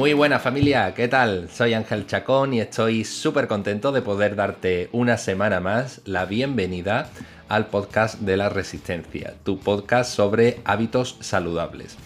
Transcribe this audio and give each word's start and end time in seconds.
Muy 0.00 0.14
buena 0.14 0.38
familia, 0.38 0.94
¿qué 0.94 1.08
tal? 1.08 1.50
Soy 1.50 1.74
Ángel 1.74 2.06
Chacón 2.06 2.54
y 2.54 2.60
estoy 2.60 3.04
súper 3.04 3.46
contento 3.46 3.92
de 3.92 4.00
poder 4.00 4.34
darte 4.34 4.88
una 4.92 5.18
semana 5.18 5.60
más 5.60 6.00
la 6.06 6.24
bienvenida 6.24 7.10
al 7.50 7.66
podcast 7.66 8.18
de 8.20 8.38
la 8.38 8.48
resistencia, 8.48 9.34
tu 9.44 9.58
podcast 9.58 10.10
sobre 10.10 10.60
hábitos 10.64 11.18
saludables. 11.20 11.98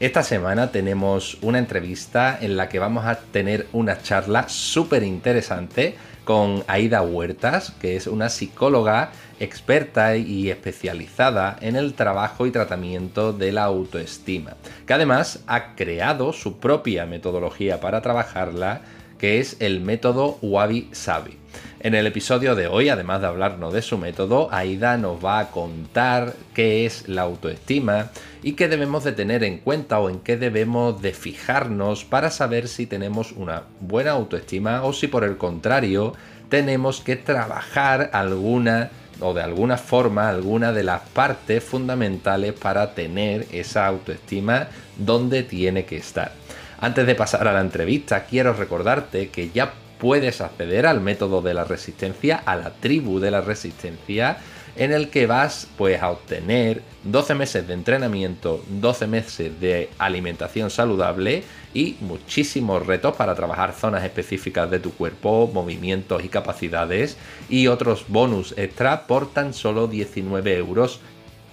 Esta 0.00 0.22
semana 0.22 0.70
tenemos 0.72 1.36
una 1.42 1.58
entrevista 1.58 2.38
en 2.40 2.56
la 2.56 2.70
que 2.70 2.78
vamos 2.78 3.04
a 3.04 3.16
tener 3.16 3.66
una 3.74 4.00
charla 4.00 4.48
súper 4.48 5.02
interesante 5.02 5.98
con 6.24 6.64
Aida 6.66 7.02
Huertas, 7.02 7.72
que 7.80 7.96
es 7.96 8.06
una 8.06 8.28
psicóloga 8.28 9.10
experta 9.40 10.16
y 10.16 10.50
especializada 10.50 11.56
en 11.60 11.76
el 11.76 11.94
trabajo 11.94 12.46
y 12.46 12.50
tratamiento 12.50 13.32
de 13.32 13.52
la 13.52 13.64
autoestima, 13.64 14.56
que 14.86 14.94
además 14.94 15.40
ha 15.46 15.74
creado 15.74 16.32
su 16.32 16.58
propia 16.58 17.06
metodología 17.06 17.80
para 17.80 18.02
trabajarla, 18.02 18.82
que 19.18 19.40
es 19.40 19.56
el 19.60 19.80
método 19.80 20.38
Wabi 20.42 20.88
Sabi. 20.92 21.38
En 21.84 21.96
el 21.96 22.06
episodio 22.06 22.54
de 22.54 22.68
hoy, 22.68 22.90
además 22.90 23.20
de 23.20 23.26
hablarnos 23.26 23.72
de 23.72 23.82
su 23.82 23.98
método, 23.98 24.48
Aida 24.52 24.96
nos 24.98 25.22
va 25.22 25.40
a 25.40 25.50
contar 25.50 26.34
qué 26.54 26.86
es 26.86 27.08
la 27.08 27.22
autoestima 27.22 28.12
y 28.40 28.52
qué 28.52 28.68
debemos 28.68 29.02
de 29.02 29.10
tener 29.10 29.42
en 29.42 29.58
cuenta 29.58 29.98
o 29.98 30.08
en 30.08 30.20
qué 30.20 30.36
debemos 30.36 31.02
de 31.02 31.12
fijarnos 31.12 32.04
para 32.04 32.30
saber 32.30 32.68
si 32.68 32.86
tenemos 32.86 33.32
una 33.32 33.64
buena 33.80 34.12
autoestima 34.12 34.84
o 34.84 34.92
si 34.92 35.08
por 35.08 35.24
el 35.24 35.38
contrario 35.38 36.14
tenemos 36.48 37.00
que 37.00 37.16
trabajar 37.16 38.10
alguna 38.12 38.90
o 39.18 39.34
de 39.34 39.42
alguna 39.42 39.76
forma 39.76 40.28
alguna 40.28 40.70
de 40.70 40.84
las 40.84 41.02
partes 41.08 41.64
fundamentales 41.64 42.52
para 42.52 42.94
tener 42.94 43.48
esa 43.50 43.88
autoestima 43.88 44.68
donde 44.96 45.42
tiene 45.42 45.84
que 45.84 45.96
estar. 45.96 46.30
Antes 46.78 47.08
de 47.08 47.16
pasar 47.16 47.48
a 47.48 47.52
la 47.52 47.60
entrevista, 47.60 48.24
quiero 48.24 48.52
recordarte 48.52 49.30
que 49.30 49.50
ya 49.50 49.72
puedes 50.02 50.40
acceder 50.40 50.86
al 50.86 51.00
método 51.00 51.42
de 51.42 51.54
la 51.54 51.62
resistencia, 51.62 52.42
a 52.44 52.56
la 52.56 52.70
tribu 52.72 53.20
de 53.20 53.30
la 53.30 53.40
resistencia, 53.40 54.38
en 54.74 54.90
el 54.90 55.10
que 55.10 55.28
vas 55.28 55.68
pues 55.78 56.02
a 56.02 56.10
obtener 56.10 56.82
12 57.04 57.36
meses 57.36 57.68
de 57.68 57.74
entrenamiento, 57.74 58.64
12 58.68 59.06
meses 59.06 59.60
de 59.60 59.90
alimentación 59.98 60.70
saludable 60.70 61.44
y 61.72 61.98
muchísimos 62.00 62.84
retos 62.84 63.14
para 63.14 63.36
trabajar 63.36 63.74
zonas 63.74 64.02
específicas 64.02 64.68
de 64.72 64.80
tu 64.80 64.92
cuerpo, 64.92 65.48
movimientos 65.54 66.24
y 66.24 66.28
capacidades 66.28 67.16
y 67.48 67.68
otros 67.68 68.06
bonus 68.08 68.54
extra 68.58 69.06
por 69.06 69.32
tan 69.32 69.54
solo 69.54 69.86
19 69.86 70.56
euros 70.56 70.98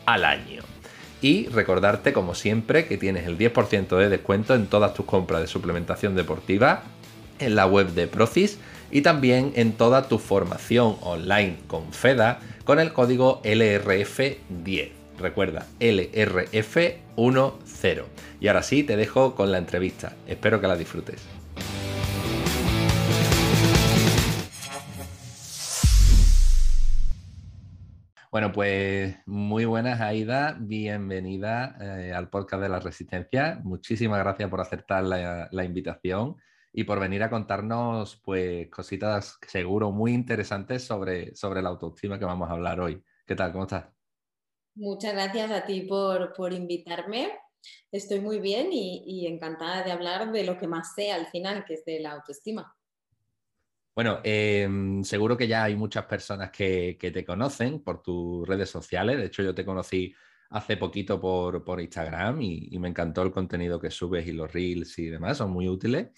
al 0.08 0.26
año. 0.26 0.64
Y 1.22 1.50
recordarte 1.50 2.14
como 2.14 2.34
siempre 2.34 2.88
que 2.88 2.98
tienes 2.98 3.28
el 3.28 3.38
10% 3.38 3.96
de 3.96 4.10
descuento 4.10 4.56
en 4.56 4.66
todas 4.66 4.96
tus 4.96 5.06
compras 5.06 5.42
de 5.42 5.48
suplementación 5.48 6.16
deportiva 6.16 6.82
en 7.40 7.56
la 7.56 7.66
web 7.66 7.94
de 7.94 8.08
Procis 8.08 8.60
y 8.92 9.02
también 9.02 9.52
en 9.56 9.74
toda 9.74 10.08
tu 10.08 10.20
formación 10.20 10.98
online 11.02 11.58
con 11.68 11.92
FEDA 11.92 12.40
con 12.64 12.80
el 12.80 12.94
código 12.94 13.42
LRF10. 13.44 14.92
Recuerda, 15.18 15.66
LRF10. 15.80 18.04
Y 18.40 18.48
ahora 18.48 18.64
sí, 18.64 18.84
te 18.84 18.96
dejo 18.96 19.36
con 19.36 19.52
la 19.52 19.58
entrevista. 19.58 20.16
Espero 20.28 20.62
que 20.62 20.68
la 20.68 20.78
disfrutes. 20.78 21.22
Bueno, 28.32 28.52
pues 28.52 29.18
muy 29.26 29.66
buenas, 29.66 30.00
Aida. 30.00 30.56
Bienvenida 30.60 31.76
eh, 31.82 32.14
al 32.16 32.30
podcast 32.30 32.62
de 32.62 32.70
la 32.70 32.80
Resistencia. 32.80 33.60
Muchísimas 33.64 34.20
gracias 34.20 34.48
por 34.50 34.62
aceptar 34.62 35.04
la 35.04 35.66
invitación 35.66 36.38
y 36.72 36.84
por 36.84 37.00
venir 37.00 37.24
a 37.24 37.30
contarnos 37.30 38.18
pues 38.24 38.70
cositas 38.70 39.38
seguro 39.48 39.92
muy 39.92 40.14
interesantes 40.14 40.84
sobre, 40.84 41.36
sobre 41.36 41.62
la 41.62 41.70
autoestima 41.70 42.20
que 42.20 42.26
vamos 42.26 42.50
a 42.50 42.54
hablar 42.54 42.80
hoy. 42.80 43.02
¿Qué 43.26 43.36
tal? 43.36 43.52
¿Cómo 43.52 43.64
estás? 43.64 43.86
Muchas 44.76 45.14
gracias 45.14 45.52
a 45.52 45.66
ti 45.66 45.82
por, 45.82 46.34
por 46.34 46.54
invitarme. 46.54 47.32
Estoy 47.92 48.22
muy 48.22 48.40
bien 48.40 48.70
y, 48.72 49.04
y, 49.06 49.28
encantada 49.28 49.84
de 49.84 49.92
hablar 49.92 50.32
de 50.32 50.46
lo 50.46 50.58
que 50.58 50.68
más 50.68 50.94
sé 50.96 51.12
al 51.12 51.28
final, 51.28 51.66
que 51.66 51.74
es 51.74 51.84
de 51.84 52.00
la 52.00 52.14
autoestima. 52.14 52.74
Bueno, 53.94 54.22
em, 54.24 55.04
seguro 55.04 55.36
que 55.36 55.48
ya 55.48 55.66
hay 55.66 55.76
muchas 55.76 56.06
personas 56.06 56.52
que, 56.52 56.98
que, 56.98 57.12
te 57.12 57.26
conocen 57.26 57.84
por 57.84 58.02
tus 58.02 58.48
redes 58.48 58.70
sociales. 58.70 59.18
De 59.18 59.26
hecho, 59.26 59.44
yo 59.44 59.54
te 59.54 59.66
conocí 59.66 60.14
hace 60.52 60.78
poquito 60.78 61.20
por, 61.20 61.66
por 61.66 61.82
Instagram 61.82 62.42
y, 62.42 62.70
y, 62.72 62.80
me 62.80 62.88
encantó 62.88 63.24
el 63.24 63.32
contenido 63.32 63.82
que 63.82 63.92
subes 63.92 64.26
y 64.26 64.32
los 64.32 64.54
reels 64.54 64.98
y 65.00 65.08
demás, 65.08 65.38
son 65.38 65.52
muy 65.52 65.68
útiles 65.68 66.12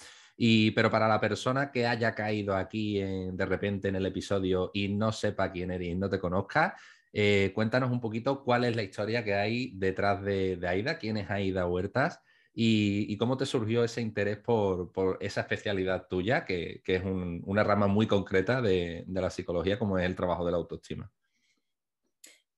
pero 0.76 0.90
para 0.90 1.08
la 1.08 1.20
persona 1.20 1.72
que 1.72 1.86
haya 1.86 2.14
caído 2.14 2.56
aquí 2.56 3.00
de 3.00 3.46
repente 3.46 3.90
en 3.90 3.96
el 3.96 4.06
episodio 4.06 4.72
y 4.74 4.90
no 4.90 5.12
sepa 5.12 5.52
quién 5.52 5.72
eres 5.72 5.90
y 5.90 5.96
no 5.96 6.10
te 6.10 6.20
conozca, 6.20 6.76
eh, 7.14 7.52
cuéntanos 7.54 7.92
un 7.92 8.00
poquito 8.00 8.44
cuál 8.44 8.64
es 8.64 8.76
la 8.76 8.84
historia 8.84 9.24
que 9.24 9.34
hay 9.34 9.72
detrás 9.76 10.24
de, 10.24 10.60
Aida, 10.68 10.98
quién 10.98 11.18
es 11.18 11.30
Aida 11.30 11.68
Huertas 11.68 12.22
y, 12.54 13.18
cómo 13.18 13.38
te 13.38 13.46
surgió 13.46 13.84
ese 13.84 14.02
interés 14.02 14.38
por, 14.38 15.18
esa 15.22 15.42
especialidad 15.42 16.08
tuya, 16.10 16.46
que, 16.46 16.82
es 16.86 17.04
una 17.04 17.64
rama 17.64 17.88
muy 17.88 18.08
concreta 18.08 18.62
de, 18.62 19.04
de 19.08 19.22
la 19.22 19.30
psicología, 19.30 19.80
como 19.80 19.98
es 19.98 20.06
el 20.06 20.16
trabajo 20.16 20.46
de 20.46 20.52
la 20.52 20.58
autoestima. 20.58 21.12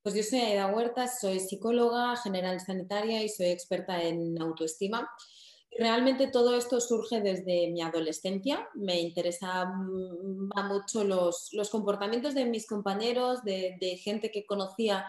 Pues 0.04 0.16
yo 0.16 0.24
soy 0.24 0.40
Aida 0.40 0.68
Huertas, 0.68 1.20
soy 1.20 1.40
psicóloga 1.40 2.16
general 2.18 2.60
sanitaria 2.60 3.24
y 3.24 3.30
soy 3.30 3.48
experta 3.48 4.04
en 4.04 4.40
autoestima. 4.42 5.10
Realmente 5.78 6.28
todo 6.28 6.56
esto 6.56 6.80
surge 6.80 7.22
desde 7.22 7.70
mi 7.70 7.82
adolescencia. 7.82 8.68
Me 8.76 9.00
interesaban 9.00 9.88
mucho 10.70 11.04
los, 11.04 11.50
comportamientos 11.72 12.36
de 12.36 12.46
mis 12.46 12.68
compañeros, 12.68 13.44
de, 13.44 14.00
gente 14.04 14.32
que 14.32 14.46
conocía 14.46 15.06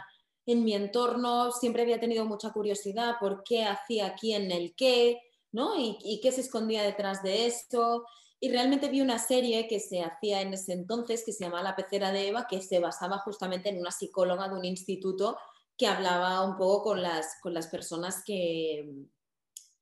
en 0.46 0.64
mi 0.64 0.74
entorno. 0.74 1.52
Siempre 1.52 1.82
había 1.82 2.00
tenido 2.00 2.24
mucha 2.24 2.50
curiosidad 2.52 3.16
por 3.20 3.42
qué 3.44 3.64
hacía 3.64 4.14
quién 4.18 4.50
el 4.52 4.74
qué, 4.74 5.20
¿no? 5.52 5.78
Y, 5.78 5.98
y 6.02 6.20
qué 6.20 6.32
se 6.32 6.40
escondía 6.40 6.82
detrás 6.82 7.22
de 7.22 7.46
esto. 7.46 8.04
Y 8.40 8.50
realmente 8.50 8.88
vi 8.88 9.00
una 9.00 9.18
serie 9.18 9.68
que 9.68 9.80
se 9.80 10.02
hacía 10.02 10.40
en 10.40 10.54
ese 10.54 10.72
entonces 10.72 11.24
que 11.24 11.32
se 11.32 11.44
llamaba 11.44 11.62
La 11.62 11.76
pecera 11.76 12.10
de 12.12 12.28
Eva, 12.28 12.46
que 12.48 12.60
se 12.60 12.78
basaba 12.78 13.18
justamente 13.18 13.68
en 13.68 13.78
una 13.78 13.90
psicóloga 13.90 14.48
de 14.48 14.54
un 14.54 14.64
instituto 14.64 15.36
que 15.76 15.86
hablaba 15.86 16.42
un 16.44 16.56
poco 16.56 16.84
con 16.84 17.02
las, 17.02 17.38
con 17.42 17.52
las 17.54 17.66
personas 17.66 18.22
que, 18.24 19.08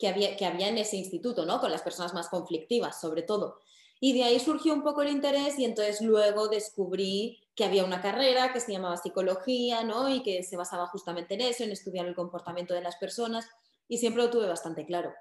que 0.03 0.45
había, 0.47 0.69
en 0.69 0.79
ese 0.79 0.97
instituto, 0.97 1.47
¿no? 1.47 1.61
Con 1.61 1.71
las 1.71 1.83
personas 1.83 2.13
más 2.13 2.29
conflictivas, 2.29 3.01
sobre 3.01 3.23
todo. 3.23 3.61
Y 4.01 4.15
de 4.15 4.25
ahí 4.25 4.41
surgió 4.41 4.75
un 4.75 4.83
poco 4.83 5.03
el 5.03 5.11
interés 5.11 5.61
y 5.61 5.65
entonces 5.65 6.01
luego 6.01 6.49
descubrí 6.49 7.41
que 7.55 7.65
había 7.65 7.85
una 7.85 8.03
carrera 8.03 8.53
que 8.53 8.59
se 8.59 8.73
llamaba 8.73 8.97
psicología, 8.97 9.85
¿no? 9.85 10.13
Y 10.13 10.25
que 10.25 10.43
se 10.43 10.57
basaba 10.57 10.89
justamente 10.89 11.35
en 11.35 11.43
eso, 11.43 11.63
en 11.63 11.71
estudiar 11.71 12.07
el 12.07 12.17
comportamiento 12.17 12.75
de 12.75 12.81
las 12.81 12.97
personas 12.97 13.47
y 13.87 13.99
siempre 13.99 14.25
lo 14.25 14.31
tuve 14.31 14.49
bastante 14.49 14.85
claro 14.85 15.15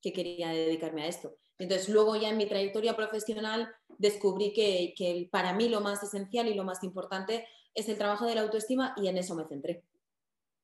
que 0.00 0.12
quería 0.12 0.50
dedicarme 0.50 1.02
a 1.02 1.08
esto. 1.08 1.34
Entonces 1.58 1.88
luego 1.88 2.14
ya 2.14 2.28
en 2.28 2.36
mi 2.36 2.46
trayectoria 2.46 2.94
profesional 2.94 3.74
descubrí 3.98 4.52
que 4.52 5.28
para 5.32 5.52
mí 5.52 5.68
lo 5.68 5.80
más 5.80 6.00
esencial 6.04 6.46
y 6.46 6.54
lo 6.54 6.62
más 6.62 6.84
importante 6.84 7.48
es 7.74 7.88
el 7.88 7.98
trabajo 7.98 8.24
de 8.24 8.36
la 8.36 8.42
autoestima 8.42 8.94
y 8.96 9.08
en 9.08 9.18
eso 9.18 9.34
me 9.34 9.48
centré. 9.48 9.82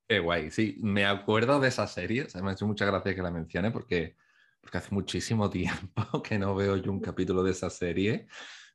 Qué 0.07 0.19
guay, 0.19 0.51
sí, 0.51 0.77
me 0.81 1.07
acuerdo 1.07 1.61
de 1.61 1.69
esa 1.69 1.87
serie, 1.87 2.27
me 2.43 2.51
ha 2.51 2.53
hecho 2.53 2.67
muchas 2.67 2.89
gracias 2.89 3.15
que 3.15 3.23
la 3.23 3.31
mencione 3.31 3.71
porque, 3.71 4.17
porque 4.61 4.79
hace 4.79 4.95
muchísimo 4.95 5.49
tiempo 5.51 6.23
que 6.23 6.39
no 6.39 6.55
veo 6.55 6.77
yo 6.77 6.93
un 6.93 7.01
capítulo 7.01 7.43
de 7.43 7.53
esa 7.53 7.71
serie, 7.71 8.27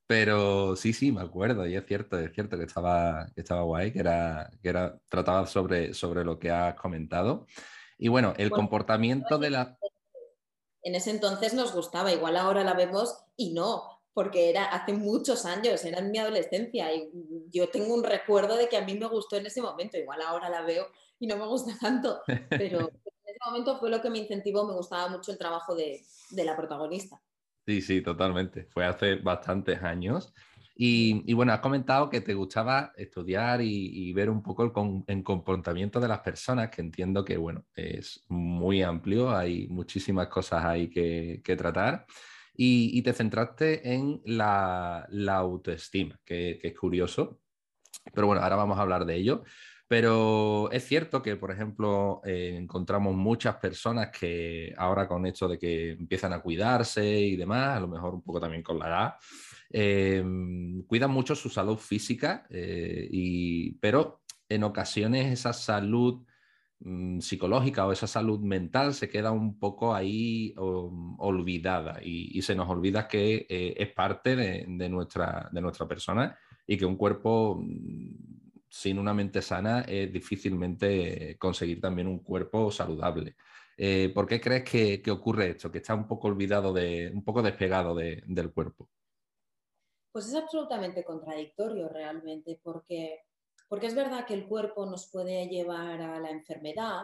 pero 0.07 0.75
sí, 0.75 0.91
sí, 0.91 1.11
me 1.11 1.21
acuerdo 1.21 1.67
y 1.67 1.75
es 1.75 1.85
cierto, 1.85 2.17
es 2.17 2.33
cierto 2.33 2.57
que 2.57 2.63
estaba, 2.63 3.27
que 3.35 3.41
estaba 3.41 3.61
guay, 3.61 3.91
que 3.93 3.99
era, 3.99 4.49
que 4.59 4.69
era, 4.69 4.99
trataba 5.07 5.45
sobre, 5.45 5.93
sobre 5.93 6.25
lo 6.25 6.39
que 6.39 6.49
has 6.49 6.73
comentado. 6.73 7.45
Y 7.99 8.07
bueno, 8.07 8.33
el 8.37 8.49
comportamiento 8.49 9.37
de 9.37 9.51
la... 9.51 9.77
En 10.81 10.95
ese 10.95 11.11
entonces 11.11 11.53
nos 11.53 11.75
gustaba, 11.75 12.11
igual 12.11 12.37
ahora 12.37 12.63
la 12.63 12.73
vemos 12.73 13.23
y 13.35 13.53
no, 13.53 14.01
porque 14.13 14.49
era 14.49 14.65
hace 14.65 14.93
muchos 14.93 15.45
años, 15.45 15.85
era 15.85 15.99
en 15.99 16.09
mi 16.09 16.17
adolescencia 16.17 16.91
y 16.91 17.11
yo 17.51 17.69
tengo 17.69 17.93
un 17.93 18.03
recuerdo 18.03 18.57
de 18.57 18.67
que 18.67 18.77
a 18.77 18.85
mí 18.85 18.95
me 18.95 19.05
gustó 19.05 19.35
en 19.35 19.45
ese 19.45 19.61
momento, 19.61 19.97
igual 19.97 20.23
ahora 20.23 20.49
la 20.49 20.63
veo 20.63 20.87
y 21.19 21.27
no 21.27 21.37
me 21.37 21.45
gusta 21.45 21.77
tanto, 21.79 22.21
pero 22.49 22.79
en 22.79 23.35
ese 23.35 23.39
momento 23.45 23.77
fue 23.77 23.89
lo 23.89 24.01
que 24.01 24.09
me 24.09 24.19
incentivó, 24.19 24.65
me 24.65 24.73
gustaba 24.73 25.09
mucho 25.09 25.31
el 25.31 25.37
trabajo 25.37 25.75
de, 25.75 26.01
la 26.31 26.55
protagonista. 26.55 27.21
Sí, 27.65 27.81
sí, 27.81 28.01
totalmente. 28.01 28.67
Fue 28.71 28.85
hace 28.85 29.15
bastantes 29.15 29.83
años. 29.83 30.33
Y, 30.81 31.33
bueno, 31.33 31.51
has 31.51 31.59
comentado 31.59 32.09
que 32.09 32.21
te 32.21 32.33
gustaba 32.33 32.93
estudiar 32.95 33.61
y, 33.61 34.13
ver 34.13 34.29
un 34.29 34.41
poco 34.41 34.63
el, 34.63 35.23
comportamiento 35.23 35.99
de 35.99 36.07
las 36.07 36.19
personas, 36.19 36.69
que 36.69 36.81
entiendo 36.81 37.25
que, 37.25 37.35
bueno, 37.35 37.65
es 37.75 38.23
muy 38.29 38.81
amplio, 38.81 39.29
hay 39.35 39.67
muchísimas 39.67 40.27
cosas 40.27 40.63
ahí 40.63 40.89
que, 40.89 41.55
tratar. 41.57 42.05
Y, 42.55 43.01
te 43.01 43.11
centraste 43.11 43.93
en 43.93 44.21
la, 44.23 45.05
autoestima, 45.27 46.17
que, 46.23 46.57
que, 46.61 46.69
es 46.69 46.79
curioso. 46.79 47.41
Pero 48.13 48.27
bueno, 48.27 48.41
ahora 48.41 48.55
vamos 48.55 48.79
a 48.79 48.81
hablar 48.81 49.05
de 49.05 49.15
ello. 49.15 49.43
Pero 49.89 50.71
es 50.71 50.87
cierto 50.87 51.21
que, 51.21 51.35
por 51.35 51.51
ejemplo, 51.51 52.21
eh, 52.23 52.55
encontramos 52.55 53.13
muchas 53.13 53.55
personas 53.57 54.09
que 54.17 54.73
ahora 54.77 55.07
con 55.07 55.25
esto 55.25 55.49
de 55.49 55.59
que 55.59 55.91
empiezan 55.91 56.31
a 56.31 56.41
cuidarse 56.41 57.19
y 57.19 57.35
demás, 57.35 57.75
a 57.75 57.81
lo 57.81 57.89
mejor 57.89 58.13
un 58.13 58.21
poco 58.21 58.39
también 58.39 58.63
con 58.63 58.79
la 58.79 58.87
edad, 58.87 59.13
eh, 59.71 60.23
cuidan 60.87 61.11
mucho 61.11 61.35
su 61.35 61.49
salud 61.49 61.77
física, 61.77 62.47
y, 62.51 63.73
pero 63.81 64.21
en 64.47 64.63
ocasiones 64.63 65.33
esa 65.33 65.51
salud 65.51 66.23
Mm, 66.81 67.19
psicológica 67.19 67.85
o 67.85 67.91
esa 67.91 68.07
salud 68.07 68.39
mental 68.39 68.93
se 68.93 69.09
queda 69.09 69.31
un 69.33 69.59
poco 69.59 69.93
ahí 69.93 70.53
olvidada 70.55 71.99
y, 72.01 72.41
se 72.41 72.55
nos 72.55 72.69
olvida 72.69 73.05
que 73.07 73.45
eh, 73.49 73.73
es 73.77 73.91
parte 73.91 74.35
de, 74.37 74.89
nuestra, 74.89 75.49
de 75.51 75.59
nuestra 75.61 75.87
persona 75.89 76.37
y 76.65 76.77
que 76.77 76.85
un 76.85 76.95
cuerpo 76.95 77.59
mm, 77.61 78.38
sin 78.69 78.99
una 78.99 79.13
mente 79.13 79.41
sana 79.41 79.81
es 79.81 80.11
difícilmente 80.13 81.37
conseguir 81.37 81.81
también 81.81 82.07
un 82.07 82.19
cuerpo 82.19 82.71
saludable. 82.71 83.35
Eh, 83.77 84.11
¿Por 84.13 84.27
qué 84.27 84.39
crees 84.39 84.63
que, 84.63 85.11
ocurre 85.11 85.51
esto? 85.51 85.71
Que 85.71 85.79
está 85.79 85.95
un 85.95 86.07
poco 86.07 86.27
olvidado, 86.27 86.71
de, 86.71 87.11
un 87.13 87.23
poco 87.23 87.41
despegado 87.41 87.95
del 87.95 88.51
cuerpo. 88.53 88.89
Pues 90.11 90.27
es 90.27 90.35
absolutamente 90.35 91.03
contradictorio 91.03 91.87
realmente, 91.89 92.59
porque 92.61 93.23
porque 93.69 93.85
es 93.85 93.95
verdad 93.95 94.25
que 94.25 94.33
el 94.33 94.47
cuerpo 94.47 94.85
nos 94.87 95.09
puede 95.09 95.47
llevar 95.47 96.01
a 96.01 96.19
la 96.19 96.31
enfermedad, 96.31 97.03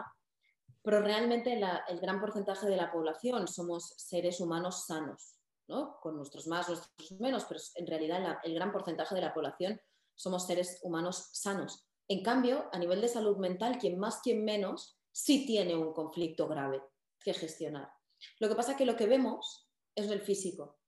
pero 0.82 1.00
realmente 1.00 1.58
el 1.88 2.00
gran 2.00 2.20
porcentaje 2.20 2.66
de 2.66 2.76
la 2.76 2.90
población 2.90 3.46
somos 3.46 3.94
seres 3.96 4.40
humanos 4.40 4.84
sanos, 4.84 5.38
¿no? 5.68 5.98
con 6.00 6.16
nuestros 6.16 6.48
más, 6.48 6.68
nuestros 6.68 7.20
menos, 7.20 7.44
pero 7.44 7.60
en 7.76 7.86
realidad 7.86 8.38
el 8.42 8.54
gran 8.54 8.72
porcentaje 8.72 9.14
de 9.14 9.20
la 9.20 9.32
población 9.32 9.80
somos 10.16 10.46
seres 10.46 10.80
humanos 10.82 11.28
sanos. 11.32 11.86
En 12.08 12.22
cambio, 12.22 12.68
a 12.72 12.78
nivel 12.78 13.00
de 13.00 13.08
salud 13.08 13.36
mental, 13.36 13.78
quien 13.78 13.98
más, 13.98 14.20
quien 14.22 14.44
menos, 14.44 14.98
sí 15.12 15.46
tiene 15.46 15.76
un 15.76 15.92
conflicto 15.92 16.48
grave 16.48 16.82
que 17.20 17.34
gestionar. 17.34 17.90
Lo 18.38 18.48
que 18.48 18.54
pasa 18.54 18.72
es 18.72 18.78
que 18.78 18.86
lo 18.86 18.96
que 18.96 19.06
vemos 19.06 19.68
es 19.94 20.10
el 20.10 20.20
físico, 20.20 20.78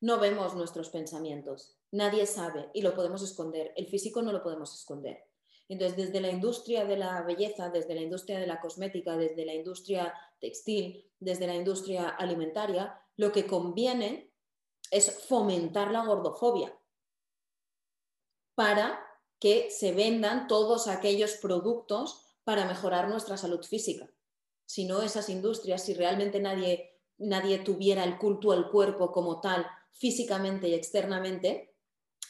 no 0.00 0.18
vemos 0.18 0.54
nuestros 0.54 0.90
pensamientos, 0.90 1.76
nadie 1.90 2.26
sabe 2.26 2.70
y 2.74 2.82
lo 2.82 2.94
podemos 2.94 3.22
esconder. 3.22 3.72
El 3.76 3.86
físico 3.86 4.22
no 4.22 4.32
lo 4.32 4.42
podemos 4.42 4.74
esconder. 4.74 5.24
Entonces, 5.68 5.96
desde 5.96 6.20
la 6.20 6.30
industria 6.30 6.84
de 6.84 6.96
la 6.96 7.22
belleza, 7.22 7.70
desde 7.70 7.94
la 7.94 8.02
industria 8.02 8.38
de 8.38 8.46
la 8.46 8.60
cosmética, 8.60 9.16
desde 9.16 9.46
la 9.46 9.54
industria 9.54 10.12
textil, 10.40 11.10
desde 11.18 11.46
la 11.46 11.54
industria 11.54 12.10
alimentaria, 12.10 13.00
lo 13.16 13.32
que 13.32 13.46
conviene 13.46 14.32
es 14.90 15.10
fomentar 15.26 15.90
la 15.90 16.04
gordofobia 16.04 16.78
para 18.54 19.00
que 19.38 19.70
se 19.70 19.92
vendan 19.92 20.46
todos 20.48 20.88
aquellos 20.88 21.32
productos 21.34 22.24
para 22.44 22.66
mejorar 22.66 23.08
nuestra 23.08 23.36
salud 23.36 23.62
física. 23.64 24.08
Si 24.66 24.84
no, 24.84 25.02
esas 25.02 25.28
industrias, 25.28 25.84
si 25.84 25.94
realmente 25.94 26.40
nadie, 26.40 26.98
nadie 27.18 27.58
tuviera 27.58 28.04
el 28.04 28.18
culto 28.18 28.52
al 28.52 28.70
cuerpo 28.70 29.12
como 29.12 29.40
tal, 29.40 29.66
físicamente 29.92 30.68
y 30.68 30.74
externamente, 30.74 31.74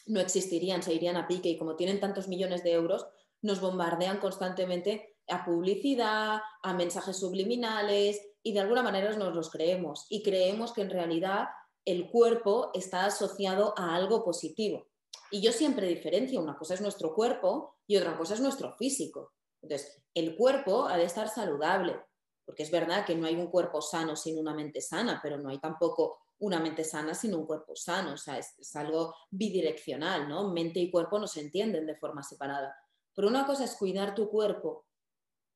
no 0.06 0.20
existirían, 0.20 0.82
se 0.82 0.94
irían 0.94 1.16
a 1.16 1.26
pique 1.26 1.48
y 1.48 1.58
como 1.58 1.76
tienen 1.76 2.00
tantos 2.00 2.28
millones 2.28 2.62
de 2.62 2.72
euros, 2.72 3.06
nos 3.42 3.60
bombardean 3.60 4.18
constantemente 4.18 5.16
a 5.28 5.44
publicidad, 5.44 6.40
a 6.62 6.74
mensajes 6.74 7.18
subliminales 7.18 8.20
y 8.42 8.52
de 8.52 8.60
alguna 8.60 8.82
manera 8.82 9.16
nos 9.16 9.34
los 9.34 9.50
creemos 9.50 10.06
y 10.10 10.22
creemos 10.22 10.72
que 10.72 10.82
en 10.82 10.90
realidad 10.90 11.46
el 11.84 12.10
cuerpo 12.10 12.70
está 12.74 13.06
asociado 13.06 13.74
a 13.76 13.94
algo 13.94 14.24
positivo. 14.24 14.86
Y 15.34 15.40
yo 15.40 15.50
siempre 15.50 15.88
diferencio, 15.88 16.40
una 16.40 16.56
cosa 16.56 16.74
es 16.74 16.80
nuestro 16.80 17.12
cuerpo 17.12 17.78
y 17.88 17.96
otra 17.96 18.16
cosa 18.16 18.34
es 18.34 18.40
nuestro 18.40 18.76
físico. 18.76 19.32
Entonces, 19.60 20.00
el 20.14 20.36
cuerpo 20.36 20.86
ha 20.86 20.96
de 20.96 21.02
estar 21.02 21.28
saludable, 21.28 22.00
porque 22.44 22.62
es 22.62 22.70
verdad 22.70 23.04
que 23.04 23.16
no 23.16 23.26
hay 23.26 23.34
un 23.34 23.48
cuerpo 23.48 23.82
sano 23.82 24.14
sin 24.14 24.38
una 24.38 24.54
mente 24.54 24.80
sana, 24.80 25.18
pero 25.20 25.36
no 25.36 25.48
hay 25.48 25.58
tampoco 25.58 26.20
una 26.38 26.60
mente 26.60 26.84
sana 26.84 27.16
sin 27.16 27.34
un 27.34 27.46
cuerpo 27.46 27.74
sano, 27.74 28.12
o 28.12 28.16
sea, 28.16 28.38
es, 28.38 28.76
algo 28.76 29.12
bidireccional, 29.28 30.28
¿no? 30.28 30.52
Mente 30.52 30.78
y 30.78 30.88
cuerpo 30.88 31.18
no 31.18 31.26
se 31.26 31.40
entienden 31.40 31.84
de 31.84 31.96
forma 31.96 32.22
separada. 32.22 32.72
Pero 33.12 33.26
una 33.26 33.44
cosa 33.44 33.64
es 33.64 33.74
cuidar 33.74 34.14
tu 34.14 34.30
cuerpo 34.30 34.86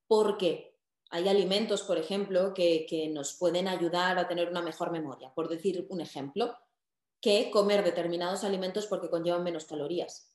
porque 0.08 0.76
hay 1.10 1.28
alimentos, 1.28 1.82
por 1.82 1.98
ejemplo, 1.98 2.52
que, 2.52 2.84
que 2.84 3.10
nos 3.10 3.34
pueden 3.38 3.68
ayudar 3.68 4.18
a 4.18 4.26
tener 4.26 4.48
una 4.48 4.60
mejor 4.60 4.90
memoria, 4.90 5.32
por 5.36 5.48
decir 5.48 5.86
un 5.88 6.00
ejemplo, 6.00 6.56
que 7.20 7.50
comer 7.50 7.84
determinados 7.84 8.44
alimentos 8.44 8.86
porque 8.86 9.10
conllevan 9.10 9.42
menos 9.42 9.64
calorías. 9.64 10.34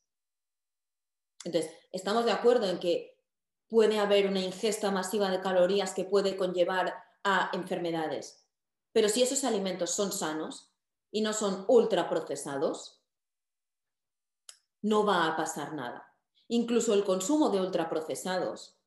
Entonces, 1.45 1.71
estamos 1.91 2.25
de 2.25 2.31
acuerdo 2.31 2.69
en 2.69 2.79
que 2.79 3.19
puede 3.67 3.99
haber 3.99 4.27
una 4.27 4.39
ingesta 4.39 4.91
masiva 4.91 5.29
de 5.29 5.41
calorías 5.41 5.93
que 5.93 6.05
puede 6.05 6.37
conllevar 6.37 6.93
a 7.23 7.49
enfermedades, 7.53 8.47
pero 8.91 9.09
si 9.09 9.23
esos 9.23 9.43
alimentos 9.43 9.91
son 9.91 10.11
sanos 10.11 10.71
y 11.11 11.21
no 11.21 11.33
son 11.33 11.65
ultraprocesados, 11.67 13.01
no 14.81 15.05
va 15.05 15.27
a 15.27 15.35
pasar 15.35 15.73
nada. 15.73 16.13
Incluso 16.49 16.93
el 16.93 17.03
consumo 17.03 17.49
de 17.49 17.61
ultraprocesados, 17.61 18.77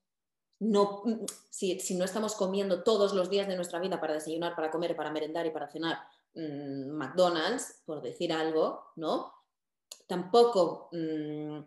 si, 1.51 1.95
no 1.97 2.05
estamos 2.05 2.35
comiendo 2.35 2.83
todos 2.85 3.13
los 3.15 3.29
días 3.29 3.49
de 3.49 3.57
nuestra 3.57 3.81
vida 3.81 4.01
para 4.01 4.15
desayunar, 4.15 4.55
para 4.55 4.71
comer, 4.71 4.95
para 4.95 5.11
merendar 5.11 5.47
y 5.47 5.51
para 5.51 5.69
cenar 5.69 5.99
mm, 6.37 6.91
McDonald's, 6.91 7.83
por 7.85 8.03
decir 8.03 8.33
algo, 8.33 8.93
¿no? 8.97 9.33
Tampoco 10.07 10.89
mm, 10.93 11.61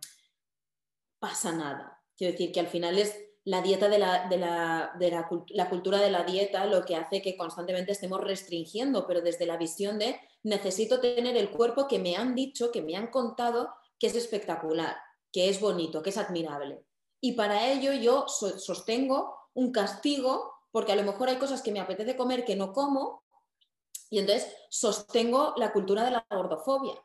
pasa 1.19 1.51
nada. 1.51 2.01
Quiero 2.15 2.31
decir 2.31 2.51
que 2.51 2.59
al 2.59 2.67
final 2.67 2.97
es 2.97 3.15
la 3.45 3.61
dieta 3.61 3.89
de, 3.89 3.97
la, 3.97 4.27
de, 4.27 4.37
la, 4.37 4.91
de 4.99 5.09
la, 5.09 5.69
cultura 5.69 5.99
de 5.99 6.11
la 6.11 6.23
dieta 6.23 6.65
lo 6.65 6.85
que 6.85 6.95
hace 6.95 7.21
que 7.21 7.35
constantemente 7.35 7.93
estemos 7.93 8.21
restringiendo, 8.21 9.07
pero 9.07 9.21
desde 9.21 9.45
la 9.45 9.57
visión 9.57 9.97
de 9.97 10.19
necesito 10.43 10.99
tener 10.99 11.35
el 11.35 11.49
cuerpo 11.49 11.87
que 11.87 11.99
me 11.99 12.15
han 12.15 12.35
dicho, 12.35 12.71
que 12.71 12.81
me 12.81 12.95
han 12.95 13.07
contado 13.07 13.73
que 13.97 14.07
es 14.07 14.15
espectacular, 14.15 14.97
que 15.31 15.49
es 15.49 15.59
bonito, 15.59 16.03
que 16.03 16.11
es 16.11 16.17
admirable. 16.17 16.83
Y 17.21 17.33
para 17.33 17.71
ello 17.71 17.93
yo 17.93 18.27
sostengo 18.27 19.35
un 19.53 19.71
castigo, 19.71 20.53
porque 20.71 20.91
a 20.91 20.95
lo 20.95 21.03
mejor 21.03 21.29
hay 21.29 21.37
cosas 21.37 21.61
que 21.61 21.71
me 21.71 21.79
apetece 21.79 22.15
comer 22.15 22.45
que 22.45 22.55
no 22.55 22.71
como, 22.71 23.23
y 24.09 24.19
entonces 24.19 24.53
sostengo 24.69 25.53
la 25.57 25.71
cultura 25.71 26.03
de 26.03 26.11
la 26.11 26.25
gordofobia. 26.29 26.95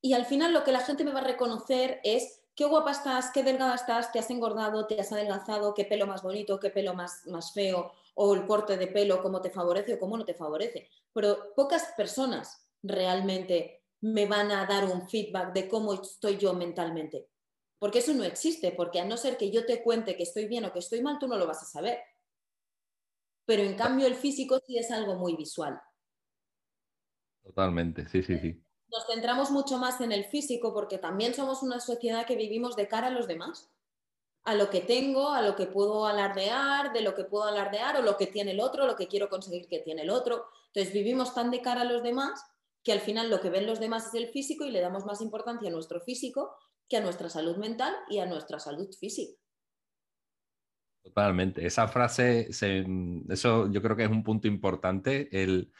Y 0.00 0.14
al 0.14 0.24
final 0.24 0.52
lo 0.52 0.64
que 0.64 0.72
la 0.72 0.80
gente 0.80 1.04
me 1.04 1.12
va 1.12 1.20
a 1.20 1.24
reconocer 1.24 2.00
es 2.04 2.42
qué 2.54 2.64
guapa 2.64 2.92
estás, 2.92 3.30
qué 3.32 3.42
delgada 3.42 3.74
estás, 3.74 4.10
te 4.12 4.18
has 4.18 4.30
engordado, 4.30 4.86
te 4.86 5.00
has 5.00 5.12
adelgazado, 5.12 5.74
qué 5.74 5.84
pelo 5.84 6.06
más 6.06 6.22
bonito, 6.22 6.58
qué 6.58 6.70
pelo 6.70 6.94
más, 6.94 7.26
más 7.26 7.52
feo, 7.52 7.92
o 8.14 8.34
el 8.34 8.46
corte 8.46 8.76
de 8.76 8.86
pelo, 8.86 9.22
cómo 9.22 9.40
te 9.40 9.50
favorece 9.50 9.94
o 9.94 9.98
cómo 9.98 10.16
no 10.16 10.24
te 10.24 10.34
favorece. 10.34 10.88
Pero 11.12 11.54
pocas 11.54 11.92
personas 11.96 12.66
realmente 12.82 13.84
me 14.00 14.26
van 14.26 14.50
a 14.50 14.66
dar 14.66 14.86
un 14.86 15.08
feedback 15.08 15.52
de 15.52 15.68
cómo 15.68 15.92
estoy 15.92 16.38
yo 16.38 16.54
mentalmente. 16.54 17.28
Porque 17.78 18.00
eso 18.00 18.12
no 18.14 18.24
existe, 18.24 18.72
porque 18.72 19.00
a 19.00 19.04
no 19.04 19.16
ser 19.16 19.36
que 19.36 19.50
yo 19.50 19.64
te 19.64 19.82
cuente 19.82 20.16
que 20.16 20.22
estoy 20.22 20.46
bien 20.46 20.64
o 20.64 20.72
que 20.72 20.80
estoy 20.80 21.02
mal, 21.02 21.18
tú 21.18 21.28
no 21.28 21.36
lo 21.36 21.46
vas 21.46 21.62
a 21.62 21.66
saber. 21.66 21.98
Pero 23.46 23.62
en 23.62 23.74
cambio 23.74 24.06
el 24.06 24.14
físico 24.14 24.60
sí 24.66 24.78
es 24.78 24.90
algo 24.90 25.14
muy 25.16 25.34
visual. 25.34 25.80
Totalmente, 27.42 28.08
sí, 28.08 28.22
sí, 28.22 28.38
sí 28.38 28.62
nos 28.90 29.06
centramos 29.06 29.50
mucho 29.50 29.78
más 29.78 30.00
en 30.00 30.12
el 30.12 30.24
físico 30.24 30.74
porque 30.74 30.98
también 30.98 31.34
somos 31.34 31.62
una 31.62 31.80
sociedad 31.80 32.26
que 32.26 32.36
vivimos 32.36 32.76
de 32.76 32.88
cara 32.88 33.06
a 33.06 33.10
los 33.10 33.28
demás, 33.28 33.70
a 34.42 34.54
lo 34.54 34.70
que 34.70 34.80
tengo, 34.80 35.30
a 35.30 35.42
lo 35.42 35.54
que 35.54 35.66
puedo 35.66 36.06
alardear, 36.06 36.92
de 36.92 37.02
lo 37.02 37.14
que 37.14 37.24
puedo 37.24 37.44
alardear 37.44 37.96
o 37.96 38.02
lo 38.02 38.16
que 38.16 38.26
tiene 38.26 38.52
el 38.52 38.60
otro, 38.60 38.86
lo 38.86 38.96
que 38.96 39.06
quiero 39.06 39.28
conseguir 39.28 39.68
que 39.68 39.80
tiene 39.80 40.02
el 40.02 40.10
otro. 40.10 40.46
Entonces 40.68 40.92
vivimos 40.92 41.34
tan 41.34 41.50
de 41.50 41.62
cara 41.62 41.82
a 41.82 41.84
los 41.84 42.02
demás 42.02 42.44
que 42.82 42.92
al 42.92 43.00
final 43.00 43.30
lo 43.30 43.40
que 43.40 43.50
ven 43.50 43.66
los 43.66 43.78
demás 43.78 44.06
es 44.06 44.14
el 44.14 44.28
físico 44.28 44.64
y 44.64 44.70
le 44.70 44.80
damos 44.80 45.04
más 45.04 45.20
importancia 45.20 45.68
a 45.68 45.72
nuestro 45.72 46.00
físico 46.00 46.56
que 46.88 46.96
a 46.96 47.00
nuestra 47.00 47.28
salud 47.28 47.56
mental 47.56 47.94
y 48.08 48.18
a 48.18 48.26
nuestra 48.26 48.58
salud 48.58 48.88
física. 48.98 49.38
Totalmente. 51.02 51.64
Esa 51.64 51.86
frase, 51.88 52.48
eso 52.48 53.70
yo 53.70 53.82
creo 53.82 53.96
que 53.96 54.04
es 54.04 54.10
un 54.10 54.24
punto 54.24 54.48
importante, 54.48 55.28
el 55.30 55.72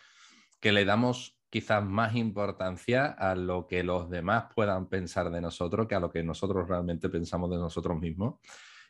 que 0.60 0.72
le 0.72 0.84
damos 0.84 1.39
quizás 1.50 1.84
más 1.84 2.14
importancia 2.14 3.06
a 3.06 3.34
lo 3.34 3.66
que 3.66 3.82
los 3.82 4.08
demás 4.08 4.44
puedan 4.54 4.88
pensar 4.88 5.30
de 5.30 5.40
nosotros 5.40 5.86
que 5.88 5.96
a 5.96 6.00
lo 6.00 6.10
que 6.10 6.22
nosotros 6.22 6.68
realmente 6.68 7.08
pensamos 7.08 7.50
de 7.50 7.58
nosotros 7.58 7.98
mismos. 7.98 8.36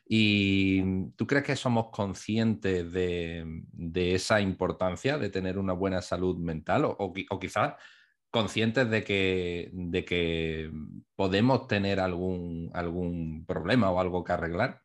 ¿Y 0.05 1.09
tú 1.11 1.25
crees 1.25 1.43
que 1.43 1.55
somos 1.55 1.89
conscientes 1.89 2.91
de, 2.91 3.63
esa 3.93 4.41
importancia 4.41 5.17
de 5.17 5.29
tener 5.29 5.57
una 5.57 5.73
buena 5.73 6.01
salud 6.01 6.37
mental 6.37 6.83
o, 6.85 7.13
quizás 7.39 7.75
conscientes 8.29 8.89
de 8.89 9.03
que, 9.03 9.69
de 9.73 10.05
que 10.05 10.71
podemos 11.15 11.67
tener 11.67 11.99
algún, 11.99 12.69
algún 12.73 13.45
problema 13.45 13.89
o 13.91 13.99
algo 13.99 14.23
que 14.23 14.33
arreglar? 14.33 14.81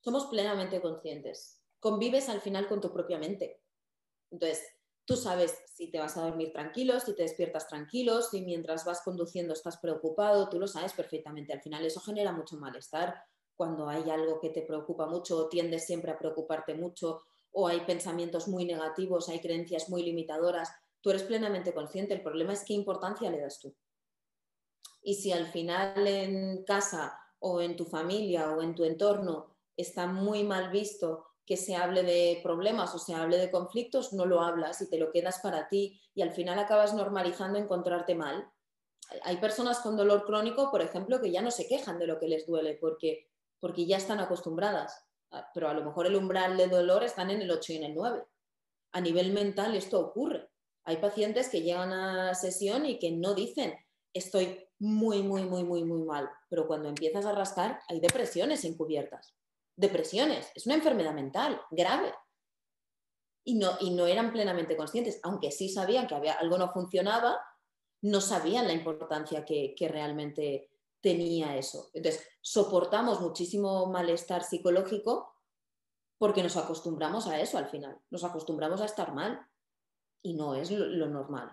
Somos 0.00 0.26
plenamente 0.26 0.80
conscientes. 0.80 1.62
Convives 1.80 2.28
al 2.28 2.40
final 2.40 2.68
con 2.68 2.80
tu 2.80 2.92
propia 2.92 3.18
mente. 3.18 3.60
Entonces, 4.30 4.75
Tú 5.06 5.16
sabes 5.16 5.56
si 5.68 5.88
te 5.88 6.00
vas 6.00 6.16
a 6.16 6.22
dormir 6.22 6.52
tranquilo, 6.52 6.98
si 6.98 7.14
te 7.14 7.22
despiertas 7.22 7.68
tranquilo, 7.68 8.22
si 8.22 8.42
mientras 8.42 8.84
vas 8.84 9.02
conduciendo 9.02 9.52
estás 9.52 9.78
preocupado, 9.78 10.48
tú 10.48 10.58
lo 10.58 10.66
sabes 10.66 10.92
perfectamente. 10.92 11.52
Al 11.52 11.62
final 11.62 11.86
eso 11.86 12.00
genera 12.00 12.32
mucho 12.32 12.56
malestar 12.56 13.14
cuando 13.54 13.88
hay 13.88 14.10
algo 14.10 14.40
que 14.40 14.50
te 14.50 14.62
preocupa 14.62 15.06
mucho 15.06 15.36
o 15.36 15.48
tiendes 15.48 15.86
siempre 15.86 16.10
a 16.10 16.18
preocuparte 16.18 16.74
mucho 16.74 17.22
o 17.52 17.68
hay 17.68 17.80
pensamientos 17.82 18.48
muy 18.48 18.64
negativos, 18.64 19.28
hay 19.28 19.40
creencias 19.40 19.88
muy 19.88 20.02
limitadoras, 20.02 20.70
tú 21.00 21.10
eres 21.10 21.22
plenamente 21.22 21.72
consciente. 21.72 22.12
El 22.12 22.22
problema 22.22 22.52
es 22.52 22.64
qué 22.64 22.74
importancia 22.74 23.30
le 23.30 23.40
das 23.40 23.60
tú. 23.60 23.74
Y 25.02 25.14
si 25.14 25.30
al 25.30 25.46
final 25.46 26.06
en 26.06 26.64
casa 26.64 27.16
o 27.38 27.60
en 27.60 27.76
tu 27.76 27.84
familia 27.84 28.50
o 28.50 28.60
en 28.60 28.74
tu 28.74 28.84
entorno 28.84 29.56
está 29.76 30.08
muy 30.08 30.42
mal 30.42 30.70
visto 30.70 31.26
que 31.46 31.56
se 31.56 31.76
hable 31.76 32.02
de 32.02 32.40
problemas 32.42 32.94
o 32.94 32.98
se 32.98 33.14
hable 33.14 33.38
de 33.38 33.50
conflictos, 33.50 34.12
no 34.12 34.26
lo 34.26 34.40
hablas 34.40 34.82
y 34.82 34.90
te 34.90 34.98
lo 34.98 35.12
quedas 35.12 35.38
para 35.38 35.68
ti 35.68 36.00
y 36.14 36.22
al 36.22 36.32
final 36.32 36.58
acabas 36.58 36.92
normalizando 36.92 37.58
encontrarte 37.58 38.14
mal. 38.16 38.50
Hay 39.22 39.36
personas 39.36 39.78
con 39.78 39.96
dolor 39.96 40.24
crónico, 40.24 40.70
por 40.72 40.82
ejemplo, 40.82 41.20
que 41.20 41.30
ya 41.30 41.42
no 41.42 41.52
se 41.52 41.68
quejan 41.68 41.98
de 41.98 42.08
lo 42.08 42.18
que 42.18 42.26
les 42.26 42.46
duele 42.46 42.76
porque, 42.80 43.30
porque 43.60 43.86
ya 43.86 43.96
están 43.96 44.18
acostumbradas. 44.18 45.04
Ah, 45.30 45.48
pero 45.54 45.68
a 45.68 45.74
lo 45.74 45.84
mejor 45.84 46.06
el 46.06 46.16
umbral 46.16 46.56
de 46.56 46.66
dolor 46.66 47.04
están 47.04 47.30
en 47.30 47.40
el 47.40 47.50
8 47.50 47.74
y 47.74 47.76
en 47.76 47.84
el 47.84 47.94
9. 47.94 48.24
A 48.92 49.00
nivel 49.00 49.32
mental 49.32 49.76
esto 49.76 50.00
ocurre. 50.00 50.48
Hay 50.84 50.96
pacientes 50.96 51.48
que 51.48 51.62
llegan 51.62 51.92
a 51.92 52.34
sesión 52.34 52.86
y 52.86 52.98
que 52.98 53.12
no 53.12 53.34
dicen 53.34 53.74
estoy 54.12 54.66
muy, 54.78 55.22
muy, 55.22 55.44
muy, 55.44 55.62
muy, 55.62 55.84
muy 55.84 56.02
mal, 56.02 56.28
pero 56.48 56.66
cuando 56.66 56.88
empiezas 56.88 57.26
a 57.26 57.32
rascar 57.32 57.80
hay 57.88 58.00
depresiones 58.00 58.64
encubiertas. 58.64 59.34
Depresiones, 59.76 60.50
es 60.54 60.66
una 60.66 60.76
enfermedad 60.76 61.12
mental 61.12 61.60
grave. 61.70 62.12
Y 63.44 63.54
no, 63.54 63.72
y 63.80 63.90
no 63.90 64.06
eran 64.06 64.32
plenamente 64.32 64.76
conscientes, 64.76 65.20
aunque 65.22 65.52
sí 65.52 65.68
sabían 65.68 66.06
que 66.06 66.14
había, 66.14 66.34
algo 66.34 66.58
no 66.58 66.72
funcionaba, 66.72 67.40
no 68.02 68.20
sabían 68.20 68.66
la 68.66 68.72
importancia 68.72 69.44
que, 69.44 69.74
que 69.76 69.88
realmente 69.88 70.70
tenía 71.00 71.56
eso. 71.56 71.90
Entonces, 71.94 72.26
soportamos 72.40 73.20
muchísimo 73.20 73.86
malestar 73.86 74.42
psicológico 74.42 75.36
porque 76.18 76.42
nos 76.42 76.56
acostumbramos 76.56 77.26
a 77.26 77.40
eso 77.40 77.58
al 77.58 77.68
final, 77.68 77.98
nos 78.10 78.24
acostumbramos 78.24 78.80
a 78.80 78.86
estar 78.86 79.14
mal 79.14 79.46
y 80.22 80.34
no 80.34 80.54
es 80.54 80.70
lo, 80.70 81.06
normal 81.06 81.50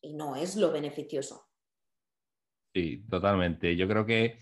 y 0.00 0.14
no 0.14 0.36
es 0.36 0.56
lo 0.56 0.70
beneficioso. 0.70 1.48
Sí, 2.72 3.04
totalmente. 3.08 3.76
Yo 3.76 3.86
creo 3.86 4.06
que 4.06 4.38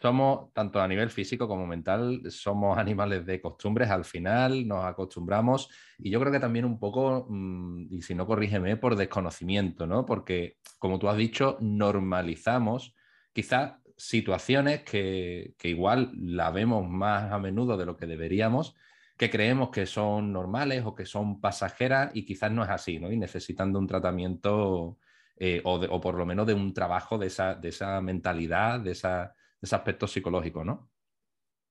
somos, 0.00 0.52
tanto 0.52 0.80
a 0.80 0.88
nivel 0.88 1.10
físico 1.10 1.48
como 1.48 1.66
mental, 1.66 2.22
somos 2.30 2.78
animales 2.78 3.24
de 3.26 3.40
costumbres 3.40 3.90
al 3.90 4.04
final, 4.04 4.66
nos 4.66 4.84
acostumbramos 4.84 5.70
y 5.98 6.10
yo 6.10 6.20
creo 6.20 6.32
que 6.32 6.40
también 6.40 6.64
un 6.64 6.78
poco, 6.78 7.26
mm, 7.28 7.88
y 7.90 8.02
si 8.02 8.14
no 8.14 8.26
corrígeme, 8.26 8.76
por 8.76 8.96
desconocimiento, 8.96 9.86
¿no? 9.86 10.04
Porque, 10.04 10.58
como 10.78 10.98
tú 10.98 11.08
has 11.08 11.16
dicho, 11.16 11.56
normalizamos 11.60 12.94
quizás 13.32 13.74
situaciones 13.96 14.82
que, 14.82 15.54
igual 15.62 16.12
la 16.14 16.50
vemos 16.50 16.88
más 16.88 17.32
a 17.32 17.38
menudo 17.38 17.76
de 17.76 17.86
lo 17.86 17.96
que 17.96 18.06
deberíamos, 18.06 18.74
que 19.16 19.30
creemos 19.30 19.70
que 19.70 19.86
son 19.86 20.32
normales 20.32 20.84
o 20.84 20.94
que 20.94 21.06
son 21.06 21.40
pasajeras 21.40 22.10
y 22.14 22.24
quizás 22.26 22.52
no 22.52 22.62
es 22.62 22.70
así, 22.70 22.98
¿no? 22.98 23.10
Y 23.10 23.16
necesitan 23.16 23.72
de 23.72 23.78
un 23.78 23.86
tratamiento 23.86 24.98
eh, 25.38 25.62
o, 25.64 26.00
por 26.00 26.16
lo 26.16 26.26
menos 26.26 26.46
de 26.46 26.54
un 26.54 26.74
trabajo 26.74 27.18
de 27.18 27.28
esa, 27.28 27.54
de 27.54 27.70
esa 27.70 28.00
mentalidad, 28.02 28.80
de, 28.80 28.92
esa, 28.92 29.34
ese 29.60 29.74
aspecto 29.74 30.06
psicológico, 30.06 30.64
¿no? 30.64 30.90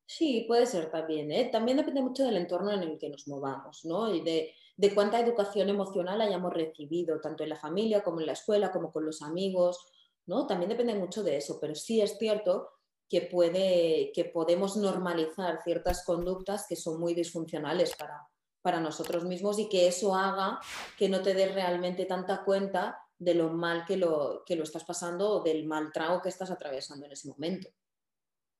Sí, 0.07 0.45
puede 0.47 0.65
ser 0.65 0.91
también. 0.91 1.31
¿eh? 1.31 1.49
También 1.51 1.77
depende 1.77 2.01
mucho 2.01 2.23
del 2.23 2.37
entorno 2.37 2.71
en 2.71 2.83
el 2.83 2.97
que 2.99 3.09
nos 3.09 3.27
movamos, 3.27 3.85
¿no? 3.85 4.13
Y 4.13 4.21
de, 4.21 4.53
cuánta 4.93 5.19
educación 5.19 5.69
emocional 5.69 6.21
hayamos 6.21 6.53
recibido, 6.53 7.19
tanto 7.19 7.43
en 7.43 7.49
la 7.49 7.55
familia 7.55 8.03
como 8.03 8.19
en 8.19 8.27
la 8.27 8.33
escuela, 8.33 8.71
como 8.71 8.91
con 8.91 9.05
los 9.05 9.21
amigos, 9.21 9.79
¿no? 10.27 10.45
También 10.45 10.69
depende 10.69 10.93
mucho 10.95 11.23
de 11.23 11.37
eso, 11.37 11.57
pero 11.59 11.73
sí 11.73 12.01
es 12.01 12.17
cierto 12.19 12.69
que, 13.09 13.21
puede, 13.21 14.11
que 14.13 14.25
podemos 14.25 14.77
normalizar 14.77 15.61
ciertas 15.63 16.03
conductas 16.05 16.65
que 16.67 16.75
son 16.75 16.99
muy 16.99 17.13
disfuncionales 17.13 17.95
para, 17.95 18.27
para 18.61 18.79
nosotros 18.79 19.23
mismos 19.25 19.57
y 19.59 19.69
que 19.69 19.87
eso 19.87 20.15
haga 20.15 20.59
que 20.97 21.09
no 21.09 21.21
te 21.21 21.33
des 21.33 21.53
realmente 21.53 22.05
tanta 22.05 22.43
cuenta 22.43 22.99
de 23.25 23.33
lo 23.33 23.49
mal 23.49 23.83
que 23.85 23.97
lo, 23.97 24.43
que 24.45 24.55
lo 24.55 24.63
estás 24.63 24.83
pasando 24.83 25.29
o 25.29 25.43
del 25.43 25.65
mal 25.65 25.91
trago 25.91 26.21
que 26.21 26.29
estás 26.29 26.51
atravesando 26.51 27.07
en 27.07 27.13
ese 27.13 27.27
momento. 27.27 27.69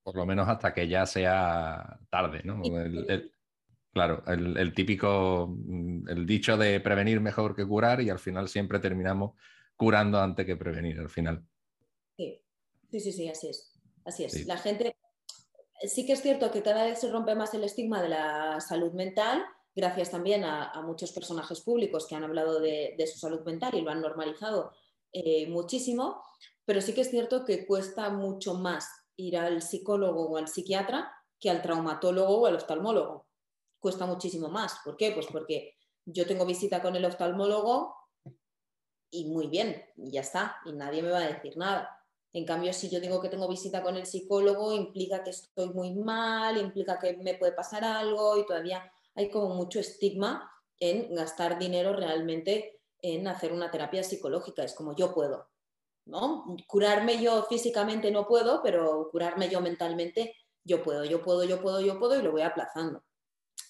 Por 0.02 0.16
lo 0.16 0.26
menos 0.26 0.48
hasta 0.48 0.74
que 0.74 0.88
ya 0.88 1.06
sea 1.06 2.00
tarde, 2.10 2.42
¿no? 2.44 2.62
claro, 3.94 4.24
el, 4.28 4.58
el, 4.58 4.74
típico, 4.74 5.48
mm, 5.56 6.10
el 6.10 6.26
dicho 6.26 6.58
de 6.58 6.80
prevenir 6.80 7.22
mejor 7.22 7.56
que 7.56 7.66
curar 7.66 8.02
y 8.02 8.10
al 8.10 8.20
final 8.20 8.50
siempre 8.50 8.80
terminamos 8.80 9.34
curando 9.76 10.20
antes 10.20 10.46
que 10.46 10.58
prevenir 10.58 11.00
al 11.00 11.10
final. 11.10 11.46
Sí, 12.18 12.42
sí, 12.90 13.00
sí, 13.00 13.12
sí 13.12 13.30
así 13.30 13.50
es. 13.50 13.80
Así 14.04 14.24
es. 14.24 14.46
La 14.48 14.58
gente, 14.58 14.98
sí 15.82 16.06
que 16.06 16.14
es 16.14 16.22
cierto 16.22 16.52
que 16.52 16.64
cada 16.64 16.86
vez 16.86 17.00
se 17.00 17.12
rompe 17.12 17.36
más 17.36 17.54
el 17.54 17.64
estigma 17.64 18.02
de 18.02 18.10
la 18.10 18.60
salud 18.62 18.94
mental, 18.94 19.44
gracias 19.76 20.12
también 20.12 20.46
a, 20.46 20.82
muchos 20.84 21.12
personajes 21.12 21.62
públicos 21.62 22.08
que 22.08 22.16
han 22.16 22.24
hablado 22.24 22.60
de, 22.60 22.96
su 23.12 23.20
salud 23.20 23.42
mental 23.42 23.76
y 23.76 23.82
lo 23.82 23.92
han 23.92 24.02
normalizado 24.02 24.72
eh, 25.12 25.48
muchísimo, 25.48 26.24
pero 26.64 26.82
sí 26.82 26.94
que 26.94 27.02
es 27.02 27.10
cierto 27.10 27.46
que 27.46 27.66
cuesta 27.68 28.10
mucho 28.10 28.54
más 28.56 28.88
ir 29.18 29.38
al 29.38 29.62
psicólogo 29.62 30.30
o 30.30 30.38
al 30.38 30.48
psiquiatra 30.48 31.12
que 31.40 31.50
al 31.50 31.62
traumatólogo 31.62 32.42
o 32.42 32.46
al 32.46 32.56
oftalmólogo. 32.56 33.28
Cuesta 33.80 34.06
muchísimo 34.06 34.50
más. 34.50 34.80
¿Por 34.84 34.98
qué? 34.98 35.12
Pues 35.12 35.28
porque 35.28 35.76
yo 36.06 36.26
tengo 36.26 36.46
visita 36.46 36.82
con 36.82 36.96
el 36.96 37.06
oftalmólogo 37.06 37.96
y 39.12 39.26
muy 39.26 39.48
bien, 39.48 39.84
y 39.96 40.12
ya 40.12 40.22
está, 40.22 40.58
y 40.66 40.74
nadie 40.74 41.02
me 41.02 41.12
va 41.12 41.20
a 41.20 41.28
decir 41.28 41.56
nada. 41.58 41.90
En 42.34 42.46
cambio, 42.46 42.74
si 42.74 42.90
yo 42.90 43.00
digo 43.00 43.22
que 43.22 43.30
tengo 43.30 43.48
visita 43.48 43.82
con 43.82 43.96
el 43.96 44.06
psicólogo, 44.06 44.74
implica 44.74 45.24
que 45.24 45.30
estoy 45.30 45.70
muy 45.70 45.94
mal, 45.96 46.58
implica 46.58 47.00
que 47.00 47.16
me 47.18 47.36
puede 47.36 47.54
pasar 47.54 47.86
algo 47.86 48.38
y 48.38 48.46
todavía 48.46 48.92
hay 49.16 49.30
como 49.30 49.56
mucho 49.56 49.80
estigma 49.80 50.52
en 50.80 51.14
gastar 51.16 51.58
dinero 51.58 51.94
realmente 51.94 52.82
en 53.02 53.28
hacer 53.28 53.54
una 53.54 53.72
terapia 53.72 54.04
psicológica. 54.04 54.64
Es 54.64 54.74
como 54.74 54.96
yo 54.96 55.14
puedo, 55.14 55.50
¿no? 56.06 56.46
Curarme 56.68 57.22
yo 57.22 57.44
físicamente 57.44 58.12
no 58.12 58.28
puedo, 58.28 58.62
pero 58.62 59.10
curarme 59.12 59.50
yo 59.50 59.62
mentalmente 59.62 60.36
yo 60.64 60.84
puedo, 60.84 61.06
yo 61.06 61.22
puedo, 61.22 61.44
yo 61.44 61.62
puedo, 61.62 61.80
yo 61.82 62.00
puedo 62.00 62.20
y 62.20 62.24
lo 62.24 62.32
voy 62.32 62.42
aplazando. 62.42 63.04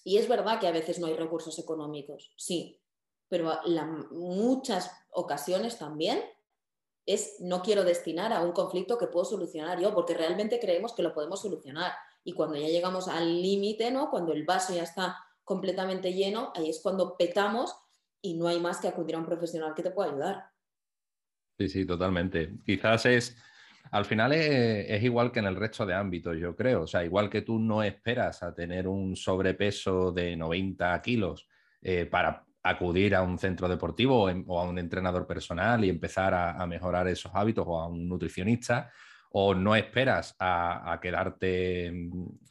Y 0.03 0.17
es 0.17 0.27
verdad 0.27 0.59
que 0.59 0.67
a 0.67 0.71
veces 0.71 0.99
no 0.99 1.07
hay 1.07 1.15
recursos 1.15 1.57
económicos, 1.59 2.33
sí, 2.37 2.81
pero 3.27 3.59
en 3.65 4.07
muchas 4.11 4.91
ocasiones 5.11 5.77
también 5.77 6.23
es 7.05 7.35
no 7.39 7.61
quiero 7.61 7.83
destinar 7.83 8.33
a 8.33 8.41
un 8.41 8.51
conflicto 8.51 8.97
que 8.97 9.07
puedo 9.07 9.25
solucionar 9.25 9.79
yo, 9.79 9.93
porque 9.93 10.13
realmente 10.13 10.59
creemos 10.59 10.93
que 10.93 11.03
lo 11.03 11.13
podemos 11.13 11.41
solucionar. 11.41 11.91
Y 12.23 12.33
cuando 12.33 12.55
ya 12.55 12.67
llegamos 12.67 13.07
al 13.07 13.41
límite, 13.41 13.91
¿no? 13.91 14.09
cuando 14.09 14.33
el 14.33 14.43
vaso 14.43 14.73
ya 14.73 14.83
está 14.83 15.17
completamente 15.45 16.11
lleno, 16.11 16.51
ahí 16.55 16.69
es 16.69 16.81
cuando 16.81 17.15
petamos 17.15 17.73
y 18.21 18.33
no 18.33 18.47
hay 18.47 18.59
más 18.59 18.79
que 18.79 18.87
acudir 18.87 19.15
a 19.15 19.19
un 19.19 19.25
profesional 19.25 19.73
que 19.75 19.83
te 19.83 19.91
pueda 19.91 20.09
ayudar. 20.09 20.43
Sí, 21.57 21.69
sí, 21.69 21.85
totalmente. 21.85 22.57
Quizás 22.65 23.05
es, 23.05 23.37
al 23.91 24.03
final 24.05 24.33
es, 24.33 25.03
igual 25.03 25.31
que 25.31 25.39
en 25.39 25.45
el 25.45 25.55
resto 25.55 25.85
de 25.85 25.93
ámbitos, 25.93 26.35
yo 26.37 26.55
creo. 26.55 26.81
O 26.81 26.87
sea, 26.87 27.05
igual 27.05 27.29
que 27.29 27.43
tú 27.43 27.59
no 27.59 27.83
esperas 27.83 28.43
a 28.43 28.53
tener 28.53 28.87
un 28.87 29.15
sobrepeso 29.15 30.11
de 30.11 30.35
90 30.35 31.01
kilos 31.01 31.47
eh, 31.81 32.05
para 32.07 32.43
acudir 32.63 33.13
a 33.13 33.21
un 33.21 33.37
centro 33.37 33.69
deportivo 33.69 34.23
o, 34.23 34.59
a 34.59 34.63
un 34.63 34.79
entrenador 34.79 35.27
personal 35.27 35.85
y 35.85 35.89
empezar 35.89 36.33
a, 36.33 36.65
mejorar 36.65 37.07
esos 37.07 37.31
hábitos 37.35 37.63
o 37.67 37.79
a 37.79 37.87
un 37.87 38.09
nutricionista, 38.09 38.91
o 39.29 39.53
no 39.53 39.75
esperas 39.75 40.35
a, 40.39 40.97
quedarte 40.99 41.91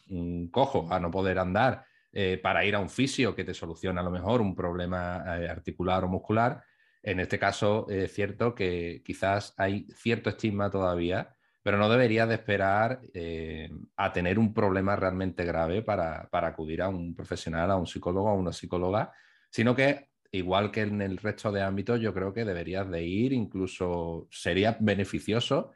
mm, 0.09 0.47
cojo, 0.47 0.87
a 0.89 1.01
no 1.01 1.11
poder 1.11 1.41
andar 1.41 1.85
eh, 2.17 2.39
para 2.41 2.65
ir 2.65 2.77
a 2.77 2.79
un 2.79 2.89
fisio 2.89 3.35
que 3.35 3.43
te 3.43 3.53
soluciona 3.53 4.01
a 4.01 4.05
lo 4.05 4.11
mejor 4.13 4.41
un 4.41 4.55
problema 4.55 5.25
eh, 5.37 5.49
articular 5.49 6.05
o 6.05 6.09
muscular. 6.09 6.63
En 7.03 7.19
este 7.19 7.41
caso 7.41 7.89
es 7.91 8.13
cierto 8.15 8.55
que 8.55 9.03
quizás 9.05 9.53
hay 9.57 9.89
cierto 9.97 10.31
estigma 10.31 10.71
todavía, 10.71 11.35
pero 11.61 11.77
no 11.77 11.89
deberías 11.89 12.29
de 12.29 12.37
esperar 12.37 13.01
eh, 13.15 13.69
a 13.97 14.13
tener 14.13 14.39
un 14.39 14.55
problema 14.55 14.95
realmente 14.95 15.45
grave 15.45 15.83
para, 15.83 16.29
para 16.31 16.47
acudir 16.47 16.83
a 16.83 16.89
un 16.89 17.17
profesional, 17.17 17.73
a 17.73 17.77
un 17.77 17.89
psicólogo, 17.89 18.29
a 18.29 18.35
una 18.35 18.53
psicóloga 18.53 19.13
sino 19.51 19.75
que 19.75 20.11
igual 20.31 20.71
que 20.71 20.83
en 20.83 21.03
el 21.03 21.17
resto 21.17 21.51
de 21.51 21.63
ámbitos, 21.63 22.01
yo 22.01 22.15
creo 22.15 22.33
que 22.33 22.45
deberías 22.45 22.89
de 22.91 23.05
ir, 23.05 23.33
incluso 23.33 24.29
sería 24.31 24.77
beneficioso 24.81 25.73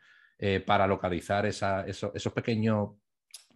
para 0.66 0.86
localizar 0.88 1.46
esos, 1.46 2.32
pequeños, 2.34 2.90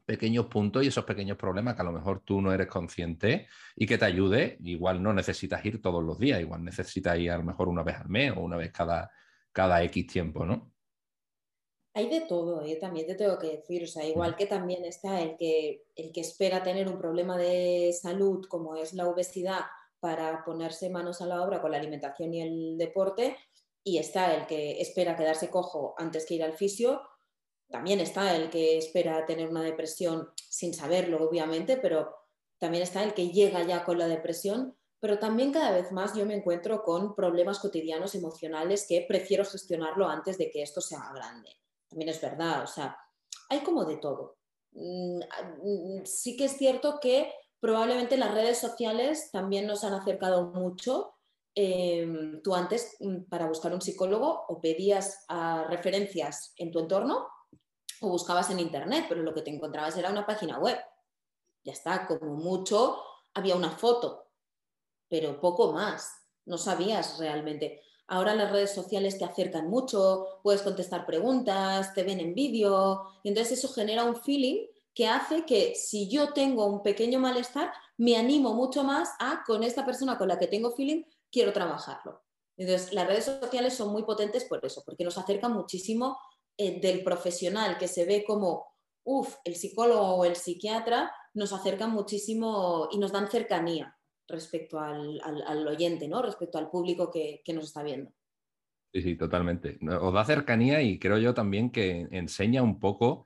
pequeños 0.05 0.47
puntos 0.47 0.85
y 0.85 0.89
esos 0.89 1.05
pequeños 1.05 1.37
problemas 1.37 1.75
que 1.75 1.83
a 1.83 1.85
lo 1.85 1.93
mejor 1.93 2.21
tú 2.21 2.41
no 2.41 2.53
eres 2.53 2.67
consciente 2.67 3.47
y 3.77 3.87
que 3.87 3.99
te 3.99 4.05
ayude. 4.05 4.59
Igual 4.65 5.03
no 5.03 5.13
necesitas 5.13 5.65
ir 5.65 5.81
todos 5.81 6.03
los 6.03 6.19
días, 6.19 6.41
igual 6.41 6.65
necesitas 6.65 7.19
ir 7.19 7.31
a 7.31 7.39
lo 7.39 7.45
mejor 7.45 7.69
una 7.69 7.83
vez 7.83 7.97
al 7.97 8.09
mes 8.09 8.33
o 8.37 8.41
una 8.41 8.57
vez 8.57 8.73
cada, 8.73 9.11
cada 9.53 9.83
X 9.85 10.07
tiempo, 10.07 10.45
¿no? 10.45 10.73
Hay 11.95 12.09
de 12.09 12.23
todo, 12.23 12.63
¿eh? 12.63 12.77
también 12.77 13.07
te 13.07 13.15
tengo 13.15 13.39
que 13.39 13.49
decir, 13.49 13.85
o 13.85 13.87
sea, 13.87 14.07
igual 14.07 14.35
que 14.35 14.47
también 14.47 14.83
está 14.87 15.21
el 15.21 15.37
que, 15.37 15.85
el 15.95 16.11
que 16.11 16.23
espera 16.23 16.63
tener 16.63 16.89
un 16.89 16.99
problema 16.99 17.37
de 17.37 17.93
salud 17.93 18.47
como 18.49 18.77
es 18.77 18.95
la 18.95 19.07
obesidad 19.07 19.61
para 20.01 20.43
ponerse 20.43 20.89
manos 20.89 21.21
a 21.21 21.27
la 21.27 21.43
obra 21.43 21.61
con 21.61 21.71
la 21.71 21.77
alimentación 21.77 22.33
y 22.33 22.41
el 22.41 22.79
deporte 22.79 23.37
y 23.85 23.99
está 23.99 24.35
el 24.35 24.47
que 24.47 24.81
espera 24.81 25.17
quedarse 25.17 25.51
cojo 25.51 25.95
antes 25.99 26.25
que 26.25 26.35
ir 26.35 26.43
al 26.43 26.55
fisio. 26.55 27.03
También 27.73 28.01
está 28.01 28.37
el 28.37 28.51
que 28.51 28.77
espera 28.77 29.25
tener 29.25 29.49
una 29.49 29.63
depresión 29.63 30.29
sin 30.37 30.75
saberlo, 30.75 31.27
obviamente, 31.27 31.79
pero 31.79 32.15
también 32.59 32.83
está 32.83 33.03
el 33.03 33.15
que 33.15 33.31
llega 33.31 33.63
ya 33.63 33.83
con 33.83 33.99
la 33.99 34.07
depresión, 34.07 34.77
pero 35.01 35.19
también 35.19 35.53
cada 35.53 35.73
vez 35.73 35.91
más 35.91 36.15
yo 36.15 36.25
me 36.27 36.35
encuentro 36.35 36.85
con 36.85 37.17
problemas 37.17 37.59
cotidianos 37.59 38.15
emocionales 38.15 38.87
que 38.87 39.05
prefiero 39.09 39.45
gestionarlo 39.45 40.07
antes 40.07 40.39
de 40.39 40.51
que 40.51 40.63
esto 40.63 40.81
sea 40.81 41.11
grande. 41.13 41.51
También 41.89 42.11
es 42.11 42.21
verdad, 42.21 42.63
o 42.63 42.67
sea, 42.67 42.97
hay 43.49 43.61
como 43.61 43.85
de 43.85 43.97
todo. 43.97 44.37
Mm, 44.73 45.19
mm, 45.19 46.05
sí 46.05 46.37
que 46.37 46.45
es 46.45 46.53
cierto 46.53 47.01
que 47.01 47.33
probablemente 47.59 48.17
las 48.17 48.35
redes 48.35 48.59
sociales 48.59 49.31
también 49.33 49.67
nos 49.67 49.83
han 49.83 49.95
acercado 49.95 50.53
mucho. 50.53 51.15
Em, 51.55 52.41
tú 52.43 52.55
antes, 52.55 52.97
mm, 53.01 53.25
para 53.31 53.47
buscar 53.47 53.73
un 53.73 53.81
psicólogo, 53.81 54.45
o 54.49 54.61
pedías 54.61 55.25
ah, 55.29 55.67
referencias 55.69 56.53
en 56.57 56.71
tu 56.71 56.79
entorno 56.79 57.32
o 58.03 58.09
buscabas 58.09 58.51
en 58.51 58.61
internet, 58.61 59.07
pero 59.09 59.23
lo 59.23 59.33
que 59.33 59.43
te 59.43 59.51
encontrabas 59.51 59.97
era 59.97 60.11
una 60.11 60.27
página 60.27 60.59
web. 60.59 60.79
Ya 61.65 61.73
está, 61.73 62.07
como 62.07 62.35
mucho 62.35 62.99
había 63.35 63.57
una 63.57 63.71
foto, 63.71 64.29
pero 65.09 65.41
poco 65.41 65.73
más. 65.73 66.13
No 66.45 66.59
sabías 66.59 67.19
realmente. 67.19 67.81
Ahora 68.09 68.35
las 68.35 68.51
redes 68.51 68.75
sociales 68.75 69.17
te 69.17 69.25
acercan 69.25 69.71
mucho, 69.71 70.41
puedes 70.43 70.63
contestar 70.63 71.07
preguntas, 71.07 71.95
te 71.95 72.03
ven 72.03 72.21
en 72.21 72.35
vídeo, 72.35 73.05
y 73.23 73.29
entonces 73.29 73.59
eso 73.59 73.73
genera 73.73 74.05
un 74.05 74.17
feeling 74.17 74.67
que 74.93 75.07
hace 75.07 75.47
que 75.47 75.75
si 75.75 76.11
yo 76.11 76.33
tengo 76.33 76.67
un 76.67 76.83
pequeño 76.83 77.19
malestar, 77.21 77.73
me 77.97 78.17
animo 78.17 78.53
mucho 78.53 78.85
más 78.85 79.11
a 79.19 79.43
con 79.47 79.63
esta 79.63 79.87
persona 79.87 80.19
con 80.19 80.29
la 80.29 80.39
que 80.39 80.49
tengo 80.49 80.73
feeling, 80.73 81.05
quiero 81.31 81.53
trabajarlo. 81.53 82.23
Entonces, 82.57 82.93
las 82.93 83.07
redes 83.07 83.25
sociales 83.25 83.75
son 83.75 83.91
muy 83.91 84.03
potentes 84.03 84.45
por 84.45 84.65
eso, 84.65 84.83
porque 84.85 85.05
nos 85.05 85.17
acercan 85.17 85.53
muchísimo 85.53 86.19
eh, 86.57 86.81
del 86.81 87.03
profesional 87.03 87.79
que 87.79 87.89
se 87.89 88.05
ve 88.05 88.25
como, 88.27 88.67
uff, 89.05 89.37
el 89.45 89.55
psicólogo 89.55 90.17
o 90.17 90.25
el 90.25 90.37
psiquiatra, 90.37 91.11
nos 91.35 91.53
acercan 91.53 91.91
muchísimo 91.91 92.89
y 92.93 92.99
nos 92.99 93.13
dan 93.13 93.31
cercanía 93.31 93.97
respecto 94.29 94.79
al, 94.79 95.67
oyente, 95.67 96.09
¿no? 96.09 96.23
respecto 96.23 96.59
al 96.59 96.71
público 96.71 97.11
que, 97.11 97.43
nos 97.55 97.65
está 97.65 97.83
viendo. 97.83 98.13
Sí, 98.93 99.03
sí, 99.03 99.17
totalmente. 99.17 99.79
Os 100.01 100.13
da 100.13 100.25
cercanía 100.25 100.83
y 100.83 100.99
creo 100.99 101.19
yo 101.19 101.33
también 101.33 101.71
que 101.71 102.07
enseña 102.11 102.63
un 102.63 102.79
poco 102.79 103.25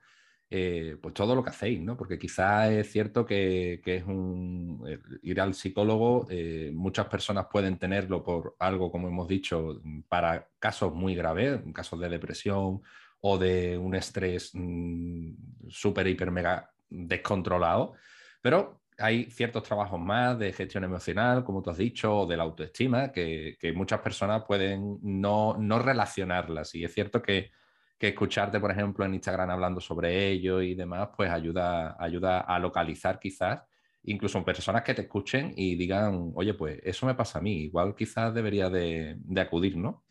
eh, 0.49 0.97
pues 1.01 1.13
todo 1.13 1.35
lo 1.35 1.43
que 1.43 1.49
hacéis, 1.49 1.81
¿no? 1.81 1.97
Porque 1.97 2.17
quizás 2.17 2.71
es 2.71 2.89
cierto 2.89 3.25
que, 3.25 3.81
es 3.83 4.03
un 4.05 4.81
ir 5.21 5.41
al 5.41 5.53
psicólogo, 5.53 6.25
eh, 6.29 6.71
muchas 6.73 7.07
personas 7.07 7.47
pueden 7.51 7.77
tenerlo 7.77 8.23
por 8.23 8.55
algo, 8.59 8.89
como 8.89 9.09
hemos 9.09 9.27
dicho, 9.27 9.81
para 10.07 10.49
casos 10.57 10.93
muy 10.93 11.15
graves, 11.15 11.59
casos 11.73 11.99
de 11.99 12.07
depresión 12.07 12.81
o 13.21 13.37
de 13.37 13.77
un 13.77 13.95
estrés 13.95 14.51
mm, 14.53 15.69
súper, 15.69 16.07
hiper, 16.07 16.31
mega 16.31 16.69
descontrolado, 16.89 17.93
pero 18.41 18.81
hay 18.99 19.29
ciertos 19.29 19.63
trabajos 19.63 19.99
más 19.99 20.39
de 20.39 20.51
gestión 20.53 20.83
emocional, 20.83 21.43
como 21.43 21.61
tú 21.61 21.69
has 21.69 21.77
dicho, 21.77 22.21
o 22.21 22.25
de 22.25 22.37
la 22.37 22.43
autoestima, 22.43 23.11
que, 23.11 23.57
muchas 23.75 23.99
personas 24.01 24.43
pueden 24.45 24.99
no, 25.03 25.55
no, 25.57 25.79
relacionarlas. 25.79 26.73
Y 26.75 26.83
es 26.83 26.93
cierto 26.93 27.21
que, 27.21 27.51
escucharte, 27.99 28.59
por 28.59 28.71
ejemplo, 28.71 29.05
en 29.05 29.15
Instagram 29.15 29.49
hablando 29.49 29.81
sobre 29.81 30.29
ello 30.29 30.61
y 30.61 30.75
demás, 30.75 31.09
pues 31.15 31.31
ayuda, 31.31 31.95
ayuda 31.99 32.41
a 32.41 32.59
localizar 32.59 33.19
quizás, 33.19 33.61
incluso 34.03 34.43
personas 34.45 34.83
que 34.83 34.93
te 34.93 35.01
escuchen 35.03 35.53
y 35.55 35.75
digan, 35.75 36.31
oye, 36.35 36.53
pues 36.53 36.79
eso 36.83 37.05
me 37.05 37.15
pasa 37.15 37.39
a 37.39 37.41
mí, 37.41 37.63
igual 37.63 37.95
quizás 37.95 38.33
debería 38.33 38.69
de, 38.69 39.17
acudir, 39.37 39.77
¿no? 39.77 40.05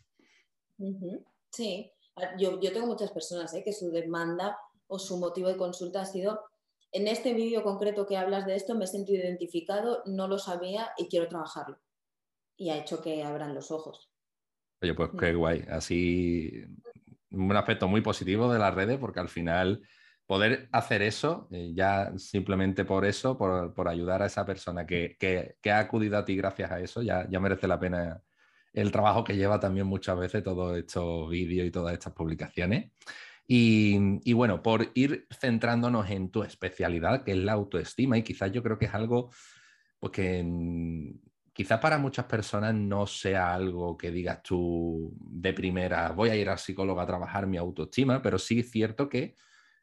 Sí, 1.51 1.91
yo, 2.39 2.61
yo, 2.61 2.73
tengo 2.73 2.87
muchas 2.87 3.11
personas 3.11 3.53
¿eh? 3.55 3.63
que 3.65 3.73
su 3.73 3.91
demanda 3.91 4.59
o 4.87 4.99
su 4.99 5.19
motivo 5.19 5.49
de 5.49 5.57
consulta 5.57 6.03
ha 6.03 6.07
sido 6.07 6.41
en 6.93 7.09
este 7.09 7.35
vídeo 7.35 7.63
concreto 7.63 8.07
que 8.07 8.17
hablas 8.17 8.47
de 8.47 8.57
esto 8.57 8.75
me 8.75 8.85
he 8.85 8.89
sentido 8.89 9.23
identificado, 9.23 10.03
no 10.07 10.29
lo 10.29 10.39
sabía 10.39 10.93
y 10.97 11.09
quiero 11.09 11.29
trabajarlo. 11.29 11.79
Y 12.57 12.71
ha 12.71 12.79
hecho 12.79 13.03
que 13.03 13.23
abran 13.23 13.55
los 13.55 13.71
ojos. 13.71 14.11
Oye, 14.81 14.95
pues 14.95 15.11
qué 15.19 15.33
mm. 15.33 15.37
guay. 15.37 15.65
Así, 15.69 16.65
un 17.31 17.55
aspecto 17.55 17.89
muy 17.89 18.01
positivo 18.01 18.51
de 18.51 18.59
las 18.59 18.75
redes, 18.75 18.99
porque 18.99 19.21
al 19.21 19.29
final 19.29 19.83
poder 20.27 20.69
hacer 20.73 21.03
eso, 21.03 21.49
eh, 21.51 21.73
ya 21.75 22.13
simplemente 22.17 22.85
por 22.85 23.05
eso, 23.05 23.37
por, 23.37 23.89
ayudar 23.89 24.23
a 24.23 24.27
esa 24.27 24.47
persona 24.47 24.87
que, 24.87 25.17
ha 25.71 25.79
acudido 25.79 26.17
a 26.17 26.25
ti 26.25 26.37
gracias 26.37 26.71
a 26.71 26.81
eso, 26.81 27.03
ya, 27.03 27.29
ya 27.29 27.41
merece 27.41 27.69
la 27.69 27.79
pena 27.79 28.23
el 28.77 28.93
trabajo 28.93 29.25
que 29.25 29.37
lleva 29.37 29.59
también 29.59 29.87
muchas 29.87 30.19
veces 30.19 30.45
todos 30.45 30.77
estos 30.77 31.31
vídeos 31.31 31.67
y 31.67 31.71
todas 31.71 31.95
estas 31.95 32.13
publicaciones. 32.13 32.93
Y, 33.49 34.33
bueno, 34.35 34.63
por 34.63 34.91
ir 34.95 35.27
centrándonos 35.33 36.11
en 36.11 36.31
tu 36.31 36.43
especialidad, 36.43 37.25
que 37.25 37.33
es 37.33 37.39
la 37.39 37.53
autoestima, 37.53 38.19
y 38.19 38.23
quizás 38.23 38.53
yo 38.53 38.63
creo 38.63 38.79
que 38.79 38.87
es 38.87 38.95
algo 38.95 39.31
pues 39.99 40.13
que 40.13 40.45
quizás 41.55 41.81
para 41.81 41.97
muchas 41.97 42.27
personas 42.27 42.75
no 42.75 43.07
sea 43.07 43.55
algo 43.55 43.97
que 43.97 44.11
digas 44.11 44.43
tú 44.43 45.17
de 45.21 45.55
primera, 45.55 46.11
voy 46.11 46.29
a 46.29 46.37
ir 46.37 46.51
al 46.51 46.59
psicólogo 46.59 47.01
a 47.01 47.07
trabajar 47.07 47.47
mi 47.47 47.57
autoestima, 47.57 48.21
pero 48.21 48.39
sí 48.39 48.61
es 48.61 48.71
cierto 48.71 49.09
que 49.09 49.37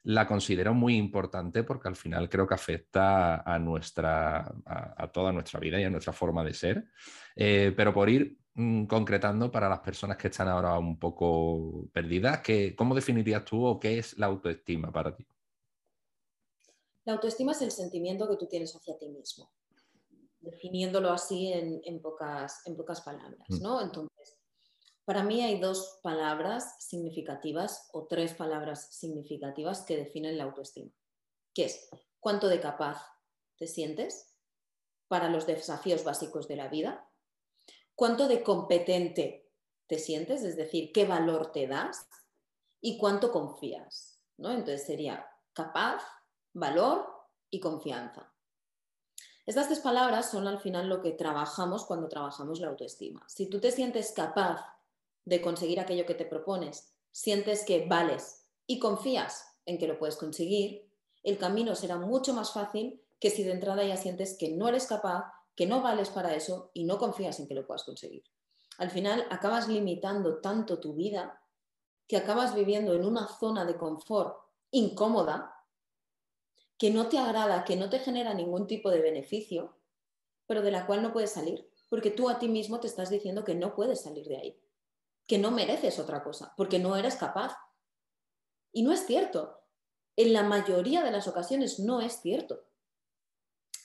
la 0.04 0.28
considero 0.28 0.76
muy 0.76 0.98
importante 0.98 1.64
porque 1.64 1.88
al 1.88 1.96
final 1.96 2.30
creo 2.30 2.46
que 2.46 2.54
afecta 2.54 3.42
a, 3.42 3.58
nuestra, 3.58 4.54
a, 4.66 5.08
toda 5.08 5.32
nuestra 5.32 5.60
vida 5.60 5.80
y 5.80 5.86
a 5.86 5.90
nuestra 5.90 6.14
forma 6.14 6.44
de 6.44 6.54
ser. 6.54 6.86
Eh, 7.36 7.74
pero 7.76 7.92
por 7.94 8.10
ir 8.10 8.38
Mm, 8.56 8.86
concretando 8.86 9.52
para 9.52 9.68
las 9.68 9.80
personas 9.80 10.16
que 10.16 10.28
están 10.28 10.48
ahora 10.48 10.78
un 10.78 11.00
poco 11.00 11.88
perdidas, 11.92 12.42
que, 12.42 12.76
¿cómo 12.76 12.94
definirías 12.94 13.44
tú 13.44 13.66
o 13.66 13.80
qué 13.80 13.98
es 13.98 14.16
la 14.20 14.28
autoestima 14.28 14.92
para 14.92 15.16
ti? 15.16 15.26
La 17.06 17.13
autoestima 17.13 17.54
es 17.54 17.63
el 17.63 17.72
sentimiento 17.72 18.30
que 18.30 18.38
tú 18.38 18.46
tienes 18.48 18.76
hacia 18.76 18.96
ti 18.96 19.10
mismo, 19.10 19.52
definiéndolo 20.39 21.10
así 21.10 21.52
en, 21.52 22.00
pocas, 22.00 22.62
en 22.68 22.78
pocas 22.78 23.02
palabras, 23.02 23.50
mm. 23.50 23.62
¿no? 23.63 23.82
Entonces, 23.82 24.38
para 25.04 25.24
mí 25.24 25.42
hay 25.42 25.60
dos 25.60 26.00
palabras 26.04 26.76
significativas 26.80 27.89
o 27.92 28.06
tres 28.06 28.36
palabras 28.36 28.96
significativas 28.96 29.82
que 29.82 29.98
definen 29.98 30.38
la 30.38 30.44
autoestima, 30.44 30.92
que 31.56 31.66
es 31.66 31.89
cuánto 32.20 32.48
de 32.50 32.60
capaz 32.60 33.04
te 33.58 33.66
sientes 33.66 34.32
para 35.08 35.28
los 35.28 35.48
desafíos 35.48 36.04
básicos 36.04 36.48
de 36.48 36.56
la 36.56 36.68
vida, 36.68 37.10
cuánto 37.96 38.28
de 38.28 38.44
competente 38.44 39.52
te 39.88 40.00
sientes, 40.00 40.44
es 40.44 40.56
decir, 40.56 40.92
qué 40.92 41.06
valor 41.06 41.52
te 41.52 41.68
das 41.68 42.08
y 42.82 42.98
cuánto 42.98 43.32
confías. 43.32 44.20
¿no? 44.38 44.52
Entonces 44.52 44.86
sería 44.86 45.28
capaz, 45.54 46.04
valor 46.54 47.08
y 47.50 47.60
confianza. 47.60 48.34
Estas 49.46 49.68
tres 49.68 49.80
palabras 49.80 50.32
son 50.32 50.48
al 50.48 50.60
final 50.60 50.88
lo 50.88 51.02
que 51.02 51.12
trabajamos 51.12 51.86
cuando 51.86 52.08
trabajamos 52.08 52.60
la 52.60 52.70
autoestima. 52.70 53.26
Si 53.28 53.48
tú 53.48 53.60
te 53.60 53.72
sientes 53.72 54.14
capaz 54.14 54.66
de 55.26 55.42
conseguir 55.42 55.80
aquello 55.80 56.06
que 56.06 56.16
te 56.16 56.26
propones, 56.26 56.94
sientes 57.12 57.66
que 57.66 57.86
vales 57.86 58.46
y 58.66 58.80
confías 58.80 59.60
en 59.66 59.78
que 59.78 59.88
lo 59.88 60.00
puedes 60.00 60.16
conseguir, 60.16 60.90
el 61.24 61.38
camino 61.38 61.76
será 61.76 61.98
mucho 61.98 62.34
más 62.34 62.54
fácil 62.54 63.02
que 63.20 63.30
si 63.30 63.44
de 63.44 63.52
entrada 63.52 63.86
ya 63.86 63.98
sientes 63.98 64.38
que 64.38 64.50
no 64.52 64.68
eres 64.68 64.88
capaz 64.88 65.26
que 65.56 65.68
no 65.68 65.82
vales 65.82 66.10
para 66.10 66.36
eso 66.36 66.72
y 66.74 66.84
no 66.84 66.98
confías 66.98 67.39
en 67.39 67.48
que 67.48 67.54
lo 67.54 67.66
puedas 67.66 67.84
conseguir. 67.84 68.24
Al 68.78 68.89
final 68.89 69.28
acabas 69.30 69.68
limitando 69.68 70.42
tanto 70.42 70.80
tu 70.80 70.94
vida 70.94 71.42
que 72.08 72.18
acabas 72.18 72.56
viviendo 72.56 72.94
en 72.94 73.06
una 73.06 73.28
zona 73.28 73.66
de 73.66 73.78
confort 73.78 74.38
incómoda 74.72 75.56
que 76.78 76.89
no 76.89 77.08
te 77.08 77.18
agrada, 77.18 77.63
que 77.63 77.76
no 77.76 77.89
te 77.89 78.00
genera 78.00 78.34
ningún 78.34 78.68
tipo 78.68 78.89
de 78.89 79.00
beneficio, 79.00 79.78
pero 80.48 80.62
de 80.62 80.72
la 80.72 80.86
cual 80.86 81.02
no 81.02 81.13
puedes 81.13 81.32
salir, 81.32 81.70
porque 81.89 82.12
tú 82.12 82.30
a 82.30 82.39
ti 82.39 82.50
mismo 82.50 82.80
te 82.80 82.88
estás 82.88 83.10
diciendo 83.10 83.44
que 83.44 83.56
no 83.56 83.76
puedes 83.76 84.02
salir 84.02 84.28
de 84.28 84.38
ahí, 84.38 84.62
que 85.28 85.38
no 85.38 85.52
mereces 85.52 86.00
otra 86.00 86.24
cosa, 86.24 86.54
porque 86.58 86.80
no 86.80 86.96
eres 86.98 87.16
capaz. 87.16 87.56
Y 88.72 88.84
no 88.84 88.92
es 88.92 89.06
cierto. 89.06 89.62
En 90.16 90.34
la 90.34 90.44
mayoría 90.44 91.04
de 91.04 91.12
las 91.12 91.28
ocasiones 91.28 91.80
no 91.80 92.02
es 92.02 92.22
cierto. 92.22 92.66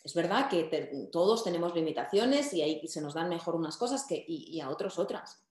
Es 0.04 0.14
verdad 0.14 0.48
que 0.48 1.08
todos 1.12 1.44
tenemos 1.44 1.74
limitaciones 1.74 2.52
y 2.52 2.62
ahí 2.62 2.86
se 2.88 3.00
nos 3.00 3.14
dan 3.14 3.28
mejor 3.28 3.56
unas 3.56 3.76
cosas 3.76 4.06
que, 4.06 4.24
y, 4.26 4.60
a 4.60 4.70
otros 4.70 4.98
otras. 4.98 5.42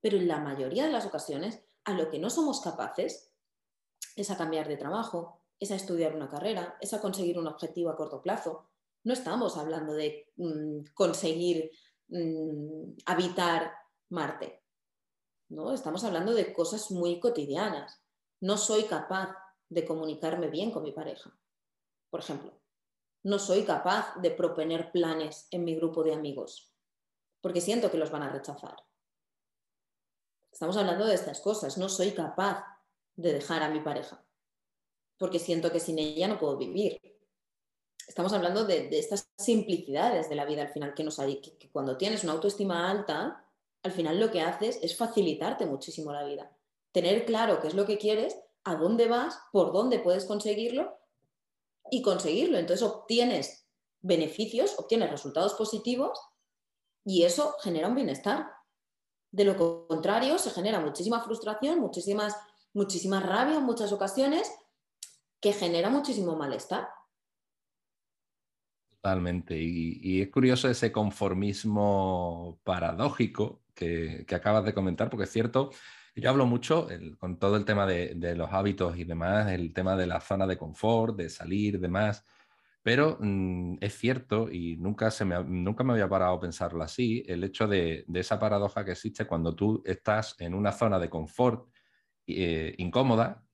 Pero 0.00 0.16
en 0.16 0.28
la 0.28 0.38
mayoría 0.38 0.86
de 0.86 0.92
las 0.92 1.06
ocasiones, 1.06 1.60
a 1.84 1.92
lo 1.94 2.10
que 2.10 2.18
no 2.18 2.30
somos 2.30 2.60
capaces 2.60 3.32
es 4.16 4.30
a 4.30 4.36
cambiar 4.36 4.68
de 4.68 4.76
trabajo, 4.76 5.40
es 5.58 5.70
a 5.70 5.76
estudiar 5.76 6.14
una 6.14 6.30
carrera, 6.30 6.76
es 6.80 6.94
a 6.94 7.00
conseguir 7.00 7.38
un 7.38 7.48
objetivo 7.48 7.90
a 7.90 7.96
corto 7.96 8.22
plazo. 8.22 8.68
No 9.04 9.12
estamos 9.12 9.56
hablando 9.56 9.92
de 9.94 10.32
mm, 10.36 10.92
conseguir 10.94 11.70
mm, 12.08 12.92
habitar 13.06 13.72
Marte. 14.10 14.62
¿no? 15.48 15.72
Estamos 15.72 16.04
hablando 16.04 16.32
de 16.34 16.52
cosas 16.52 16.90
muy 16.90 17.18
cotidianas. 17.20 18.00
No 18.40 18.56
soy 18.56 18.84
capaz 18.84 19.36
de 19.68 19.84
comunicarme 19.84 20.48
bien 20.48 20.70
con 20.70 20.82
mi 20.82 20.92
pareja, 20.92 21.36
por 22.10 22.20
ejemplo 22.20 22.58
no 23.22 23.38
soy 23.38 23.64
capaz 23.64 24.14
de 24.16 24.30
proponer 24.30 24.92
planes 24.92 25.48
en 25.50 25.64
mi 25.64 25.74
grupo 25.74 26.02
de 26.02 26.14
amigos, 26.14 26.72
porque 27.40 27.60
siento 27.60 27.90
que 27.90 27.98
los 27.98 28.10
van 28.10 28.22
a 28.22 28.30
rechazar. 28.30 28.76
Estamos 30.52 30.76
hablando 30.76 31.06
de 31.06 31.14
estas 31.14 31.40
cosas, 31.40 31.78
no 31.78 31.88
soy 31.88 32.12
capaz 32.12 32.64
de 33.16 33.32
dejar 33.32 33.62
a 33.62 33.70
mi 33.70 33.80
pareja, 33.80 34.24
porque 35.18 35.38
siento 35.38 35.70
que 35.70 35.80
sin 35.80 35.98
ella 35.98 36.28
no 36.28 36.38
puedo 36.38 36.56
vivir. 36.56 37.00
Estamos 38.06 38.32
hablando 38.32 38.64
de, 38.64 38.88
estas 38.98 39.28
simplicidades 39.36 40.28
de 40.28 40.34
la 40.34 40.46
vida 40.46 40.62
al 40.62 40.72
final 40.72 40.94
que 40.94 41.04
nos 41.04 41.18
hay, 41.18 41.40
que 41.40 41.70
cuando 41.70 41.98
tienes 41.98 42.24
una 42.24 42.32
autoestima 42.32 42.90
alta, 42.90 43.44
al 43.82 43.92
final 43.92 44.18
lo 44.18 44.30
que 44.30 44.40
haces 44.40 44.78
es 44.82 44.96
facilitarte 44.96 45.66
muchísimo 45.66 46.12
la 46.12 46.24
vida. 46.24 46.50
Tener 46.92 47.26
claro 47.26 47.60
qué 47.60 47.68
es 47.68 47.74
lo 47.74 47.84
que 47.84 47.98
quieres, 47.98 48.40
a 48.64 48.76
dónde 48.76 49.08
vas, 49.08 49.38
por 49.52 49.72
dónde 49.72 49.98
puedes 49.98 50.24
conseguirlo 50.24 50.97
y 51.90 52.02
conseguirlo. 52.02 52.58
Entonces 52.58 52.86
obtienes 52.86 53.68
beneficios, 54.00 54.78
obtienes 54.78 55.10
resultados 55.10 55.54
positivos 55.54 56.18
y 57.04 57.24
eso 57.24 57.54
genera 57.62 57.88
un 57.88 57.94
bienestar. 57.94 58.46
De 59.30 59.44
lo 59.44 59.86
contrario, 59.86 60.38
se 60.38 60.50
genera 60.50 60.80
muchísima 60.80 61.22
frustración, 61.22 61.80
muchísimas, 61.80 62.36
muchísima 62.72 63.20
rabia 63.20 63.56
en 63.56 63.64
muchas 63.64 63.92
ocasiones, 63.92 64.50
que 65.40 65.52
genera 65.52 65.90
muchísimo 65.90 66.36
malestar. 66.36 66.88
Totalmente. 68.90 69.56
Y, 69.56 70.20
es 70.20 70.30
curioso 70.30 70.68
ese 70.68 70.90
conformismo 70.90 72.58
paradójico 72.64 73.62
que, 73.74 74.26
acabas 74.30 74.64
de 74.64 74.74
comentar, 74.74 75.08
porque 75.08 75.24
es 75.24 75.30
cierto, 75.30 75.70
yo 76.20 76.30
hablo 76.30 76.46
mucho 76.46 76.88
con 77.18 77.38
todo 77.38 77.56
el 77.56 77.64
tema 77.64 77.86
de, 77.86 78.14
de, 78.14 78.34
los 78.36 78.52
hábitos 78.52 78.96
y 78.98 79.04
demás, 79.04 79.50
el 79.50 79.72
tema 79.72 79.96
de 79.96 80.06
la 80.06 80.20
zona 80.20 80.46
de 80.46 80.58
confort, 80.58 81.16
de 81.16 81.28
salir, 81.30 81.80
demás. 81.80 82.24
Pero 82.88 83.18
mm, 83.20 83.76
es 83.80 83.98
cierto, 83.98 84.50
y 84.50 84.76
nunca, 84.78 85.10
se 85.10 85.24
me, 85.24 85.42
nunca 85.44 85.84
me 85.84 85.92
había 85.92 86.08
parado 86.08 86.36
a 86.36 86.40
pensarlo 86.40 86.82
así, 86.82 87.22
el 87.26 87.44
hecho 87.44 87.66
de, 87.66 88.06
esa 88.14 88.38
paradoja 88.38 88.82
que 88.84 88.92
existe 88.92 89.26
cuando 89.26 89.54
tú 89.54 89.82
estás 89.84 90.34
en 90.38 90.54
una 90.54 90.72
zona 90.72 90.98
de 90.98 91.10
confort 91.10 91.68
eh, 92.26 92.74
incómoda, 92.78 93.44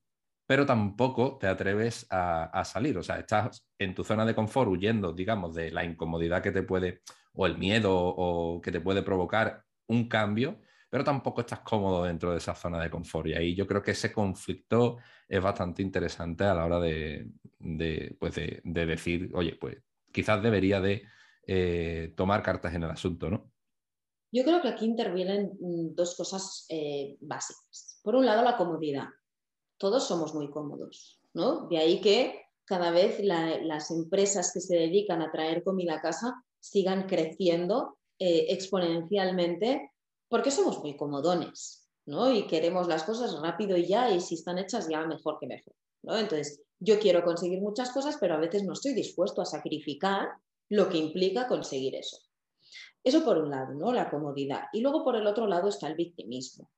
pero 0.46 0.66
tampoco 0.66 1.38
te 1.38 1.48
atreves 1.48 2.06
a, 2.10 2.62
salir. 2.64 2.96
O 2.98 3.02
sea, 3.02 3.18
estás 3.18 3.66
en 3.78 3.94
tu 3.94 4.04
zona 4.04 4.24
de 4.24 4.36
confort 4.36 4.70
huyendo, 4.70 5.12
digamos, 5.12 5.54
de 5.54 5.72
la 5.72 5.84
incomodidad 5.84 6.42
que 6.42 6.52
te 6.52 6.62
puede, 6.62 7.02
o 7.32 7.46
el 7.46 7.58
miedo, 7.58 7.92
o 7.92 8.60
que 8.60 8.70
te 8.70 8.80
puede 8.80 9.02
provocar 9.02 9.64
un 9.88 10.08
cambio, 10.08 10.60
pero 10.94 11.02
tampoco 11.02 11.40
estás 11.40 11.58
cómodo 11.58 12.04
dentro 12.04 12.30
de 12.30 12.38
esa 12.38 12.54
zona 12.54 12.80
de 12.80 12.88
confort. 12.88 13.26
Y 13.26 13.34
ahí 13.34 13.52
yo 13.52 13.66
creo 13.66 13.82
que 13.82 13.90
ese 13.90 14.12
conflicto 14.12 14.98
es 15.28 15.42
bastante 15.42 15.82
interesante 15.82 16.44
a 16.44 16.54
la 16.54 16.64
hora 16.64 16.78
de, 16.78 17.32
pues 18.16 18.36
de, 18.36 18.62
decir, 18.62 19.28
oye, 19.34 19.56
pues 19.60 19.76
quizás 20.12 20.40
debería 20.40 20.80
de 20.80 21.02
eh, 21.48 22.14
tomar 22.16 22.44
cartas 22.44 22.74
en 22.74 22.84
el 22.84 22.90
asunto, 22.90 23.28
¿no? 23.28 23.50
Yo 24.30 24.44
creo 24.44 24.62
que 24.62 24.68
aquí 24.68 24.84
intervienen 24.84 25.58
mm, 25.58 25.96
dos 25.96 26.14
cosas 26.14 26.64
eh, 26.68 27.16
básicas. 27.20 27.98
Por 28.04 28.14
un 28.14 28.24
lado, 28.24 28.44
la 28.44 28.56
comodidad. 28.56 29.08
Todos 29.76 30.06
somos 30.06 30.32
muy 30.32 30.48
cómodos, 30.48 31.20
¿no? 31.32 31.66
De 31.66 31.78
ahí 31.78 32.00
que 32.00 32.40
cada 32.64 32.92
vez 32.92 33.18
las 33.20 33.90
empresas 33.90 34.52
que 34.54 34.60
se 34.60 34.76
dedican 34.76 35.22
a 35.22 35.32
traer 35.32 35.64
comida 35.64 35.96
a 35.96 36.00
casa 36.00 36.40
sigan 36.60 37.08
creciendo 37.08 37.98
eh, 38.20 38.46
exponencialmente 38.50 39.90
porque 40.34 40.50
somos 40.50 40.80
muy 40.80 40.96
comodones, 40.96 41.88
¿no? 42.06 42.28
Y 42.28 42.48
queremos 42.48 42.88
las 42.88 43.04
cosas 43.04 43.40
rápido 43.40 43.76
y 43.76 43.86
ya, 43.86 44.10
y 44.10 44.20
si 44.20 44.34
están 44.34 44.58
hechas 44.58 44.88
ya 44.88 45.06
mejor 45.06 45.38
que 45.38 45.46
mejor, 45.46 45.76
¿no? 46.02 46.18
Entonces, 46.18 46.60
yo 46.80 46.98
quiero 46.98 47.22
conseguir 47.22 47.60
muchas 47.60 47.92
cosas, 47.92 48.16
pero 48.20 48.34
a 48.34 48.38
veces 48.38 48.64
no 48.64 48.72
estoy 48.72 48.94
dispuesto 48.94 49.40
a 49.40 49.46
sacrificar 49.46 50.30
lo 50.70 50.88
que 50.88 50.98
implica 50.98 51.46
conseguir 51.46 51.94
eso. 51.94 52.16
Eso 53.04 53.24
por 53.24 53.38
un 53.38 53.48
lado, 53.48 53.74
¿no? 53.74 53.92
La 53.92 54.10
comodidad. 54.10 54.62
Y 54.72 54.80
luego 54.80 55.04
por 55.04 55.14
el 55.14 55.24
otro 55.28 55.46
lado 55.46 55.68
está 55.68 55.86
el 55.86 55.94
victimismo. 55.94 56.68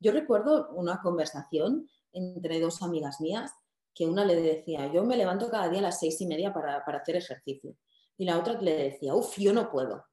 Yo 0.00 0.10
recuerdo 0.10 0.70
una 0.72 1.00
conversación 1.00 1.88
entre 2.10 2.58
dos 2.58 2.82
amigas 2.82 3.20
mías 3.20 3.52
que 3.94 4.04
una 4.04 4.24
le 4.24 4.34
decía, 4.34 4.92
yo 4.92 5.04
me 5.04 5.16
levanto 5.16 5.48
cada 5.48 5.68
día 5.68 5.78
a 5.78 5.82
las 5.82 6.00
seis 6.00 6.20
y 6.22 6.26
media 6.26 6.52
para, 6.52 6.78
hacer 6.78 7.14
ejercicio. 7.14 7.76
Y 8.16 8.24
la 8.24 8.36
otra 8.36 8.60
le 8.60 8.90
decía, 8.90 9.14
uff, 9.14 9.38
yo 9.38 9.52
no 9.52 9.70
puedo. 9.70 10.07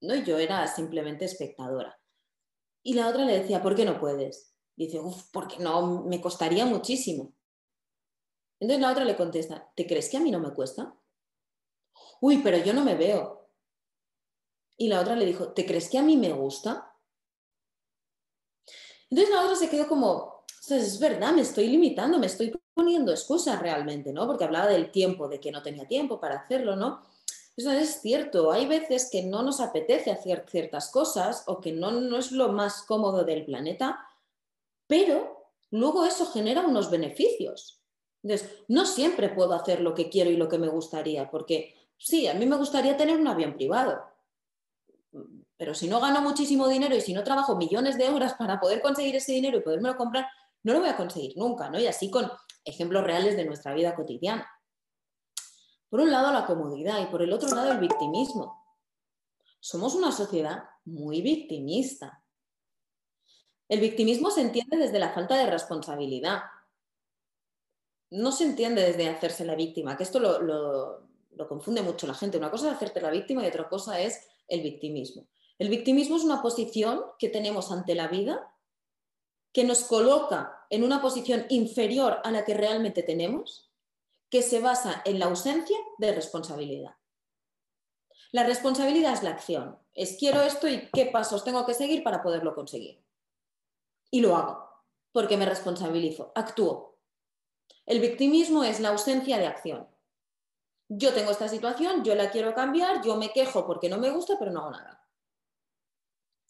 ¿No? 0.00 0.14
yo 0.16 0.38
era 0.38 0.66
simplemente 0.66 1.24
espectadora. 1.24 1.98
Y 2.82 2.94
la 2.94 3.08
otra 3.08 3.24
le 3.24 3.38
decía, 3.40 3.62
¿por 3.62 3.74
qué 3.74 3.84
no 3.84 4.00
puedes? 4.00 4.50
dice, 4.76 4.98
uff, 4.98 5.24
porque 5.30 5.58
no, 5.58 6.04
me 6.04 6.20
costaría 6.20 6.64
muchísimo. 6.64 7.34
Entonces 8.58 8.80
la 8.80 8.92
otra 8.92 9.04
le 9.04 9.16
contesta, 9.16 9.70
¿te 9.76 9.86
crees 9.86 10.08
que 10.08 10.16
a 10.16 10.20
mí 10.20 10.30
no 10.30 10.40
me 10.40 10.54
cuesta? 10.54 10.94
Uy, 12.20 12.38
pero 12.38 12.56
yo 12.58 12.72
no 12.72 12.84
me 12.84 12.94
veo. 12.94 13.50
Y 14.76 14.88
la 14.88 15.00
otra 15.00 15.16
le 15.16 15.26
dijo, 15.26 15.52
¿te 15.52 15.66
crees 15.66 15.90
que 15.90 15.98
a 15.98 16.02
mí 16.02 16.16
me 16.16 16.32
gusta? 16.32 16.94
Entonces 19.10 19.34
la 19.34 19.42
otra 19.42 19.56
se 19.56 19.68
quedó 19.68 19.86
como, 19.86 20.44
es 20.68 20.98
verdad, 20.98 21.32
me 21.32 21.42
estoy 21.42 21.66
limitando, 21.66 22.18
me 22.18 22.26
estoy 22.26 22.52
poniendo 22.72 23.12
excusas 23.12 23.60
realmente, 23.60 24.12
¿no? 24.12 24.26
Porque 24.26 24.44
hablaba 24.44 24.68
del 24.68 24.90
tiempo, 24.90 25.28
de 25.28 25.40
que 25.40 25.52
no 25.52 25.62
tenía 25.62 25.86
tiempo 25.86 26.20
para 26.20 26.36
hacerlo, 26.36 26.76
¿no? 26.76 27.02
Eso 27.56 27.72
es 27.72 28.00
cierto, 28.00 28.52
hay 28.52 28.66
veces 28.66 29.10
que 29.10 29.22
no 29.22 29.42
nos 29.42 29.60
apetece 29.60 30.10
hacer 30.10 30.46
ciertas 30.48 30.90
cosas 30.90 31.44
o 31.46 31.60
que 31.60 31.72
no, 31.72 31.90
no 31.90 32.16
es 32.16 32.32
lo 32.32 32.52
más 32.52 32.82
cómodo 32.82 33.24
del 33.24 33.44
planeta, 33.44 34.00
pero 34.86 35.46
luego 35.70 36.04
eso 36.04 36.26
genera 36.26 36.62
unos 36.62 36.90
beneficios. 36.90 37.82
Entonces, 38.22 38.50
no 38.68 38.86
siempre 38.86 39.28
puedo 39.30 39.54
hacer 39.54 39.80
lo 39.80 39.94
que 39.94 40.08
quiero 40.08 40.30
y 40.30 40.36
lo 40.36 40.48
que 40.48 40.58
me 40.58 40.68
gustaría, 40.68 41.30
porque 41.30 41.74
sí, 41.96 42.26
a 42.26 42.34
mí 42.34 42.46
me 42.46 42.56
gustaría 42.56 42.96
tener 42.96 43.18
un 43.18 43.28
avión 43.28 43.54
privado, 43.54 44.02
pero 45.56 45.74
si 45.74 45.88
no 45.88 46.00
gano 46.00 46.22
muchísimo 46.22 46.68
dinero 46.68 46.94
y 46.96 47.02
si 47.02 47.12
no 47.12 47.22
trabajo 47.22 47.56
millones 47.56 47.98
de 47.98 48.08
horas 48.08 48.34
para 48.34 48.58
poder 48.58 48.80
conseguir 48.80 49.16
ese 49.16 49.32
dinero 49.32 49.58
y 49.58 49.60
podérmelo 49.60 49.96
comprar, 49.96 50.26
no 50.62 50.72
lo 50.72 50.80
voy 50.80 50.88
a 50.88 50.96
conseguir 50.96 51.36
nunca, 51.36 51.68
¿no? 51.68 51.78
Y 51.78 51.86
así 51.86 52.10
con 52.10 52.30
ejemplos 52.64 53.04
reales 53.04 53.36
de 53.36 53.44
nuestra 53.44 53.74
vida 53.74 53.94
cotidiana. 53.94 54.48
Por 55.90 56.00
un 56.00 56.10
lado 56.10 56.32
la 56.32 56.46
comodidad 56.46 57.02
y 57.02 57.06
por 57.06 57.20
el 57.20 57.32
otro 57.32 57.54
lado 57.54 57.72
el 57.72 57.78
victimismo. 57.78 58.64
Somos 59.58 59.94
una 59.94 60.12
sociedad 60.12 60.64
muy 60.84 61.20
victimista. 61.20 62.22
El 63.68 63.80
victimismo 63.80 64.30
se 64.30 64.40
entiende 64.40 64.76
desde 64.76 64.98
la 64.98 65.12
falta 65.12 65.36
de 65.36 65.50
responsabilidad. 65.50 66.42
No 68.10 68.32
se 68.32 68.44
entiende 68.44 68.82
desde 68.82 69.08
hacerse 69.08 69.44
la 69.44 69.54
víctima, 69.54 69.96
que 69.96 70.04
esto 70.04 70.18
lo, 70.18 71.08
confunde 71.48 71.82
mucho 71.82 72.06
la 72.06 72.14
gente. 72.14 72.38
Una 72.38 72.50
cosa 72.50 72.68
es 72.68 72.74
hacerte 72.74 73.00
la 73.00 73.10
víctima 73.10 73.44
y 73.44 73.48
otra 73.48 73.68
cosa 73.68 74.00
es 74.00 74.28
el 74.48 74.62
victimismo. 74.62 75.26
El 75.58 75.68
victimismo 75.68 76.16
es 76.16 76.24
una 76.24 76.40
posición 76.40 77.02
que 77.18 77.28
tenemos 77.28 77.70
ante 77.70 77.94
la 77.94 78.08
vida 78.08 78.54
que 79.52 79.64
nos 79.64 79.82
coloca 79.82 80.66
en 80.70 80.84
una 80.84 81.02
posición 81.02 81.46
inferior 81.48 82.18
a 82.22 82.30
la 82.30 82.44
que 82.44 82.54
realmente 82.54 83.02
tenemos 83.02 83.69
que 84.30 84.42
se 84.42 84.60
basa 84.60 85.02
en 85.04 85.18
la 85.18 85.26
ausencia 85.26 85.76
de 85.98 86.12
responsabilidad. 86.12 86.94
La 88.32 88.44
responsabilidad 88.44 89.12
es 89.12 89.24
la 89.24 89.30
acción, 89.30 89.78
es 89.92 90.16
quiero 90.16 90.40
esto 90.40 90.68
y 90.68 90.88
qué 90.92 91.06
pasos 91.06 91.42
tengo 91.42 91.66
que 91.66 91.74
seguir 91.74 92.04
para 92.04 92.22
poderlo 92.22 92.54
conseguir. 92.54 93.04
Y 94.10 94.20
lo 94.20 94.36
hago, 94.36 94.70
porque 95.12 95.36
me 95.36 95.46
responsabilizo, 95.46 96.30
actúo. 96.36 96.98
El 97.86 97.98
victimismo 98.00 98.62
es 98.62 98.78
la 98.78 98.90
ausencia 98.90 99.36
de 99.38 99.48
acción. 99.48 99.88
Yo 100.88 101.12
tengo 101.12 101.32
esta 101.32 101.48
situación, 101.48 102.04
yo 102.04 102.14
la 102.14 102.30
quiero 102.30 102.54
cambiar, 102.54 103.02
yo 103.02 103.16
me 103.16 103.32
quejo 103.32 103.66
porque 103.66 103.88
no 103.88 103.98
me 103.98 104.10
gusta, 104.10 104.36
pero 104.38 104.52
no 104.52 104.60
hago 104.60 104.70
nada. 104.70 105.08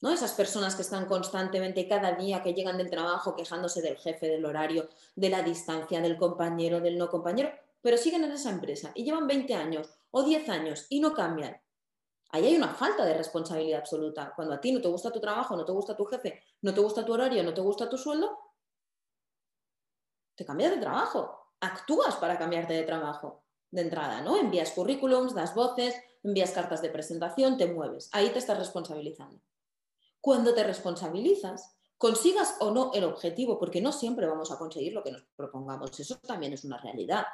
¿No? 0.02 0.10
Esas 0.12 0.32
personas 0.32 0.74
que 0.74 0.82
están 0.82 1.06
constantemente 1.06 1.88
cada 1.88 2.12
día 2.12 2.42
que 2.42 2.54
llegan 2.54 2.78
del 2.78 2.90
trabajo 2.90 3.34
quejándose 3.36 3.82
del 3.82 3.98
jefe, 3.98 4.28
del 4.28 4.44
horario, 4.44 4.88
de 5.14 5.28
la 5.28 5.42
distancia, 5.42 6.00
del 6.00 6.16
compañero, 6.16 6.80
del 6.80 6.96
no 6.96 7.08
compañero, 7.08 7.50
pero 7.80 7.96
siguen 7.96 8.24
en 8.24 8.32
esa 8.32 8.50
empresa 8.50 8.92
y 8.94 9.04
llevan 9.04 9.26
20 9.26 9.54
años 9.54 9.88
o 10.10 10.22
10 10.22 10.48
años 10.48 10.86
y 10.88 11.00
no 11.00 11.14
cambian. 11.14 11.60
Ahí 12.30 12.46
hay 12.46 12.56
una 12.56 12.68
falta 12.68 13.04
de 13.04 13.14
responsabilidad 13.14 13.80
absoluta. 13.80 14.32
Cuando 14.36 14.54
a 14.54 14.60
ti 14.60 14.70
no 14.72 14.80
te 14.80 14.88
gusta 14.88 15.10
tu 15.10 15.20
trabajo, 15.20 15.56
no 15.56 15.64
te 15.64 15.72
gusta 15.72 15.96
tu 15.96 16.04
jefe, 16.04 16.42
no 16.62 16.72
te 16.72 16.80
gusta 16.80 17.04
tu 17.04 17.12
horario, 17.12 17.42
no 17.42 17.52
te 17.52 17.60
gusta 17.60 17.88
tu 17.88 17.98
sueldo, 17.98 18.38
te 20.36 20.44
cambias 20.44 20.70
de 20.70 20.78
trabajo. 20.78 21.54
Actúas 21.60 22.16
para 22.16 22.38
cambiarte 22.38 22.72
de 22.72 22.84
trabajo 22.84 23.44
de 23.70 23.82
entrada, 23.82 24.20
¿no? 24.20 24.36
Envías 24.36 24.70
currículums, 24.72 25.34
das 25.34 25.54
voces, 25.54 25.94
envías 26.22 26.52
cartas 26.52 26.82
de 26.82 26.90
presentación, 26.90 27.58
te 27.58 27.66
mueves. 27.66 28.08
Ahí 28.12 28.30
te 28.30 28.38
estás 28.38 28.58
responsabilizando. 28.58 29.40
Cuando 30.20 30.54
te 30.54 30.64
responsabilizas, 30.64 31.76
consigas 31.98 32.56
o 32.60 32.70
no 32.70 32.92
el 32.94 33.04
objetivo, 33.04 33.58
porque 33.58 33.80
no 33.80 33.92
siempre 33.92 34.26
vamos 34.26 34.50
a 34.50 34.58
conseguir 34.58 34.92
lo 34.92 35.02
que 35.02 35.12
nos 35.12 35.22
propongamos, 35.36 35.98
eso 35.98 36.16
también 36.18 36.52
es 36.52 36.64
una 36.64 36.78
realidad. 36.78 37.26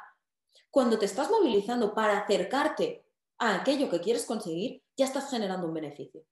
Cuando 0.71 0.97
te 0.99 1.05
estás 1.05 1.29
movilizando 1.29 1.93
para 1.93 2.19
acercarte 2.19 3.05
a 3.37 3.55
aquello 3.55 3.89
que 3.89 4.01
quieres 4.01 4.25
conseguir, 4.25 4.83
ya 4.95 5.05
estás 5.05 5.29
generando 5.29 5.67
un 5.67 5.73
beneficio. 5.73 6.23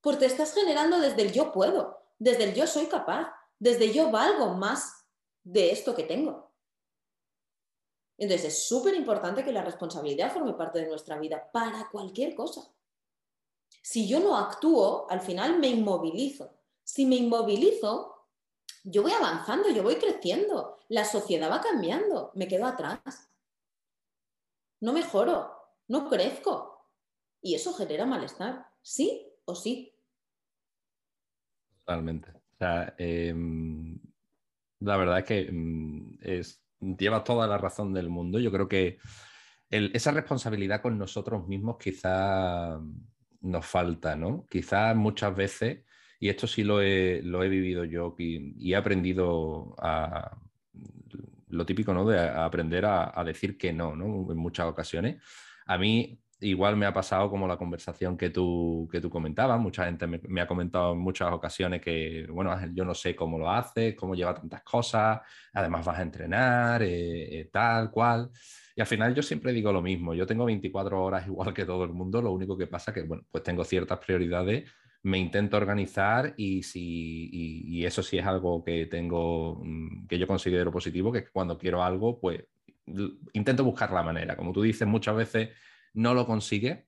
Porque 0.00 0.26
estás 0.26 0.54
generando 0.54 1.00
desde 1.00 1.22
el 1.22 1.32
yo 1.32 1.52
puedo, 1.52 1.98
desde 2.18 2.44
el 2.44 2.54
yo 2.54 2.66
soy 2.66 2.86
capaz, 2.86 3.32
desde 3.58 3.92
yo 3.92 4.10
valgo 4.10 4.54
más 4.54 5.06
de 5.42 5.70
esto 5.70 5.94
que 5.94 6.04
tengo. 6.04 6.52
Entonces 8.16 8.48
es 8.48 8.68
súper 8.68 8.94
importante 8.94 9.44
que 9.44 9.52
la 9.52 9.62
responsabilidad 9.62 10.32
forme 10.32 10.54
parte 10.54 10.80
de 10.80 10.88
nuestra 10.88 11.18
vida 11.18 11.50
para 11.52 11.88
cualquier 11.90 12.34
cosa. 12.34 12.62
Si 13.82 14.06
yo 14.06 14.20
no 14.20 14.36
actúo, 14.36 15.06
al 15.10 15.20
final 15.20 15.58
me 15.58 15.68
inmovilizo. 15.68 16.54
Si 16.82 17.06
me 17.06 17.16
inmovilizo, 17.16 18.28
yo 18.84 19.02
voy 19.02 19.12
avanzando, 19.12 19.70
yo 19.70 19.82
voy 19.82 19.96
creciendo, 19.96 20.78
la 20.88 21.04
sociedad 21.04 21.50
va 21.50 21.60
cambiando, 21.60 22.30
me 22.34 22.46
quedo 22.46 22.66
atrás. 22.66 23.30
No 24.84 24.92
mejoro, 24.92 25.50
no 25.88 26.10
crezco. 26.10 26.90
Y 27.40 27.54
eso 27.54 27.72
genera 27.72 28.04
malestar, 28.04 28.66
sí 28.82 29.26
o 29.46 29.54
sí. 29.54 29.94
Totalmente. 31.78 32.30
O 32.30 32.56
sea, 32.58 32.94
em, 32.98 33.98
la 34.80 34.98
verdad 34.98 35.20
es 35.20 35.24
que 35.24 35.50
lleva 36.98 37.24
toda 37.24 37.46
la 37.46 37.56
razón 37.56 37.94
del 37.94 38.10
mundo. 38.10 38.38
Yo 38.38 38.52
creo 38.52 38.68
que 38.68 38.98
esa 39.70 40.10
responsabilidad 40.10 40.82
con 40.82 40.98
nosotros 40.98 41.48
mismos 41.48 41.78
quizá 41.78 42.78
nos 43.40 43.64
falta, 43.64 44.16
¿no? 44.16 44.44
Quizás 44.50 44.94
muchas 44.94 45.34
veces, 45.34 45.82
y 46.20 46.28
esto 46.28 46.46
sí 46.46 46.62
lo 46.62 46.82
he, 46.82 47.22
vivido 47.48 47.86
yo 47.86 48.14
y, 48.18 48.70
he 48.70 48.76
aprendido 48.76 49.74
a 49.78 50.38
lo 51.54 51.66
típico, 51.66 51.94
¿no? 51.94 52.06
De 52.06 52.18
aprender 52.18 52.84
a, 52.86 53.22
decir 53.24 53.56
que 53.56 53.72
no, 53.72 53.96
¿no? 53.96 54.30
En 54.30 54.38
muchas 54.38 54.66
ocasiones. 54.66 55.22
A 55.66 55.78
mí 55.78 56.20
igual 56.40 56.76
me 56.76 56.86
ha 56.86 56.92
pasado 56.92 57.30
como 57.30 57.48
la 57.48 57.56
conversación 57.56 58.16
que 58.16 58.30
tú, 58.30 58.88
que 58.90 59.00
tú 59.00 59.08
comentabas. 59.10 59.60
Mucha 59.60 59.86
gente 59.86 60.06
me, 60.06 60.40
ha 60.40 60.46
comentado 60.46 60.92
en 60.92 60.98
muchas 60.98 61.32
ocasiones 61.32 61.80
que, 61.80 62.26
bueno, 62.30 62.54
yo 62.72 62.84
no 62.84 62.94
sé 62.94 63.14
cómo 63.16 63.38
lo 63.38 63.50
haces, 63.50 63.94
cómo 63.94 64.14
lleva 64.14 64.34
tantas 64.34 64.62
cosas, 64.62 65.20
además 65.52 65.86
vas 65.86 65.98
a 65.98 66.02
entrenar, 66.02 66.82
eh, 66.82 67.40
eh, 67.40 67.50
tal, 67.52 67.90
cual. 67.90 68.30
Y 68.76 68.80
al 68.80 68.86
final 68.86 69.14
yo 69.14 69.22
siempre 69.22 69.52
digo 69.52 69.72
lo 69.72 69.80
mismo, 69.82 70.14
yo 70.14 70.26
tengo 70.26 70.44
24 70.44 71.02
horas 71.02 71.26
igual 71.28 71.54
que 71.54 71.64
todo 71.64 71.84
el 71.84 71.92
mundo, 71.92 72.20
lo 72.20 72.32
único 72.32 72.56
que 72.56 72.66
pasa 72.66 72.92
que, 72.92 73.02
bueno, 73.02 73.24
pues 73.30 73.42
tengo 73.44 73.64
ciertas 73.64 73.98
prioridades, 73.98 74.70
me 75.04 75.18
intento 75.18 75.56
organizar 75.56 76.34
y, 76.36 76.62
si, 76.62 77.28
y, 77.30 77.84
eso 77.84 78.02
sí 78.02 78.18
es 78.18 78.26
algo 78.26 78.64
que 78.64 78.86
tengo, 78.86 79.60
mm, 79.62 80.06
que 80.06 80.18
yo 80.18 80.26
considero 80.26 80.72
positivo, 80.72 81.12
que 81.12 81.26
cuando 81.28 81.58
quiero 81.58 81.82
algo, 81.84 82.18
pues 82.18 82.44
intento 83.34 83.64
buscar 83.64 83.92
la 83.92 84.02
manera. 84.02 84.36
Como 84.36 84.52
tú 84.52 84.62
dices, 84.62 84.88
muchas 84.88 85.14
veces 85.14 85.50
no 85.92 86.14
lo 86.14 86.26
consigue, 86.26 86.86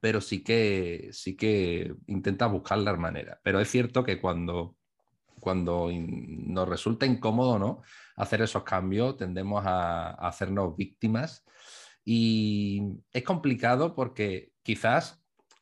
pero 0.00 0.20
sí 0.20 0.42
que, 0.42 1.10
sí 1.12 1.36
que 1.36 1.94
intenta 2.08 2.46
buscar 2.46 2.78
la 2.78 2.96
manera. 2.96 3.40
Pero 3.44 3.60
es 3.60 3.70
cierto 3.70 4.04
que 4.04 4.20
cuando, 4.20 4.76
cuando 5.40 5.90
nos 5.92 6.68
resulta 6.68 7.06
incómodo, 7.06 7.58
¿no? 7.58 7.82
hacer 8.16 8.42
esos 8.42 8.64
cambios, 8.64 9.16
tendemos 9.16 9.64
a, 9.64 10.10
hacernos 10.10 10.76
víctimas 10.76 11.44
y 12.04 12.82
es 13.12 13.22
complicado 13.22 13.94
porque 13.94 14.50
quizás 14.62 15.17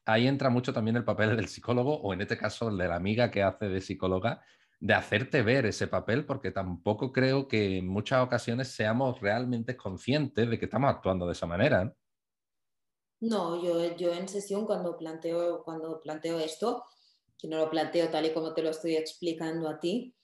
ahí 0.06 0.26
entra 0.26 0.48
mucho 0.48 0.72
también 0.72 0.96
el 0.96 1.04
papel 1.04 1.36
del 1.36 1.48
psicólogo 1.48 2.00
o 2.00 2.12
en 2.12 2.22
este 2.22 2.38
caso 2.38 2.68
el 2.68 2.78
de 2.78 2.88
la 2.88 2.96
amiga 2.96 3.30
que 3.30 3.42
hace 3.42 3.68
de 3.68 3.80
psicóloga, 3.80 4.42
de 4.80 4.94
hacerte 4.94 5.42
ver 5.42 5.66
ese 5.66 5.88
papel 5.88 6.24
porque 6.24 6.50
tampoco 6.50 7.12
creo 7.12 7.48
que 7.48 7.78
en 7.78 7.88
muchas 7.88 8.24
ocasiones 8.24 8.68
seamos 8.68 9.20
realmente 9.20 9.76
conscientes 9.76 10.48
de 10.48 10.58
que 10.58 10.64
estamos 10.64 10.90
actuando 10.90 11.26
de 11.26 11.32
esa 11.32 11.46
manera. 11.46 11.94
No, 13.20 13.62
yo, 13.62 13.96
yo 13.96 14.12
en 14.12 14.28
sesión 14.28 14.66
cuando 14.66 14.96
planteo, 14.96 15.62
cuando 15.64 16.00
planteo 16.00 16.38
esto, 16.38 16.84
que 17.38 17.48
no 17.48 17.58
lo 17.58 17.70
planteo 17.70 18.08
tal 18.08 18.26
y 18.26 18.32
como 18.32 18.54
te 18.54 18.62
lo 18.62 18.70
estoy 18.70 18.96
explicando 18.96 19.68
a 19.68 19.80
ti, 19.80 20.14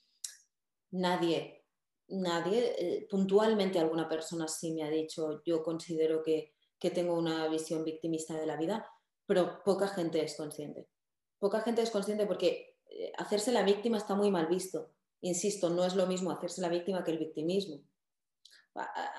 nadie 0.91 1.63
nadie, 2.07 2.75
eh, 2.77 3.07
puntualmente 3.09 3.79
alguna 3.79 4.07
persona 4.07 4.47
sí 4.47 4.73
me 4.73 4.83
ha 4.83 4.89
dicho, 4.89 5.41
yo 5.45 5.63
considero 5.63 6.21
que, 6.23 6.53
que 6.79 6.91
tengo 6.91 7.17
una 7.17 7.47
visión 7.47 7.83
victimista 7.83 8.35
de 8.35 8.45
la 8.45 8.57
vida, 8.57 8.85
pero 9.25 9.63
poca 9.63 9.87
gente 9.87 10.23
es 10.23 10.35
consciente. 10.35 10.87
Poca 11.39 11.61
gente 11.61 11.81
es 11.81 11.91
consciente 11.91 12.25
porque 12.25 12.77
eh, 12.89 13.11
hacerse 13.17 13.51
la 13.51 13.63
víctima 13.63 13.97
está 13.97 14.15
muy 14.15 14.31
mal 14.31 14.47
visto. 14.47 14.91
Insisto, 15.21 15.69
no 15.69 15.85
es 15.85 15.95
lo 15.95 16.05
mismo 16.05 16.31
hacerse 16.31 16.61
la 16.61 16.69
víctima 16.69 17.03
que 17.03 17.11
el 17.11 17.17
victimismo. 17.17 17.81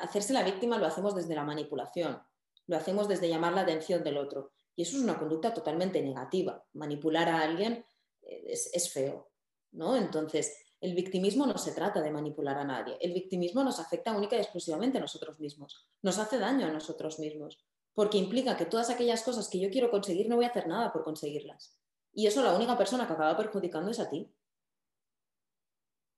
Hacerse 0.02 0.32
la 0.32 0.42
víctima 0.42 0.78
lo 0.78 0.86
hacemos 0.86 1.14
desde 1.14 1.34
la 1.34 1.44
manipulación, 1.44 2.20
lo 2.66 2.76
hacemos 2.76 3.08
desde 3.08 3.28
llamar 3.28 3.52
la 3.52 3.60
atención 3.60 4.02
del 4.02 4.18
otro. 4.18 4.52
Y 4.76 4.82
eso 4.82 4.96
es 4.96 5.02
una 5.02 5.18
conducta 5.18 5.54
totalmente 5.54 6.02
negativa. 6.02 6.64
Manipular 6.72 7.28
a 7.28 7.40
alguien 7.40 7.84
eh, 8.22 8.44
es, 8.48 8.70
es 8.72 8.92
feo, 8.92 9.30
¿no? 9.72 9.96
Entonces, 9.96 10.64
el 10.80 10.94
victimismo 10.94 11.46
no 11.46 11.56
se 11.56 11.72
trata 11.72 12.02
de 12.02 12.10
manipular 12.10 12.58
a 12.58 12.64
nadie. 12.64 12.98
El 13.00 13.14
victimismo 13.14 13.64
nos 13.64 13.80
afecta 13.80 14.14
única 14.14 14.36
y 14.36 14.40
exclusivamente 14.40 14.98
a 14.98 15.00
nosotros 15.00 15.38
mismos. 15.40 15.88
Nos 16.02 16.18
hace 16.18 16.38
daño 16.38 16.66
a 16.66 16.70
nosotros 16.70 17.18
mismos. 17.18 17.64
Porque 17.94 18.18
implica 18.18 18.56
que 18.56 18.66
todas 18.66 18.90
aquellas 18.90 19.22
cosas 19.22 19.48
que 19.48 19.60
yo 19.60 19.70
quiero 19.70 19.90
conseguir 19.90 20.28
no 20.28 20.36
voy 20.36 20.44
a 20.44 20.48
hacer 20.48 20.66
nada 20.66 20.92
por 20.92 21.04
conseguirlas. 21.04 21.78
Y 22.12 22.26
eso 22.26 22.42
la 22.42 22.54
única 22.54 22.76
persona 22.76 23.06
que 23.06 23.12
acaba 23.12 23.36
perjudicando 23.36 23.90
es 23.90 24.00
a 24.00 24.08
ti. 24.08 24.32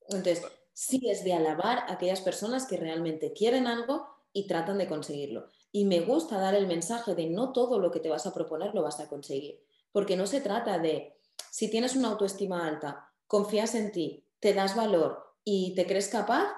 Entonces, 0.08 0.42
sí 0.72 1.00
es 1.08 1.24
de 1.24 1.32
alabar 1.32 1.78
a 1.78 1.92
aquellas 1.92 2.20
personas 2.20 2.66
que 2.66 2.76
realmente 2.76 3.32
quieren 3.32 3.66
algo 3.66 4.06
y 4.32 4.46
tratan 4.46 4.78
de 4.78 4.88
conseguirlo. 4.88 5.48
Y 5.72 5.86
me 5.86 6.00
gusta 6.00 6.38
dar 6.38 6.54
el 6.54 6.66
mensaje 6.66 7.14
de 7.14 7.26
no 7.26 7.52
todo 7.52 7.78
lo 7.78 7.90
que 7.90 8.00
te 8.00 8.10
vas 8.10 8.26
a 8.26 8.34
proponer 8.34 8.74
lo 8.74 8.82
vas 8.82 9.00
a 9.00 9.08
conseguir. 9.08 9.64
Porque 9.92 10.16
no 10.16 10.26
se 10.26 10.42
trata 10.42 10.78
de, 10.78 11.16
si 11.50 11.70
tienes 11.70 11.96
una 11.96 12.08
autoestima 12.08 12.66
alta, 12.66 13.10
confías 13.26 13.74
en 13.74 13.92
ti, 13.92 14.26
te 14.40 14.52
das 14.52 14.76
valor 14.76 15.34
y 15.42 15.74
te 15.74 15.86
crees 15.86 16.08
capaz, 16.08 16.52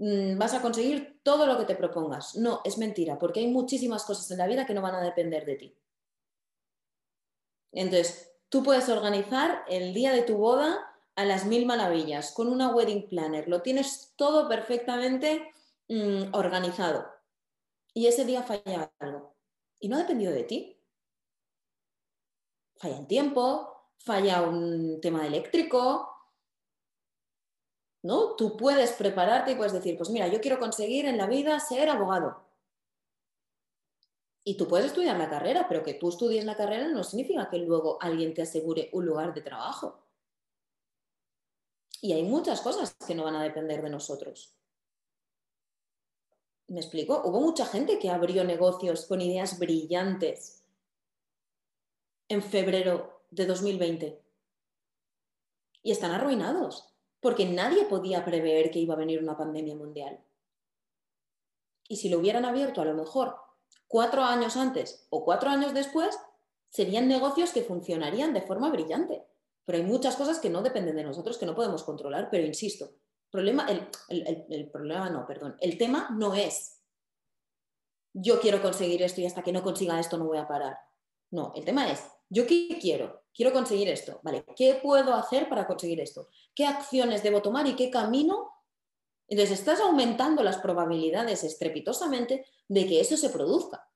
vas 0.00 0.54
a 0.54 0.62
conseguir 0.62 1.20
todo 1.22 1.46
lo 1.46 1.58
que 1.58 1.66
te 1.66 1.76
propongas. 1.76 2.36
No, 2.36 2.62
es 2.64 2.78
mentira, 2.78 3.18
porque 3.18 3.40
hay 3.40 3.48
muchísimas 3.48 4.04
cosas 4.04 4.30
en 4.30 4.38
la 4.38 4.46
vida 4.46 4.66
que 4.66 4.72
no 4.72 4.80
van 4.80 4.94
a 4.94 5.02
depender 5.02 5.44
de 5.44 5.56
ti. 5.56 5.76
Entonces, 7.72 8.32
tú 8.48 8.62
puedes 8.62 8.88
organizar 8.88 9.64
el 9.68 9.92
día 9.92 10.12
de 10.12 10.22
tu 10.22 10.38
boda 10.38 10.90
a 11.16 11.24
las 11.24 11.44
mil 11.44 11.66
maravillas 11.66 12.32
con 12.32 12.48
una 12.48 12.74
wedding 12.74 13.08
planner, 13.08 13.46
lo 13.46 13.60
tienes 13.60 14.14
todo 14.16 14.48
perfectamente 14.48 15.52
mm, 15.88 16.34
organizado. 16.34 17.06
Y 17.92 18.06
ese 18.06 18.24
día 18.24 18.42
falla 18.42 18.90
algo. 18.98 19.36
Y 19.80 19.88
no 19.88 19.96
ha 19.96 20.00
dependido 20.00 20.32
de 20.32 20.44
ti. 20.44 20.80
Falla 22.76 22.98
el 22.98 23.06
tiempo, 23.06 23.90
falla 23.98 24.42
un 24.42 24.98
tema 25.02 25.26
eléctrico, 25.26 26.09
¿no? 28.02 28.36
Tú 28.36 28.56
puedes 28.56 28.92
prepararte 28.92 29.52
y 29.52 29.54
puedes 29.54 29.72
decir, 29.72 29.96
pues 29.96 30.10
mira, 30.10 30.28
yo 30.28 30.40
quiero 30.40 30.58
conseguir 30.58 31.06
en 31.06 31.18
la 31.18 31.26
vida 31.26 31.58
ser 31.60 31.88
abogado. 31.88 32.42
Y 34.42 34.56
tú 34.56 34.66
puedes 34.66 34.86
estudiar 34.86 35.18
la 35.18 35.28
carrera, 35.28 35.66
pero 35.68 35.82
que 35.82 35.94
tú 35.94 36.08
estudies 36.08 36.44
la 36.44 36.56
carrera 36.56 36.88
no 36.88 37.04
significa 37.04 37.48
que 37.50 37.58
luego 37.58 37.98
alguien 38.00 38.32
te 38.32 38.42
asegure 38.42 38.88
un 38.92 39.04
lugar 39.04 39.34
de 39.34 39.42
trabajo. 39.42 39.98
Y 42.00 42.12
hay 42.14 42.22
muchas 42.22 42.62
cosas 42.62 42.94
que 43.06 43.14
no 43.14 43.24
van 43.24 43.36
a 43.36 43.42
depender 43.42 43.82
de 43.82 43.90
nosotros. 43.90 44.54
¿Me 46.68 46.80
explico? 46.80 47.20
Hubo 47.24 47.40
mucha 47.40 47.66
gente 47.66 47.98
que 47.98 48.10
abrió 48.10 48.44
negocios 48.44 49.04
con 49.06 49.20
ideas 49.20 49.58
brillantes 49.58 50.64
en 52.28 52.42
febrero 52.42 53.24
de 53.30 53.44
2020 53.44 54.22
y 55.82 55.90
están 55.90 56.12
arruinados 56.12 56.89
porque 57.20 57.46
nadie 57.46 57.84
podía 57.84 58.24
prever 58.24 58.70
que 58.70 58.78
iba 58.78 58.94
a 58.94 58.98
venir 58.98 59.22
una 59.22 59.36
pandemia 59.36 59.76
mundial. 59.76 60.18
Y 61.88 61.96
si 61.96 62.08
lo 62.08 62.18
hubieran 62.18 62.44
abierto 62.44 62.80
a 62.80 62.84
lo 62.84 62.94
mejor 62.94 63.36
cuatro 63.88 64.22
años 64.22 64.56
antes 64.56 65.06
o 65.10 65.24
cuatro 65.24 65.50
años 65.50 65.74
después, 65.74 66.18
serían 66.68 67.08
negocios 67.08 67.52
que 67.52 67.62
funcionarían 67.62 68.32
de 68.32 68.42
forma 68.42 68.70
brillante. 68.70 69.24
Pero 69.64 69.78
hay 69.78 69.84
muchas 69.84 70.16
cosas 70.16 70.38
que 70.38 70.50
no 70.50 70.62
dependen 70.62 70.96
de 70.96 71.04
nosotros, 71.04 71.36
que 71.36 71.46
no 71.46 71.54
podemos 71.54 71.82
controlar, 71.82 72.28
pero 72.30 72.46
insisto, 72.46 72.90
problema, 73.30 73.66
el, 74.08 74.70
problema 74.70 75.10
no, 75.10 75.26
perdón, 75.26 75.56
el 75.60 75.76
tema 75.78 76.08
no 76.10 76.34
es 76.34 76.78
yo 78.12 78.40
quiero 78.40 78.60
conseguir 78.60 79.02
esto 79.02 79.20
y 79.20 79.26
hasta 79.26 79.42
que 79.42 79.52
no 79.52 79.62
consiga 79.62 80.00
esto 80.00 80.18
no 80.18 80.26
voy 80.26 80.38
a 80.38 80.48
parar. 80.48 80.78
No, 81.30 81.52
el 81.54 81.64
tema 81.64 81.90
es 81.90 82.04
yo 82.28 82.46
qué 82.46 82.78
quiero, 82.80 83.19
quiero 83.34 83.52
conseguir 83.52 83.88
esto, 83.88 84.20
¿vale? 84.22 84.44
¿Qué 84.56 84.80
puedo 84.82 85.14
hacer 85.14 85.48
para 85.48 85.66
conseguir 85.66 86.00
esto? 86.00 86.28
qué 86.54 86.66
acciones 86.66 87.22
debo 87.22 87.42
tomar 87.42 87.66
y 87.66 87.74
qué 87.74 87.90
camino. 87.90 88.50
Entonces 89.28 89.60
estás 89.60 89.80
aumentando 89.80 90.42
las 90.42 90.58
probabilidades 90.58 91.44
estrepitosamente 91.44 92.44
de 92.68 92.86
que 92.86 93.00
eso 93.00 93.16
se 93.16 93.30
produzca. 93.30 93.88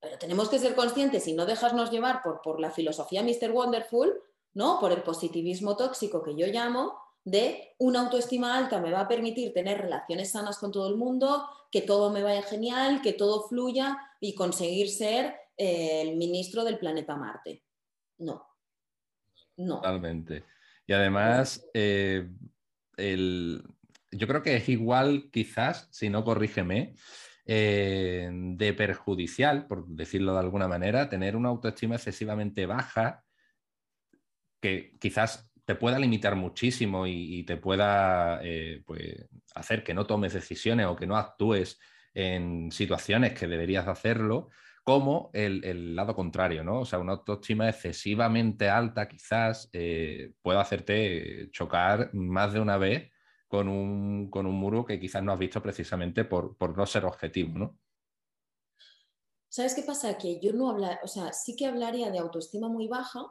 Pero 0.00 0.18
tenemos 0.18 0.48
que 0.48 0.60
ser 0.60 0.76
conscientes 0.76 1.26
y 1.26 1.32
no 1.32 1.46
dejarnos 1.46 1.90
llevar 1.90 2.22
por, 2.22 2.42
por 2.42 2.60
la 2.60 2.70
filosofía 2.70 3.22
Mr. 3.22 3.50
Wonderful, 3.50 4.22
¿no? 4.54 4.78
por 4.78 4.92
el 4.92 5.02
positivismo 5.02 5.76
tóxico 5.76 6.22
que 6.22 6.36
yo 6.36 6.46
llamo, 6.46 6.96
de 7.24 7.74
una 7.78 8.02
autoestima 8.02 8.56
alta 8.56 8.80
me 8.80 8.92
va 8.92 9.00
a 9.00 9.08
permitir 9.08 9.52
tener 9.52 9.80
relaciones 9.80 10.30
sanas 10.30 10.58
con 10.58 10.70
todo 10.70 10.88
el 10.88 10.96
mundo, 10.96 11.48
que 11.70 11.82
todo 11.82 12.10
me 12.10 12.22
vaya 12.22 12.42
genial, 12.42 13.02
que 13.02 13.12
todo 13.12 13.48
fluya 13.48 13.98
y 14.20 14.34
conseguir 14.34 14.88
ser 14.90 15.34
el 15.58 16.16
ministro 16.16 16.64
del 16.64 16.78
planeta 16.78 17.16
Marte. 17.16 17.64
No. 18.18 18.46
No. 19.56 19.76
Totalmente. 19.76 20.44
Y 20.86 20.92
además, 20.92 21.68
eh, 21.74 22.28
yo 22.96 24.26
creo 24.26 24.42
que 24.42 24.56
es 24.56 24.68
igual, 24.68 25.28
quizás, 25.30 25.88
si 25.90 26.08
no 26.08 26.24
corrígeme, 26.24 26.94
eh, 27.44 28.30
de 28.30 28.72
perjudicial, 28.72 29.66
por 29.66 29.86
decirlo 29.88 30.32
de 30.32 30.40
alguna 30.40 30.68
manera, 30.68 31.08
tener 31.08 31.34
una 31.34 31.48
autoestima 31.48 31.96
excesivamente 31.96 32.66
baja, 32.66 33.24
que 34.60 34.96
quizás 34.98 35.50
te 35.64 35.74
pueda 35.74 35.98
limitar 35.98 36.34
muchísimo 36.36 37.06
y, 37.06 37.44
te 37.44 37.56
pueda 37.58 38.40
eh, 38.42 38.82
pues, 38.86 39.28
hacer 39.54 39.84
que 39.84 39.92
no 39.92 40.06
tomes 40.06 40.32
decisiones 40.32 40.86
o 40.86 40.96
que 40.96 41.06
no 41.06 41.16
actúes 41.16 41.78
en 42.14 42.72
situaciones 42.72 43.38
que 43.38 43.46
deberías 43.46 43.86
hacerlo, 43.86 44.48
como 44.88 45.28
el, 45.34 45.94
lado 45.94 46.14
contrario, 46.14 46.64
¿no? 46.64 46.80
O 46.80 46.84
sea, 46.86 46.98
una 46.98 47.12
autoestima 47.12 47.68
excesivamente 47.68 48.70
alta 48.70 49.06
quizás 49.06 49.68
eh, 49.74 50.32
puede 50.40 50.60
hacerte 50.60 51.50
chocar 51.52 52.08
más 52.14 52.54
de 52.54 52.60
una 52.60 52.78
vez 52.78 53.12
con 53.48 53.68
un, 53.68 54.30
muro 54.30 54.86
que 54.86 54.98
quizás 54.98 55.22
no 55.22 55.30
has 55.30 55.38
visto 55.38 55.60
precisamente 55.62 56.24
por, 56.24 56.56
no 56.74 56.86
ser 56.86 57.04
objetivo, 57.04 57.58
¿no? 57.58 57.78
¿Sabes 59.50 59.74
qué 59.74 59.82
pasa? 59.82 60.16
Que 60.16 60.40
yo 60.40 60.54
no 60.54 60.70
habla, 60.70 60.98
o 61.02 61.06
sea, 61.06 61.34
sí 61.34 61.54
que 61.54 61.66
hablaría 61.66 62.10
de 62.10 62.20
autoestima 62.20 62.70
muy 62.70 62.88
baja, 62.88 63.26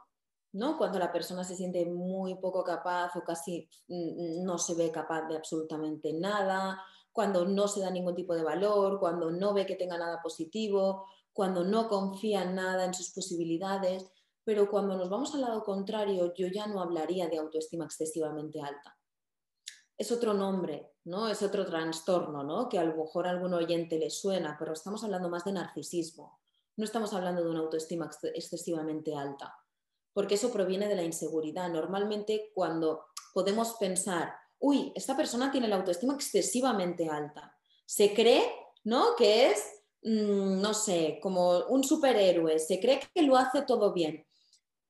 ¿no? 0.52 0.78
Cuando 0.78 1.00
la 1.00 1.10
persona 1.10 1.42
se 1.42 1.56
siente 1.56 1.84
muy 1.86 2.36
poco 2.36 2.62
capaz 2.62 3.16
o 3.16 3.24
casi 3.24 3.68
mm, 3.88 4.44
no 4.44 4.58
se 4.58 4.76
ve 4.76 4.92
capaz 4.92 5.26
de 5.26 5.36
absolutamente 5.36 6.12
nada, 6.12 6.80
cuando 7.10 7.44
no 7.44 7.66
se 7.66 7.80
da 7.80 7.90
ningún 7.90 8.14
tipo 8.14 8.36
de 8.36 8.44
valor, 8.44 9.00
cuando 9.00 9.32
no 9.32 9.52
ve 9.52 9.66
que 9.66 9.74
tenga 9.74 9.98
nada 9.98 10.22
positivo, 10.22 11.04
cuando 11.38 11.62
no 11.62 11.86
confía 11.86 12.42
en 12.42 12.56
nada 12.56 12.84
en 12.84 12.92
sus 12.92 13.12
posibilidades, 13.12 14.04
pero 14.42 14.68
cuando 14.68 14.96
nos 14.96 15.08
vamos 15.08 15.32
al 15.36 15.42
lado 15.42 15.62
contrario, 15.62 16.34
yo 16.34 16.48
ya 16.48 16.66
no 16.66 16.80
hablaría 16.80 17.28
de 17.28 17.38
autoestima 17.38 17.84
excesivamente 17.84 18.60
alta. 18.60 18.98
Es 19.96 20.10
otro 20.10 20.34
nombre, 20.34 20.94
¿no? 21.04 21.28
Es 21.28 21.40
otro 21.44 21.64
trastorno, 21.64 22.42
¿no? 22.42 22.68
Que 22.68 22.80
a 22.80 22.82
lo 22.82 22.96
mejor 22.96 23.28
a 23.28 23.30
algún 23.30 23.54
oyente 23.54 24.00
le 24.00 24.10
suena, 24.10 24.56
pero 24.58 24.72
estamos 24.72 25.04
hablando 25.04 25.28
más 25.28 25.44
de 25.44 25.52
narcisismo. 25.52 26.40
No 26.76 26.84
estamos 26.84 27.14
hablando 27.14 27.44
de 27.44 27.50
una 27.50 27.60
autoestima 27.60 28.10
excesivamente 28.34 29.14
alta, 29.14 29.54
porque 30.12 30.34
eso 30.34 30.52
proviene 30.52 30.88
de 30.88 30.96
la 30.96 31.04
inseguridad. 31.04 31.70
Normalmente 31.70 32.50
cuando 32.52 33.04
podemos 33.32 33.74
pensar, 33.74 34.34
uy, 34.58 34.92
esta 34.96 35.16
persona 35.16 35.52
tiene 35.52 35.68
la 35.68 35.76
autoestima 35.76 36.14
excesivamente 36.14 37.08
alta, 37.08 37.56
se 37.86 38.12
cree, 38.12 38.42
¿no? 38.82 39.14
Que 39.16 39.52
es 39.52 39.77
Mm, 40.02 40.60
no 40.60 40.74
sé, 40.74 41.18
como 41.20 41.66
un 41.66 41.82
superhéroe, 41.82 42.58
se 42.58 42.80
cree 42.80 43.00
que 43.12 43.22
lo 43.22 43.36
hace 43.36 43.62
todo 43.62 43.92
bien. 43.92 44.26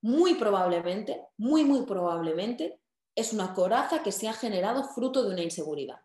Muy 0.01 0.35
probablemente, 0.35 1.27
muy, 1.39 1.65
muy 1.65 1.85
probablemente, 1.87 2.81
es 3.15 3.33
una 3.33 3.55
coraza 3.55 4.03
que 4.03 4.13
se 4.13 4.29
ha 4.29 4.33
generado 4.33 4.85
fruto 4.85 5.25
de 5.25 5.31
una 5.31 5.43
inseguridad. 5.43 6.01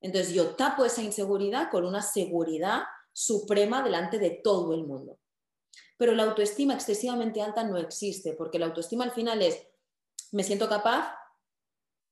Entonces 0.00 0.32
yo 0.32 0.54
tapo 0.54 0.84
esa 0.84 1.02
inseguridad 1.02 1.70
con 1.70 1.84
una 1.84 2.02
seguridad 2.02 2.82
suprema 3.12 3.82
delante 3.82 4.18
de 4.18 4.30
todo 4.30 4.74
el 4.74 4.84
mundo. 4.84 5.18
Pero 5.96 6.12
la 6.12 6.24
autoestima 6.24 6.74
excesivamente 6.74 7.40
alta 7.40 7.64
no 7.64 7.78
existe, 7.78 8.34
porque 8.34 8.58
la 8.58 8.66
autoestima 8.66 9.04
al 9.04 9.12
final 9.12 9.40
es, 9.42 9.66
me 10.32 10.44
siento 10.44 10.68
capaz, 10.68 11.16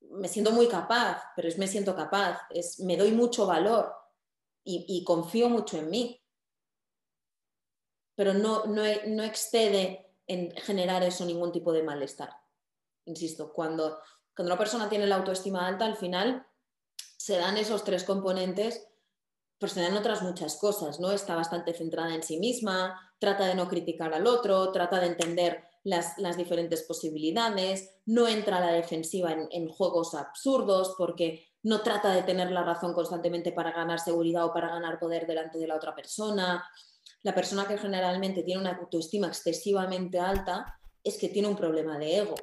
me 0.01 0.29
siento 0.29 0.53
muy 0.53 0.69
capaz, 0.69 1.23
pero 1.37 1.47
es 1.49 1.59
me 1.59 1.69
siento 1.69 1.95
capaz, 1.95 2.41
es 2.51 2.81
me 2.81 2.97
doy 2.97 3.13
mucho 3.13 3.47
valor, 3.47 3.93
y, 4.65 5.05
confío 5.05 5.49
mucho 5.49 5.79
en 5.79 5.91
mí. 5.91 6.21
Pero 8.17 8.33
no, 8.33 8.65
no, 8.65 8.83
no 9.07 9.23
excede 9.23 10.15
en 10.27 10.53
generar 10.57 11.03
eso 11.03 11.25
ningún 11.25 11.53
tipo 11.53 11.73
de 11.73 11.83
malestar. 11.83 12.31
Insisto, 13.07 13.53
cuando, 13.53 13.99
cuando 14.35 14.53
una 14.53 14.59
persona 14.59 14.89
tiene 14.89 15.07
la 15.07 15.17
autoestima 15.17 15.67
alta, 15.67 15.85
al 15.85 15.97
final 15.97 16.47
se 17.17 17.37
dan 17.37 17.57
esos 17.57 17.85
tres 17.85 18.05
componentes, 18.05 18.87
pero 19.59 19.73
se 19.73 19.83
dan 19.83 19.97
otras 19.97 20.23
muchas 20.23 20.57
cosas, 20.57 21.01
¿no? 21.01 21.13
Está 21.13 21.35
bastante 21.35 21.75
centrada 21.75 22.15
en 22.15 22.23
sí 22.23 22.39
misma, 22.39 23.01
trata 23.19 23.47
de 23.47 23.55
no 23.55 23.69
criticar 23.69 24.13
al 24.15 24.27
otro, 24.27 24.73
trata 24.73 25.01
de 25.01 25.07
entender 25.07 25.65
las, 25.85 26.17
diferentes 26.37 26.83
posibilidades, 26.83 27.91
no 28.07 28.27
entra 28.27 28.57
a 28.57 28.61
la 28.61 28.73
defensiva 28.73 29.33
en, 29.33 29.49
en, 29.51 29.69
juegos 29.69 30.15
absurdos 30.15 30.95
porque 30.97 31.47
no 31.65 31.81
trata 31.81 32.15
de 32.15 32.23
tener 32.23 32.51
la 32.51 32.63
razón 32.63 32.93
constantemente 32.93 33.51
para 33.51 33.73
ganar 33.73 33.99
seguridad 33.99 34.45
o 34.45 34.53
para 34.53 34.69
ganar 34.69 34.99
poder 34.99 35.27
delante 35.27 35.59
de 35.59 35.67
la 35.67 35.77
otra 35.77 35.95
persona. 35.95 36.65
La 37.23 37.35
persona 37.35 37.67
que 37.67 37.79
generalmente 37.79 38.43
tiene 38.43 38.61
una 38.61 38.77
autoestima 38.77 39.29
excesivamente 39.29 40.21
alta 40.21 40.79
es 41.03 41.19
que 41.19 41.31
tiene 41.31 41.49
un 41.49 41.57
problema 41.57 41.99
de 41.99 42.19
ego. 42.19 42.35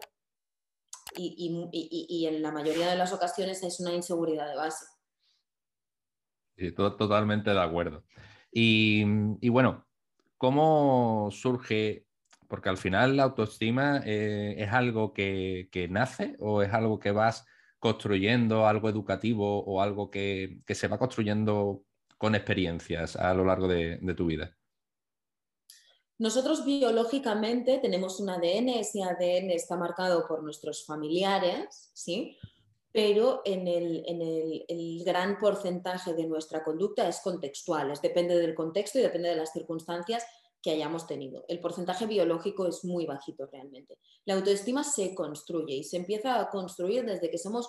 Y, 1.15 2.25
en 2.25 2.41
la 2.41 2.51
mayoría 2.51 2.89
de 2.89 2.95
las 2.95 3.13
ocasiones 3.13 3.61
es 3.63 3.79
una 3.79 3.93
inseguridad 3.93 4.49
de 4.49 4.55
base. 4.55 4.85
Sí, 6.57 6.71
totalmente 6.71 7.51
de 7.51 7.61
acuerdo. 7.61 8.03
Y, 8.51 9.49
bueno, 9.49 9.85
¿cómo 10.37 11.29
surge? 11.31 12.07
Porque 12.47 12.69
al 12.69 12.77
final 12.77 13.17
la 13.17 13.23
autoestima 13.23 14.01
eh, 14.03 14.55
es 14.57 14.71
algo 14.71 15.13
que, 15.13 15.69
que, 15.71 15.87
nace 15.87 16.35
o 16.39 16.63
es 16.63 16.73
algo 16.73 16.97
que 16.99 17.11
vas 17.11 17.45
construyendo 17.81 18.67
algo 18.67 18.89
educativo 18.89 19.63
o 19.65 19.81
algo 19.81 20.11
que, 20.11 20.61
se 20.69 20.87
va 20.87 20.99
construyendo 20.99 21.83
con 22.19 22.35
experiencias 22.35 23.15
a 23.15 23.33
lo 23.33 23.43
largo 23.43 23.67
de, 23.67 23.97
tu 24.15 24.27
vida? 24.27 24.55
Nosotros 26.19 26.63
biológicamente 26.63 27.79
tenemos 27.79 28.19
un 28.19 28.29
ADN, 28.29 28.69
ese 28.69 29.01
ADN 29.01 29.49
está 29.49 29.77
marcado 29.77 30.27
por 30.27 30.43
nuestros 30.43 30.85
familiares, 30.85 31.89
¿sí? 31.95 32.37
pero 32.91 33.41
en, 33.45 33.67
el, 33.67 34.05
el, 34.67 35.03
gran 35.03 35.39
porcentaje 35.39 36.13
de 36.13 36.27
nuestra 36.27 36.63
conducta 36.63 37.07
es 37.07 37.19
contextual, 37.21 37.91
depende 37.99 38.37
del 38.37 38.53
contexto 38.53 38.99
y 38.99 39.01
depende 39.01 39.29
de 39.29 39.37
las 39.37 39.53
circunstancias 39.53 40.23
que 40.61 40.71
hayamos 40.71 41.07
tenido. 41.07 41.43
El 41.47 41.59
porcentaje 41.59 42.05
biológico 42.05 42.67
es 42.67 42.85
muy 42.85 43.05
bajito 43.05 43.47
realmente. 43.51 43.97
La 44.25 44.35
autoestima 44.35 44.83
se 44.83 45.15
construye 45.15 45.75
y 45.75 45.83
se 45.83 45.97
empieza 45.97 46.39
a 46.39 46.49
construir 46.49 47.05
desde 47.05 47.29
que 47.29 47.37
somos 47.37 47.67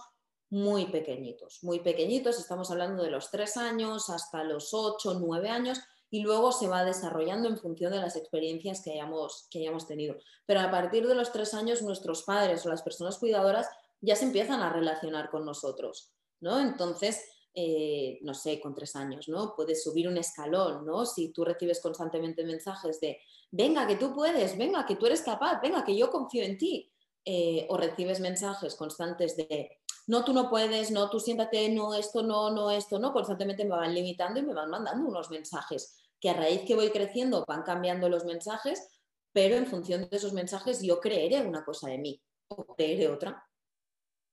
muy 0.51 0.87
pequeñitos, 0.87 1.61
muy 1.63 1.81
pequeñitos, 1.81 2.39
estamos 2.39 2.71
hablando 2.71 3.03
de 3.03 3.11
los 3.11 3.31
tres 3.31 3.57
años 3.57 4.11
hasta 4.11 4.45
los 4.45 4.75
ocho, 4.75 5.15
nueve 5.15 5.49
años 5.49 5.81
y 6.11 6.21
luego 6.21 6.53
se 6.53 6.69
va 6.69 6.85
desarrollando 6.85 7.49
en 7.49 7.57
función 7.57 7.91
de 7.91 8.01
las 8.01 8.17
experiencias 8.17 8.83
que 8.85 8.93
hayamos, 8.93 9.49
que 9.51 9.61
hayamos 9.61 9.87
tenido. 9.87 10.17
Pero 10.45 10.61
a 10.61 10.71
partir 10.71 11.09
de 11.09 11.15
los 11.15 11.33
tres 11.33 11.55
años 11.55 11.81
nuestros 11.81 12.25
padres 12.25 12.67
o 12.67 12.69
las 12.69 12.83
personas 12.83 13.17
cuidadoras 13.19 13.67
ya 14.03 14.15
se 14.15 14.27
empiezan 14.27 14.61
a 14.61 14.71
relacionar 14.71 15.31
con 15.31 15.47
nosotros, 15.47 16.13
¿no? 16.41 16.61
Entonces, 16.61 17.25
eh, 17.55 18.19
no 18.23 18.33
sé, 18.35 18.61
con 18.61 18.75
tres 18.75 18.97
años, 18.97 19.29
¿no? 19.29 19.55
Puedes 19.55 19.83
subir 19.83 20.09
un 20.09 20.17
escalón, 20.17 20.87
¿no? 20.87 21.05
Si 21.05 21.29
tú 21.33 21.45
recibes 21.45 21.81
constantemente 21.81 22.45
mensajes 22.45 23.01
de, 23.01 23.19
venga, 23.51 23.87
que 23.87 23.97
tú 23.97 24.15
puedes, 24.15 24.57
venga, 24.57 24.87
que 24.87 24.97
tú 24.97 25.07
eres 25.07 25.23
capaz, 25.23 25.61
venga, 25.61 25.85
que 25.85 25.97
yo 25.97 26.11
confío 26.11 26.43
en 26.45 26.57
ti, 26.57 26.91
eh, 27.25 27.67
o 27.69 27.77
recibes 27.77 28.21
mensajes 28.21 28.75
constantes 28.75 29.37
de, 29.37 29.79
no, 30.07 30.25
tú 30.25 30.33
no 30.33 30.49
puedes, 30.49 30.91
no, 30.91 31.11
tú 31.11 31.21
siéntate, 31.21 31.69
no, 31.69 31.95
esto, 31.95 32.23
no, 32.23 32.51
no, 32.51 32.71
esto, 32.71 32.99
no, 32.99 33.13
constantemente 33.13 33.65
me 33.65 33.77
van 33.77 33.95
limitando 33.95 34.41
y 34.41 34.43
me 34.43 34.55
van 34.55 34.71
mandando 34.71 35.09
unos 35.09 35.31
mensajes 35.31 35.97
que 36.23 36.31
a 36.31 36.35
raíz 36.35 36.63
que 36.63 36.75
voy 36.75 36.91
creciendo 36.91 37.45
van 37.47 37.63
cambiando 37.63 38.09
los 38.09 38.25
mensajes, 38.25 38.89
pero 39.33 39.57
en 39.57 39.67
función 39.67 40.09
de 40.09 40.17
esos 40.17 40.33
mensajes 40.33 40.81
yo 40.81 41.01
creeré 41.01 41.43
una 41.43 41.65
cosa 41.65 41.89
de 41.89 41.99
mí 41.99 42.23
o 42.49 42.65
creeré 42.75 43.09
otra. 43.09 43.45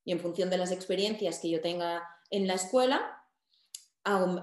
Y 0.05 0.11
en 0.11 0.19
función 0.19 0.49
de 0.49 0.57
las 0.57 0.71
experiencias 0.71 1.39
que 1.39 1.49
yo 1.49 1.61
tenga 1.61 2.03
en 2.29 2.47
la 2.47 2.55
escuela 2.55 3.19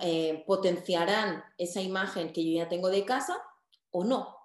eh, 0.01 0.45
potenciarán 0.47 1.43
esa 1.59 1.81
imagen 1.81 2.33
que 2.33 2.45
yo 2.45 2.59
ya 2.59 2.69
tengo 2.69 2.89
de 2.89 3.05
casa 3.05 3.43
o 3.91 4.05
no. 4.05 4.37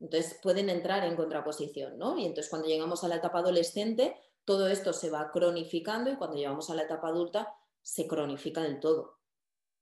Entonces 0.00 0.38
pueden 0.42 0.68
entrar 0.68 1.04
en 1.04 1.16
contraposición, 1.16 1.98
¿no? 1.98 2.18
Y 2.18 2.24
entonces 2.24 2.48
cuando 2.48 2.68
llegamos 2.68 3.04
a 3.04 3.08
la 3.08 3.16
etapa 3.16 3.38
adolescente, 3.38 4.16
todo 4.44 4.68
esto 4.68 4.92
se 4.92 5.10
va 5.10 5.30
cronificando 5.30 6.10
y 6.10 6.16
cuando 6.16 6.36
llegamos 6.36 6.70
a 6.70 6.74
la 6.74 6.82
etapa 6.82 7.08
adulta 7.08 7.54
se 7.82 8.06
cronifica 8.06 8.62
del 8.62 8.80
todo. 8.80 9.18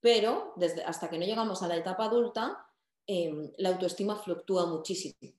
Pero 0.00 0.52
desde, 0.56 0.84
hasta 0.84 1.08
que 1.08 1.18
no 1.18 1.24
llegamos 1.24 1.62
a 1.62 1.68
la 1.68 1.76
etapa 1.76 2.04
adulta, 2.04 2.66
em, 3.06 3.52
la 3.58 3.70
autoestima 3.70 4.16
fluctúa 4.16 4.66
muchísimo. 4.66 5.32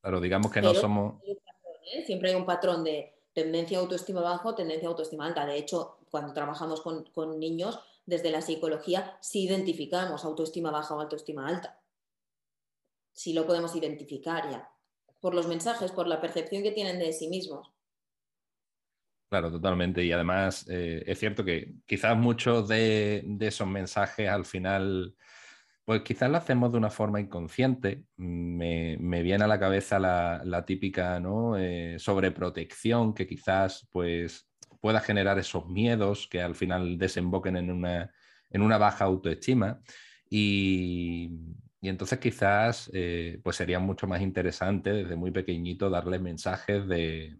Claro, 0.00 0.20
digamos 0.20 0.52
que 0.52 0.60
no 0.60 0.74
somos... 0.74 1.22
¿eh? 1.24 2.04
Siempre 2.04 2.30
hay 2.30 2.36
un 2.36 2.44
patrón 2.44 2.84
de 2.84 3.13
tendencia 3.34 3.78
a 3.78 3.80
autoestima 3.82 4.22
bajo, 4.22 4.54
tendencia 4.54 4.88
a 4.88 4.92
autoestima 4.92 5.26
alta. 5.26 5.44
De 5.44 5.58
hecho, 5.58 5.98
cuando 6.10 6.32
trabajamos 6.32 6.80
con, 6.80 7.38
niños, 7.38 7.80
desde 8.06 8.30
la 8.30 8.40
psicología, 8.40 9.18
sí 9.20 9.44
identificamos 9.44 10.24
autoestima 10.24 10.70
baja 10.70 10.94
o 10.94 11.00
autoestima 11.00 11.46
alta. 11.46 11.80
Sí 13.12 13.32
lo 13.32 13.46
podemos 13.46 13.74
identificar 13.76 14.50
ya, 14.50 14.70
por 15.20 15.34
los 15.34 15.46
mensajes, 15.46 15.92
por 15.92 16.06
la 16.06 16.20
percepción 16.20 16.62
que 16.62 16.72
tienen 16.72 16.98
de 16.98 17.12
sí 17.12 17.28
mismos. 17.28 17.70
Claro, 19.28 19.50
totalmente. 19.50 20.04
Y 20.04 20.12
además 20.12 20.66
eh, 20.68 21.02
es 21.06 21.18
cierto 21.18 21.44
que 21.44 21.74
quizás 21.86 22.16
muchos 22.16 22.68
de, 22.68 23.24
esos 23.40 23.66
mensajes 23.66 24.28
al 24.28 24.44
final 24.44 25.16
pues 25.84 26.02
quizás 26.02 26.30
lo 26.30 26.38
hacemos 26.38 26.72
de 26.72 26.78
una 26.78 26.90
forma 26.90 27.20
inconsciente. 27.20 28.04
Me, 28.16 28.96
viene 29.22 29.44
a 29.44 29.48
la 29.48 29.60
cabeza 29.60 29.98
la, 29.98 30.64
típica 30.66 31.20
¿no? 31.20 31.56
Eh, 31.58 31.98
sobreprotección 31.98 33.14
que 33.14 33.26
quizás 33.26 33.86
pues, 33.92 34.48
pueda 34.80 35.00
generar 35.00 35.38
esos 35.38 35.66
miedos 35.68 36.26
que 36.28 36.40
al 36.40 36.54
final 36.54 36.96
desemboquen 36.98 37.56
en 37.56 37.70
una, 37.70 38.78
baja 38.78 39.04
autoestima. 39.04 39.80
Y, 40.30 41.30
Y 41.84 41.90
entonces 41.90 42.18
quizás 42.18 42.90
eh, 42.94 43.38
pues 43.42 43.56
sería 43.56 43.78
mucho 43.78 44.06
más 44.06 44.22
interesante 44.22 44.90
desde 44.90 45.16
muy 45.16 45.32
pequeñito 45.32 45.90
darle 45.90 46.18
mensajes 46.18 46.88
de, 46.88 47.36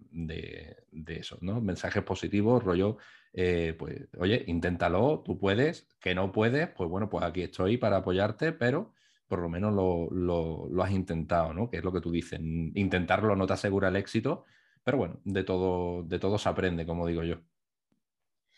eso, 1.06 1.38
¿no? 1.40 1.62
Mensajes 1.62 2.02
positivos, 2.02 2.62
rollo, 2.62 2.98
eh, 3.36 3.74
pues, 3.76 4.08
oye, 4.18 4.44
inténtalo, 4.46 5.22
tú 5.24 5.36
puedes, 5.38 5.88
que 6.00 6.14
no 6.14 6.30
puedes, 6.30 6.68
pues 6.68 6.88
bueno, 6.88 7.08
pues 7.10 7.24
aquí 7.24 7.42
estoy 7.42 7.76
para 7.78 7.98
apoyarte, 7.98 8.52
pero 8.52 8.94
por 9.26 9.40
lo 9.40 9.48
menos 9.48 9.74
lo, 9.74 10.82
has 10.82 10.92
intentado, 10.92 11.52
¿no? 11.52 11.68
Que 11.68 11.78
es 11.78 11.84
lo 11.84 11.92
que 11.92 12.00
tú 12.00 12.12
dices. 12.12 12.38
Intentarlo 12.40 13.34
no 13.34 13.46
te 13.46 13.54
asegura 13.54 13.88
el 13.88 13.96
éxito, 13.96 14.44
pero 14.84 14.98
bueno, 14.98 15.20
de 15.24 15.42
todo, 15.42 16.04
de 16.04 16.38
se 16.38 16.48
aprende, 16.48 16.86
como 16.86 17.08
digo 17.08 17.24
yo. 17.24 17.36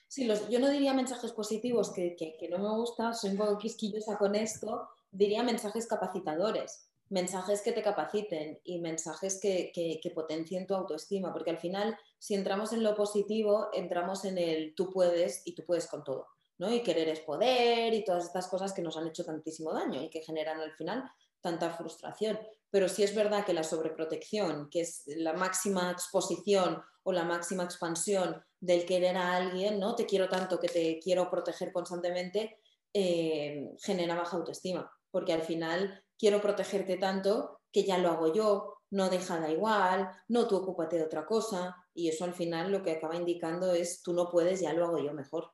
Sí, 0.08 0.28
yo 0.50 0.60
no 0.60 0.68
diría 0.68 0.92
mensajes 0.92 1.32
positivos, 1.32 1.92
que, 1.92 2.14
que 2.14 2.48
no 2.50 2.58
me 2.58 2.70
gusta, 2.76 3.14
soy 3.14 3.30
un 3.30 3.38
poco 3.38 3.58
quisquillosa 3.58 4.18
con 4.18 4.34
esto, 4.34 4.88
diría 5.10 5.42
mensajes 5.42 5.86
capacitadores, 5.86 6.90
mensajes 7.08 7.62
que 7.62 7.72
te 7.72 7.82
capaciten 7.82 8.60
y 8.64 8.80
mensajes 8.80 9.40
que, 9.40 10.00
potencien 10.14 10.66
tu 10.66 10.74
autoestima, 10.74 11.32
porque 11.32 11.50
al 11.50 11.58
final, 11.58 11.96
si 12.18 12.34
entramos 12.34 12.72
en 12.72 12.82
lo 12.82 12.94
positivo, 12.94 13.68
entramos 13.72 14.24
en 14.24 14.38
el 14.38 14.74
tú 14.74 14.90
puedes 14.90 15.42
y 15.44 15.54
tú 15.54 15.64
puedes 15.64 15.86
con 15.86 16.02
todo, 16.02 16.26
¿no? 16.58 16.72
Y 16.72 16.82
querer 16.82 17.08
es 17.08 17.20
poder 17.20 17.94
y 17.94 18.04
todas 18.04 18.24
estas 18.24 18.48
cosas 18.48 18.72
que 18.72 18.82
nos 18.82 18.96
han 18.96 19.06
hecho 19.06 19.24
tantísimo 19.24 19.72
daño 19.72 20.02
y 20.02 20.10
que 20.10 20.22
generan 20.22 20.60
al 20.60 20.72
final 20.72 21.04
tanta 21.40 21.70
frustración. 21.70 22.38
Pero 22.70 22.88
sí 22.88 23.04
es 23.04 23.14
verdad 23.14 23.44
que 23.44 23.52
la 23.52 23.62
sobreprotección, 23.62 24.68
que 24.70 24.80
es 24.80 25.04
la 25.06 25.32
máxima 25.32 25.90
exposición 25.92 26.82
o 27.04 27.12
la 27.12 27.24
máxima 27.24 27.62
expansión 27.62 28.42
del 28.58 28.84
querer 28.84 29.16
a 29.16 29.36
alguien, 29.36 29.78
¿no? 29.78 29.94
Te 29.94 30.06
quiero 30.06 30.28
tanto 30.28 30.58
que 30.58 30.68
te 30.68 30.98
quiero 30.98 31.30
proteger 31.30 31.72
constantemente, 31.72 32.58
eh, 32.92 33.70
genera 33.78 34.16
baja 34.16 34.36
autoestima 34.36 34.90
porque 35.16 35.32
al 35.32 35.40
final 35.40 36.04
quiero 36.18 36.40
protegerte 36.40 36.96
tanto 36.96 37.60
que 37.72 37.84
ya 37.84 37.98
lo 37.98 38.10
hago 38.10 38.32
yo, 38.32 38.76
no 38.90 39.10
deja 39.10 39.38
da 39.40 39.50
igual, 39.50 40.08
no 40.28 40.46
tú 40.46 40.56
ocúpate 40.56 40.96
de 40.96 41.04
otra 41.04 41.26
cosa 41.26 41.76
y 41.92 42.08
eso 42.08 42.24
al 42.24 42.34
final 42.34 42.70
lo 42.70 42.82
que 42.82 42.92
acaba 42.92 43.16
indicando 43.16 43.72
es 43.72 44.02
tú 44.02 44.12
no 44.12 44.30
puedes, 44.30 44.60
ya 44.60 44.72
lo 44.72 44.86
hago 44.86 44.98
yo 44.98 45.12
mejor. 45.12 45.50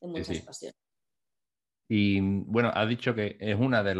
En 0.00 0.10
muchas 0.10 0.42
ocasiones. 0.42 0.76
Y 1.88 2.20
bueno, 2.20 2.70
has 2.74 2.88
dicho 2.88 3.14
que 3.14 3.36
es 3.38 3.58
una 3.58 3.82
de, 3.82 3.94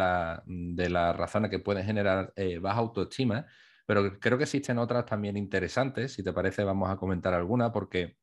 de 0.45 0.89
las 0.89 1.15
razones 1.15 1.49
que 1.49 1.59
pueden 1.59 1.85
generar 1.85 2.33
eh, 2.35 2.59
baja 2.59 2.79
autoestima, 2.79 3.47
pero 3.85 4.19
creo 4.19 4.37
que 4.37 4.43
existen 4.43 4.77
otras 4.77 5.05
también 5.05 5.37
interesantes. 5.37 6.13
Si 6.13 6.23
te 6.23 6.33
parece, 6.33 6.63
vamos 6.65 6.89
a 6.89 6.97
comentar 6.97 7.33
alguna, 7.33 7.71
porque 7.71 8.17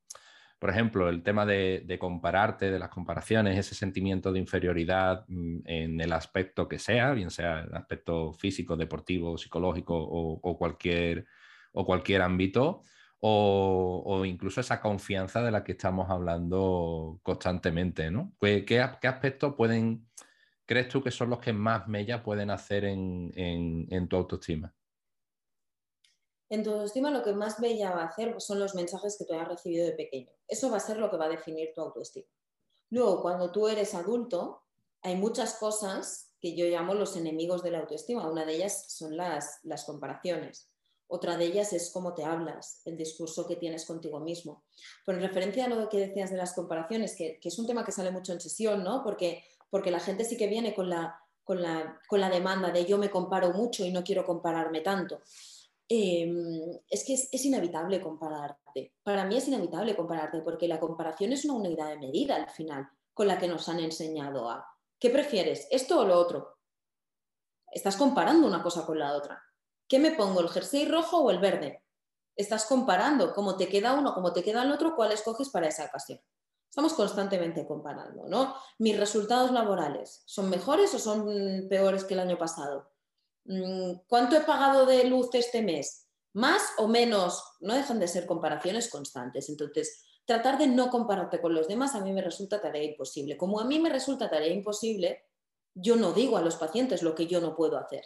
por 0.65 0.71
ejemplo, 0.71 1.11
el 1.11 1.23
tema 1.23 1.45
de, 1.45 1.99
compararte, 2.01 2.71
de 2.71 2.79
las 2.79 2.89
comparaciones, 2.89 3.59
ese 3.59 3.75
sentimiento 3.75 4.33
de 4.33 4.39
inferioridad 4.39 5.27
mm, 5.29 5.59
en 5.67 6.01
el 6.01 6.11
aspecto 6.11 6.67
que 6.67 6.79
sea, 6.79 7.13
bien 7.13 7.31
sea 7.31 7.61
el 7.61 7.75
aspecto 7.75 8.33
físico, 8.33 8.75
deportivo, 8.75 9.37
psicológico 9.37 9.95
o, 9.95 10.57
cualquier, 10.57 11.27
o 11.75 11.85
cualquier 11.85 12.23
ámbito, 12.23 12.81
o, 13.21 14.25
incluso 14.25 14.63
esa 14.63 14.81
confianza 14.81 15.43
de 15.43 15.51
la 15.51 15.63
que 15.63 15.73
estamos 15.73 16.09
hablando 16.09 17.21
constantemente, 17.23 18.11
¿no? 18.11 18.33
¿Qué, 18.41 18.81
aspectos 18.81 19.57
pueden, 19.59 20.09
crees 20.65 20.89
tú 20.89 21.03
que 21.03 21.11
son 21.11 21.29
los 21.29 21.41
que 21.41 21.53
más 21.53 21.89
mella 21.89 22.23
pueden 22.23 22.49
hacer 22.49 22.87
en 22.87 24.09
tu 24.09 24.17
autoestima? 24.17 24.73
En 26.49 26.63
tu 26.63 26.71
autoestima 26.71 27.11
lo 27.11 27.23
que 27.23 27.33
más 27.33 27.61
bella 27.61 27.93
va 27.93 28.03
a 28.03 28.07
hacer 28.07 28.41
son 28.41 28.59
los 28.59 28.75
mensajes 28.75 29.17
que 29.19 29.25
tú 29.25 29.33
hayas 29.35 29.49
recibido 29.49 29.87
de 29.87 29.93
pequeño. 29.93 30.31
Eso 30.47 30.71
va 30.71 30.77
a 30.77 30.81
ser 30.81 30.99
lo 30.99 31.11
que 31.11 31.17
va 31.17 31.27
a 31.27 31.31
definir 31.31 31.73
tu 31.75 31.81
autoestima. 31.81 32.27
Luego, 32.91 33.23
cuando 33.23 33.51
tú 33.51 33.67
eres 33.69 33.95
adulto, 33.95 34.63
hay 35.03 35.17
muchas 35.17 35.55
cosas 35.55 36.33
que 36.41 36.55
yo 36.55 36.67
llamo 36.67 36.95
los 36.95 37.17
enemigos 37.17 37.63
de 37.63 37.71
la 37.71 37.81
autoestima. 37.81 38.31
Una 38.31 38.45
de 38.45 38.57
ellas 38.57 38.87
son 38.89 39.17
las, 39.17 39.61
las 39.63 39.85
comparaciones. 39.85 40.71
Otra 41.07 41.37
de 41.37 41.47
ellas 41.47 41.73
es 41.73 41.91
cómo 41.91 42.15
te 42.15 42.25
hablas, 42.25 42.81
el 42.85 42.97
discurso 42.97 43.47
que 43.47 43.57
tienes 43.57 43.85
contigo 43.85 44.21
mismo. 44.21 44.65
En 45.07 45.21
referencia 45.21 45.67
a 45.67 45.69
lo 45.69 45.89
que 45.89 45.99
decías 45.99 46.31
de 46.31 46.37
las 46.37 46.55
comparaciones, 46.55 47.15
que, 47.17 47.39
es 47.43 47.59
un 47.59 47.67
tema 47.67 47.85
que 47.85 47.93
sale 47.93 48.11
mucho 48.11 48.33
en 48.33 48.41
sesión, 48.41 48.83
¿no? 48.83 49.03
Porque, 49.03 49.45
porque 49.71 49.91
la 49.91 50.01
gente 50.01 50.25
sí 50.25 50.37
que 50.37 50.47
viene 50.47 50.75
con 50.75 50.89
la, 50.89 51.19
con 51.45 51.61
la, 51.61 52.01
con 52.09 52.21
la 52.21 52.31
demanda 52.31 52.71
de 52.71 52.87
yo 52.87 52.99
me 52.99 53.11
comparo 53.11 53.53
mucho 53.53 53.85
y 53.85 53.93
no 53.93 54.03
quiero 54.03 54.25
compararme 54.25 54.81
tanto. 54.81 55.21
Em, 55.89 56.81
es 56.89 57.05
que 57.05 57.15
es, 57.15 57.45
inevitable 57.45 58.01
compararte. 58.01 58.95
Para 59.03 59.25
mí 59.25 59.37
es 59.37 59.49
inevitable 59.49 59.95
compararte 59.95 60.41
porque 60.41 60.67
la 60.67 60.81
comparación 60.81 61.33
es 61.33 61.45
una 61.45 61.55
unidad 61.55 61.91
de 61.91 61.99
medida 61.99 62.37
al 62.37 62.49
final 62.49 62.89
con 63.13 63.29
la 63.29 63.39
que 63.39 63.49
nos 63.49 63.69
han 63.69 63.81
enseñado 63.81 64.49
a, 64.49 64.67
¿qué 64.99 65.11
prefieres? 65.11 65.69
¿Esto 65.71 66.01
o 66.01 66.05
lo 66.05 66.19
otro? 66.19 66.59
Estás 67.71 67.97
comparando 67.97 68.47
una 68.47 68.63
cosa 68.63 68.87
con 68.87 68.99
la 68.99 69.13
otra. 69.13 69.43
¿Qué 69.87 69.99
me 69.99 70.13
pongo, 70.13 70.41
el 70.41 70.49
jersey 70.49 70.87
rojo 70.87 71.19
o 71.19 71.31
el 71.31 71.39
verde? 71.39 71.85
Estás 72.35 72.65
comparando 72.65 73.35
cómo 73.35 73.57
te 73.57 73.69
queda 73.69 73.95
uno, 73.95 74.15
cómo 74.15 74.33
te 74.33 74.43
queda 74.43 74.63
el 74.63 74.73
otro, 74.73 74.97
cuál 74.97 75.13
escoges 75.13 75.51
para 75.51 75.69
esa 75.69 75.85
ocasión. 75.85 76.21
Estamos 76.69 76.95
constantemente 76.95 77.67
comparando, 77.67 78.27
¿no? 78.27 78.57
Mis 78.79 78.99
resultados 78.99 79.53
laborales, 79.53 80.23
¿son 80.27 80.51
mejores 80.51 80.93
o 80.95 80.99
son 80.99 81.69
peores 81.69 82.05
que 82.05 82.15
el 82.15 82.21
año 82.21 82.39
pasado? 82.39 82.94
Mm, 83.45 84.01
¿Cuánto 84.07 84.37
he 84.37 84.41
pagado 84.41 84.87
de 84.87 85.05
luz 85.05 85.29
este 85.35 85.63
mes? 85.63 86.09
¿Más 86.33 86.63
o 86.79 86.89
menos? 86.89 87.43
No 87.61 87.75
dejan 87.75 88.01
de 88.01 88.09
ser 88.09 88.27
comparaciones 88.27 88.89
constantes. 88.89 89.49
Entonces, 89.49 90.05
tratar 90.25 90.59
de 90.59 90.67
no 90.67 90.91
compararte 90.91 91.41
con 91.41 91.55
los 91.55 91.69
demás 91.69 91.95
a 91.95 92.01
mí 92.01 92.13
me 92.13 92.23
resulta 92.23 92.61
tarea 92.61 92.83
imposible. 92.83 93.37
Como 93.37 93.61
a 93.61 93.65
mí 93.65 93.79
me 93.79 93.91
resulta 93.91 94.31
tarea 94.31 94.53
imposible, 94.53 95.25
yo 95.75 95.97
no 95.97 96.13
digo 96.13 96.37
a 96.37 96.43
los 96.43 96.57
pacientes 96.57 97.03
lo 97.03 97.15
que 97.15 97.27
yo 97.27 97.41
no 97.41 97.55
puedo 97.55 97.77
hacer. 97.79 98.05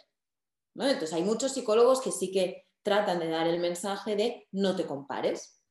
Entonces, 0.75 1.13
hay 1.13 1.23
muchos 1.23 1.53
psicólogos 1.53 2.01
que 2.01 2.11
sí 2.11 2.31
que 2.31 2.67
tratan 2.83 3.19
de 3.19 3.29
dar 3.29 3.47
el 3.47 3.59
mensaje 3.59 4.15
de 4.15 4.47
no 4.51 4.75
te 4.75 4.85
compares. 4.85 5.61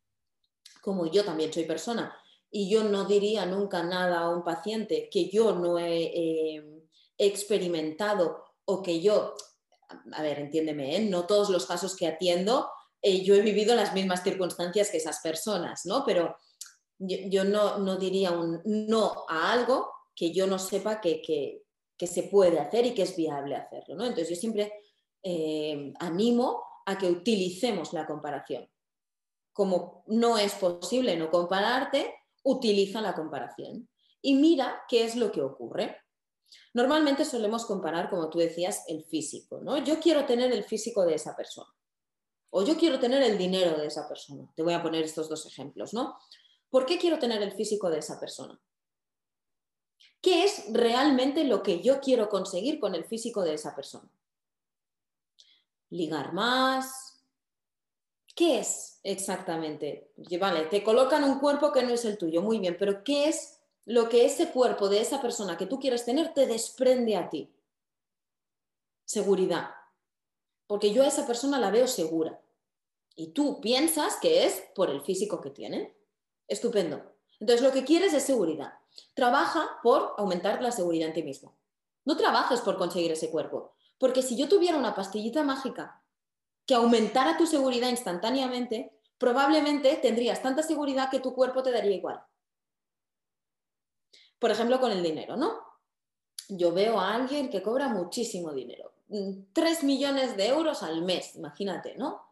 Como 0.82 1.06
yo 1.06 1.24
también 1.24 1.52
soy 1.52 1.64
persona 1.64 2.16
y 2.50 2.70
yo 2.70 2.84
no 2.84 3.04
diría 3.04 3.44
nunca 3.46 3.82
nada 3.82 4.20
a 4.20 4.30
un 4.30 4.42
paciente 4.42 5.08
que 5.10 5.28
yo 5.28 5.54
no 5.54 5.78
he 5.78 6.62
experimentado 7.18 8.44
o 8.64 8.82
que 8.82 9.00
yo 9.00 9.34
a 10.12 10.22
ver, 10.22 10.38
entiéndeme, 10.38 10.96
¿eh? 10.96 11.00
no 11.00 11.26
todos 11.26 11.50
los 11.50 11.66
casos 11.66 11.96
que 11.96 12.06
atiendo, 12.06 12.68
eh, 13.00 13.22
yo 13.22 13.34
he 13.34 13.40
vivido 13.40 13.74
las 13.74 13.94
mismas 13.94 14.22
circunstancias 14.22 14.90
que 14.90 14.98
esas 14.98 15.20
personas, 15.20 15.86
¿no? 15.86 16.04
Pero 16.04 16.36
yo, 16.98 17.44
no, 17.44 17.96
diría 17.96 18.32
un 18.32 18.60
no 18.64 19.24
a 19.28 19.52
algo 19.52 19.90
que 20.14 20.32
yo 20.32 20.46
no 20.46 20.58
sepa 20.58 21.00
que, 21.00 21.62
se 21.98 22.22
puede 22.24 22.58
hacer 22.58 22.86
y 22.86 22.94
que 22.94 23.02
es 23.02 23.16
viable 23.16 23.54
hacerlo, 23.56 23.94
¿no? 23.94 24.04
Entonces 24.04 24.30
yo 24.30 24.36
siempre 24.36 24.72
eh, 25.22 25.92
animo 26.00 26.62
a 26.86 26.98
que 26.98 27.08
utilicemos 27.08 27.92
la 27.92 28.06
comparación. 28.06 28.68
Como 29.52 30.04
no 30.06 30.38
es 30.38 30.54
posible 30.54 31.16
no 31.16 31.30
compararte, 31.30 32.14
utiliza 32.42 33.00
la 33.00 33.14
comparación 33.14 33.88
y 34.22 34.34
mira 34.34 34.82
qué 34.88 35.04
es 35.04 35.16
lo 35.16 35.30
que 35.30 35.42
ocurre. 35.42 35.96
Normalmente 36.74 37.24
solemos 37.24 37.66
comparar, 37.66 38.10
como 38.10 38.30
tú 38.30 38.38
decías, 38.38 38.84
el 38.88 39.04
físico, 39.04 39.60
¿no? 39.62 39.78
Yo 39.78 40.00
quiero 40.00 40.24
tener 40.26 40.52
el 40.52 40.64
físico 40.64 41.04
de 41.04 41.14
esa 41.14 41.36
persona 41.36 41.72
o 42.50 42.64
yo 42.64 42.76
quiero 42.76 42.98
tener 42.98 43.22
el 43.22 43.36
dinero 43.36 43.76
de 43.78 43.86
esa 43.86 44.08
persona. 44.08 44.50
Te 44.54 44.62
voy 44.62 44.74
a 44.74 44.82
poner 44.82 45.04
estos 45.04 45.28
dos 45.28 45.46
ejemplos, 45.46 45.92
¿no? 45.92 46.18
¿Por 46.70 46.86
qué 46.86 46.98
quiero 46.98 47.18
tener 47.18 47.42
el 47.42 47.52
físico 47.52 47.90
de 47.90 47.98
esa 47.98 48.18
persona? 48.18 48.58
¿Qué 50.20 50.44
es 50.44 50.64
realmente 50.70 51.44
lo 51.44 51.62
que 51.62 51.80
yo 51.80 52.00
quiero 52.00 52.28
conseguir 52.28 52.80
con 52.80 52.94
el 52.94 53.04
físico 53.04 53.42
de 53.42 53.54
esa 53.54 53.74
persona? 53.74 54.10
Ligar 55.90 56.32
más. 56.32 57.22
¿Qué 58.34 58.60
es 58.60 59.00
exactamente? 59.02 60.12
Vale, 60.38 60.66
te 60.66 60.82
colocan 60.82 61.24
un 61.24 61.38
cuerpo 61.38 61.72
que 61.72 61.82
no 61.82 61.90
es 61.90 62.04
el 62.04 62.18
tuyo, 62.18 62.42
muy 62.42 62.58
bien, 62.58 62.76
pero 62.78 63.02
¿qué 63.04 63.28
es 63.28 63.57
lo 63.88 64.10
que 64.10 64.26
ese 64.26 64.50
cuerpo 64.50 64.90
de 64.90 65.00
esa 65.00 65.22
persona 65.22 65.56
que 65.56 65.64
tú 65.64 65.80
quieres 65.80 66.04
tener 66.04 66.34
te 66.34 66.46
desprende 66.46 67.16
a 67.16 67.30
ti. 67.30 67.50
Seguridad. 69.06 69.70
Porque 70.66 70.92
yo 70.92 71.04
a 71.04 71.06
esa 71.06 71.26
persona 71.26 71.58
la 71.58 71.70
veo 71.70 71.86
segura. 71.86 72.38
Y 73.16 73.28
tú 73.28 73.62
piensas 73.62 74.16
que 74.20 74.44
es 74.44 74.62
por 74.74 74.90
el 74.90 75.00
físico 75.00 75.40
que 75.40 75.48
tiene. 75.48 75.96
Estupendo. 76.48 77.14
Entonces 77.40 77.64
lo 77.64 77.72
que 77.72 77.84
quieres 77.84 78.12
es 78.12 78.24
seguridad. 78.24 78.74
Trabaja 79.14 79.80
por 79.82 80.12
aumentar 80.18 80.60
la 80.60 80.70
seguridad 80.70 81.08
en 81.08 81.14
ti 81.14 81.22
mismo. 81.22 81.56
No 82.04 82.18
trabajes 82.18 82.60
por 82.60 82.76
conseguir 82.76 83.12
ese 83.12 83.30
cuerpo. 83.30 83.72
Porque 83.96 84.20
si 84.20 84.36
yo 84.36 84.50
tuviera 84.50 84.76
una 84.76 84.94
pastillita 84.94 85.42
mágica 85.44 86.04
que 86.66 86.74
aumentara 86.74 87.38
tu 87.38 87.46
seguridad 87.46 87.88
instantáneamente, 87.88 89.00
probablemente 89.16 89.96
tendrías 89.96 90.42
tanta 90.42 90.62
seguridad 90.62 91.10
que 91.10 91.20
tu 91.20 91.34
cuerpo 91.34 91.62
te 91.62 91.72
daría 91.72 91.96
igual. 91.96 92.22
Por 94.38 94.50
ejemplo, 94.50 94.80
con 94.80 94.92
el 94.92 95.02
dinero, 95.02 95.36
¿no? 95.36 95.68
Yo 96.48 96.72
veo 96.72 96.98
a 96.98 97.14
alguien 97.14 97.50
que 97.50 97.62
cobra 97.62 97.88
muchísimo 97.88 98.52
dinero, 98.52 98.92
3 99.52 99.82
mm, 99.82 99.86
millones 99.86 100.36
de 100.36 100.48
euros 100.48 100.82
al 100.82 101.02
mes, 101.02 101.36
imagínate, 101.36 101.96
¿no? 101.96 102.22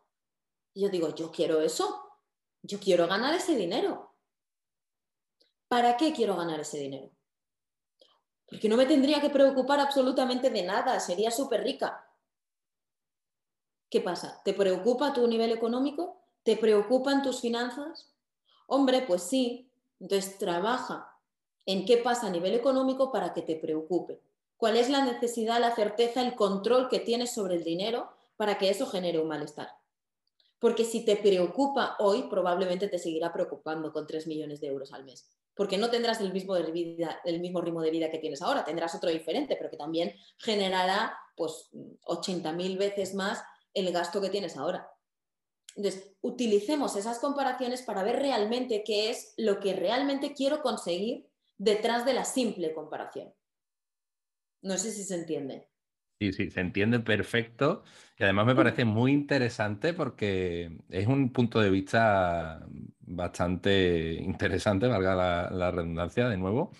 Yo 0.74 0.88
digo, 0.88 1.14
yo 1.14 1.30
quiero 1.30 1.60
eso, 1.60 2.06
yo 2.62 2.78
quiero 2.78 3.06
ganar 3.06 3.34
ese 3.34 3.56
dinero. 3.56 4.12
¿Para 5.68 5.96
qué 5.96 6.12
quiero 6.12 6.36
ganar 6.36 6.60
ese 6.60 6.78
dinero? 6.78 7.10
Porque 8.48 8.68
no 8.68 8.76
me 8.76 8.86
tendría 8.86 9.20
que 9.20 9.30
preocupar 9.30 9.80
absolutamente 9.80 10.50
de 10.50 10.62
nada, 10.62 11.00
sería 11.00 11.30
súper 11.30 11.62
rica. 11.64 12.08
¿Qué 13.90 14.00
pasa? 14.00 14.40
¿Te 14.44 14.54
preocupa 14.54 15.12
tu 15.12 15.26
nivel 15.26 15.52
económico? 15.52 16.22
¿Te 16.42 16.56
preocupan 16.56 17.22
tus 17.22 17.40
finanzas? 17.40 18.12
Hombre, 18.66 19.02
pues 19.02 19.22
sí. 19.22 19.70
Entonces 19.98 20.38
trabaja 20.38 21.15
en 21.66 21.84
qué 21.84 21.98
pasa 21.98 22.28
a 22.28 22.30
nivel 22.30 22.54
económico 22.54 23.12
para 23.12 23.34
que 23.34 23.42
te 23.42 23.56
preocupe. 23.56 24.20
¿Cuál 24.56 24.76
es 24.76 24.88
la 24.88 25.04
necesidad, 25.04 25.60
la 25.60 25.74
certeza, 25.74 26.22
el 26.22 26.34
control 26.34 26.88
que 26.88 27.00
tienes 27.00 27.34
sobre 27.34 27.56
el 27.56 27.64
dinero 27.64 28.08
para 28.36 28.56
que 28.56 28.70
eso 28.70 28.86
genere 28.86 29.18
un 29.18 29.28
malestar? 29.28 29.68
Porque 30.58 30.84
si 30.84 31.04
te 31.04 31.16
preocupa 31.16 31.96
hoy, 31.98 32.22
probablemente 32.30 32.88
te 32.88 32.98
seguirá 32.98 33.32
preocupando 33.32 33.92
con 33.92 34.06
3 34.06 34.26
millones 34.26 34.60
de 34.60 34.68
euros 34.68 34.92
al 34.92 35.04
mes. 35.04 35.28
Porque 35.54 35.76
no 35.76 35.90
tendrás 35.90 36.20
el 36.20 36.32
mismo, 36.32 36.56
el 36.56 37.40
mismo 37.40 37.60
ritmo 37.60 37.82
de 37.82 37.90
vida 37.90 38.10
que 38.10 38.18
tienes 38.18 38.40
ahora, 38.42 38.64
tendrás 38.64 38.94
otro 38.94 39.10
diferente, 39.10 39.56
pero 39.56 39.70
que 39.70 39.76
también 39.76 40.14
generará 40.38 41.18
pues 41.36 41.68
80.000 42.04 42.78
veces 42.78 43.14
más 43.14 43.42
el 43.74 43.92
gasto 43.92 44.20
que 44.20 44.30
tienes 44.30 44.56
ahora. 44.56 44.90
Entonces, 45.76 46.14
utilicemos 46.22 46.96
esas 46.96 47.18
comparaciones 47.18 47.82
para 47.82 48.02
ver 48.02 48.16
realmente 48.16 48.82
qué 48.82 49.10
es 49.10 49.34
lo 49.36 49.60
que 49.60 49.74
realmente 49.74 50.32
quiero 50.32 50.62
conseguir 50.62 51.26
detrás 51.58 52.04
de 52.04 52.14
la 52.14 52.24
simple 52.24 52.72
comparación. 52.72 53.32
No 54.62 54.78
sé 54.78 54.90
si 54.90 55.04
se 55.04 55.14
entiende. 55.14 55.68
Sí, 56.18 56.32
sí, 56.32 56.50
se 56.50 56.60
entiende 56.60 57.00
perfecto. 57.00 57.84
Y 58.18 58.24
además 58.24 58.46
me 58.46 58.54
parece 58.54 58.84
muy 58.86 59.12
interesante 59.12 59.92
porque 59.92 60.78
es 60.88 61.06
un 61.06 61.30
punto 61.30 61.60
de 61.60 61.68
vista 61.70 62.66
bastante 63.00 64.14
interesante, 64.14 64.86
valga 64.86 65.14
la, 65.50 65.70
redundancia 65.70 66.28
de 66.28 66.38
nuevo. 66.38 66.72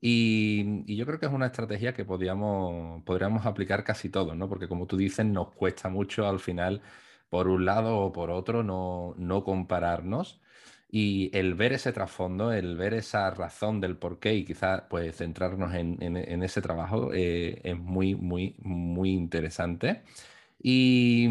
Y, 0.00 0.96
yo 0.96 1.06
creo 1.06 1.18
que 1.20 1.26
es 1.26 1.32
una 1.32 1.46
estrategia 1.46 1.94
que 1.94 2.04
podríamos, 2.04 3.02
podríamos 3.04 3.46
aplicar 3.46 3.84
casi 3.84 4.10
todos, 4.10 4.36
¿no? 4.36 4.48
Porque 4.48 4.68
como 4.68 4.86
tú 4.86 4.96
dices, 4.96 5.26
nos 5.26 5.52
cuesta 5.54 5.88
mucho 5.88 6.28
al 6.28 6.40
final, 6.40 6.82
por 7.30 7.48
un 7.48 7.64
lado 7.66 7.98
o 7.98 8.12
por 8.12 8.30
otro, 8.30 8.62
no, 8.62 9.14
no 9.18 9.44
compararnos. 9.44 10.40
Y 10.90 11.30
el 11.36 11.54
ver 11.54 11.74
ese 11.74 11.92
trasfondo, 11.92 12.52
el 12.52 12.76
ver 12.76 12.94
esa 12.94 13.30
razón 13.30 13.80
del 13.80 13.96
por 13.98 14.18
qué 14.20 14.34
y 14.34 14.44
quizás 14.44 14.84
pues 14.88 15.16
centrarnos 15.16 15.74
en, 15.74 16.42
ese 16.42 16.62
trabajo 16.62 17.10
eh, 17.12 17.60
es 17.62 17.78
muy, 17.78 18.14
muy, 18.14 18.56
muy 18.60 19.10
interesante. 19.10 20.02
Y, 20.62 21.28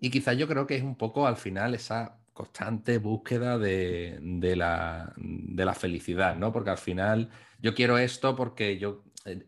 y 0.00 0.10
quizás 0.10 0.36
yo 0.36 0.48
creo 0.48 0.66
que 0.66 0.76
es 0.76 0.82
un 0.82 0.96
poco 0.96 1.26
al 1.26 1.36
final 1.36 1.74
esa 1.74 2.18
constante 2.32 2.98
búsqueda 2.98 3.58
de, 3.58 4.18
la, 4.56 5.12
de, 5.16 5.64
la, 5.64 5.74
felicidad, 5.74 6.36
¿no? 6.36 6.52
Porque 6.52 6.70
al 6.70 6.78
final 6.78 7.30
yo 7.60 7.74
quiero 7.74 7.98
esto 7.98 8.34
porque 8.36 8.78
yo 8.78 9.04
eh, 9.26 9.46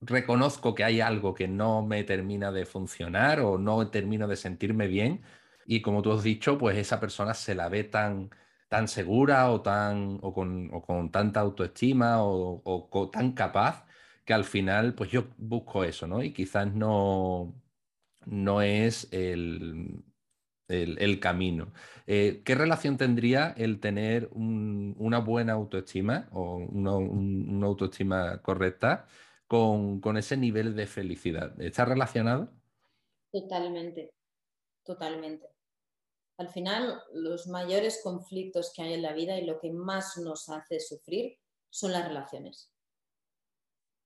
reconozco 0.00 0.74
que 0.74 0.84
hay 0.84 1.00
algo 1.00 1.34
que 1.34 1.48
no 1.48 1.82
me 1.82 2.04
termina 2.04 2.52
de 2.52 2.66
funcionar 2.66 3.40
o 3.40 3.58
no 3.58 3.88
termino 3.90 4.26
de 4.28 4.36
sentirme 4.36 4.88
bien 4.88 5.22
y 5.66 5.82
como 5.82 6.02
tú 6.02 6.12
has 6.12 6.22
dicho, 6.22 6.58
pues 6.58 6.76
esa 6.78 7.00
persona 7.00 7.34
se 7.34 7.54
la 7.54 7.68
ve 7.68 7.84
tan, 7.84 8.30
tan 8.68 8.88
segura 8.88 9.50
o, 9.50 9.62
tan, 9.62 10.18
o, 10.22 10.32
con, 10.32 10.70
o 10.72 10.82
con 10.82 11.10
tanta 11.10 11.40
autoestima 11.40 12.22
o, 12.24 12.62
o, 12.64 13.10
tan 13.10 13.32
capaz 13.32 13.84
que 14.24 14.32
al 14.34 14.44
final 14.44 14.94
pues 14.94 15.10
yo 15.10 15.28
busco 15.36 15.84
eso, 15.84 16.06
¿no? 16.06 16.22
Y 16.22 16.32
quizás 16.32 16.72
no, 16.74 17.54
no 18.26 18.62
es 18.62 19.08
el, 19.12 20.04
el, 20.68 21.20
camino. 21.20 21.72
Eh, 22.06 22.42
¿Qué 22.44 22.54
relación 22.54 22.96
tendría 22.96 23.54
el 23.56 23.80
tener 23.80 24.30
una 24.32 25.18
buena 25.18 25.52
autoestima 25.52 26.28
o 26.32 26.56
una, 26.56 26.96
una 26.96 27.66
autoestima 27.66 28.40
correcta 28.42 29.06
con, 29.46 30.00
con, 30.00 30.16
ese 30.16 30.36
nivel 30.36 30.74
de 30.76 30.86
felicidad? 30.86 31.60
¿Está 31.60 31.84
relacionado? 31.84 32.52
Totalmente, 33.30 34.12
totalmente. 34.84 35.51
Al 36.42 36.48
final, 36.48 37.00
los 37.12 37.46
mayores 37.46 38.00
conflictos 38.02 38.72
que 38.74 38.82
hay 38.82 38.94
en 38.94 39.02
la 39.02 39.12
vida 39.12 39.38
y 39.38 39.46
lo 39.46 39.60
que 39.60 39.70
más 39.70 40.16
nos 40.16 40.48
hace 40.48 40.80
sufrir 40.80 41.38
son 41.70 41.92
las 41.92 42.08
relaciones. 42.08 42.72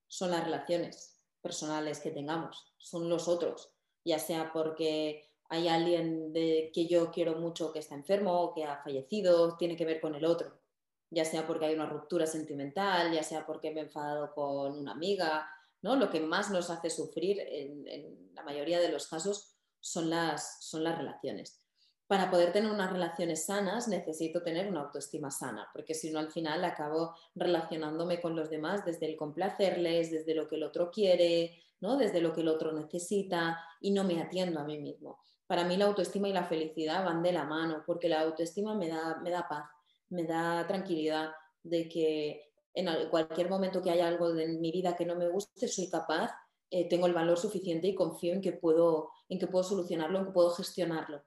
Son 0.07 0.31
las 0.31 0.45
relaciones 0.45 1.19
personales 1.41 1.99
que 1.99 2.11
tengamos, 2.11 2.75
son 2.77 3.09
los 3.09 3.27
otros, 3.27 3.73
ya 4.05 4.19
sea 4.19 4.53
porque 4.53 5.31
hay 5.49 5.69
alguien 5.69 6.35
de, 6.35 6.71
que 6.75 6.87
yo 6.87 7.11
quiero 7.11 7.37
mucho 7.37 7.73
que 7.73 7.79
está 7.79 7.95
enfermo, 7.95 8.53
que 8.55 8.65
ha 8.65 8.83
fallecido, 8.83 9.57
tiene 9.57 9.75
que 9.75 9.87
ver 9.87 10.03
con 10.03 10.15
el 10.15 10.27
otro, 10.27 10.61
ya 11.09 11.25
sea 11.25 11.47
porque 11.47 11.65
hay 11.65 11.75
una 11.75 11.89
ruptura 11.89 12.27
sentimental, 12.27 13.15
ya 13.15 13.23
sea 13.23 13.47
porque 13.47 13.71
me 13.71 13.81
he 13.81 13.85
enfadado 13.85 14.35
con 14.35 14.79
una 14.79 14.93
amiga, 14.93 15.49
¿no? 15.81 15.97
Lo 15.97 16.11
que 16.11 16.21
más 16.21 16.51
nos 16.51 16.69
hace 16.69 16.91
sufrir 16.91 17.41
en, 17.41 17.89
en 17.89 18.35
la 18.35 18.43
mayoría 18.43 18.79
de 18.79 18.91
los 18.91 19.07
casos 19.07 19.57
son 19.81 20.11
las, 20.11 20.63
son 20.69 20.85
las 20.85 20.99
relaciones 20.99 21.63
para 22.07 22.31
poder 22.31 22.53
tener 22.53 22.71
unas 22.71 22.93
relaciones 22.93 23.47
sanas 23.47 23.89
necesito 23.89 24.43
tener 24.43 24.69
una 24.69 24.83
autoestima 24.83 25.31
sana, 25.31 25.69
porque 25.73 25.95
si 25.95 26.11
no 26.11 26.19
al 26.19 26.31
final 26.31 26.65
acabo 26.65 27.15
relacionándome 27.35 28.21
con 28.21 28.37
los 28.37 28.49
demás 28.49 28.85
desde 28.85 29.07
el 29.07 29.17
complacerles, 29.17 30.11
desde 30.11 30.35
lo 30.35 30.47
que 30.47 30.57
el 30.57 30.63
otro 30.63 30.91
quiere, 30.91 31.59
¿no? 31.81 31.97
desde 31.97 32.21
lo 32.21 32.33
que 32.33 32.43
el 32.43 32.49
otro 32.49 32.73
necesita 32.73 33.59
y 33.81 33.91
no 33.91 34.05
me 34.05 34.23
atiendo 34.23 34.61
a 34.61 34.65
mí 34.65 34.79
mismo. 34.79 35.19
Para 35.47 35.65
mí 35.65 35.77
la 35.77 35.87
autoestima 35.87 36.29
y 36.29 36.33
la 36.33 36.45
felicidad 36.45 37.05
van 37.05 37.23
de 37.23 37.33
la 37.33 37.45
mano, 37.45 37.83
porque 37.85 38.09
la 38.09 38.21
autoestima 38.21 38.75
me 38.75 38.89
da, 38.89 39.19
me 39.23 39.31
da 39.31 39.49
paz, 39.49 39.69
me 40.09 40.25
da 40.25 40.67
tranquilidad 40.67 41.33
de 41.63 41.89
que 41.89 42.53
en 42.73 43.09
cualquier 43.09 43.49
momento 43.49 43.83
que 43.83 43.91
haya 43.91 44.07
algo 44.07 44.37
en 44.37 44.61
mi 44.61 44.71
vida 44.71 44.95
que 44.97 45.07
no 45.07 45.17
me 45.17 45.29
guste, 45.29 45.67
soy 45.67 45.89
capaz, 45.89 46.31
eh, 46.71 46.89
tengo 46.89 47.07
el 47.07 47.15
valor 47.15 47.39
suficiente 47.39 47.89
y 47.89 47.95
confío 47.95 48.33
en 48.33 48.41
que, 48.41 48.53
puedo, 48.53 49.11
en 49.29 49.39
que 49.39 49.47
puedo 49.47 49.65
solucionarlo, 49.65 50.19
en 50.19 50.27
que 50.27 50.33
puedo 50.33 50.51
gestionarlo 50.51 51.23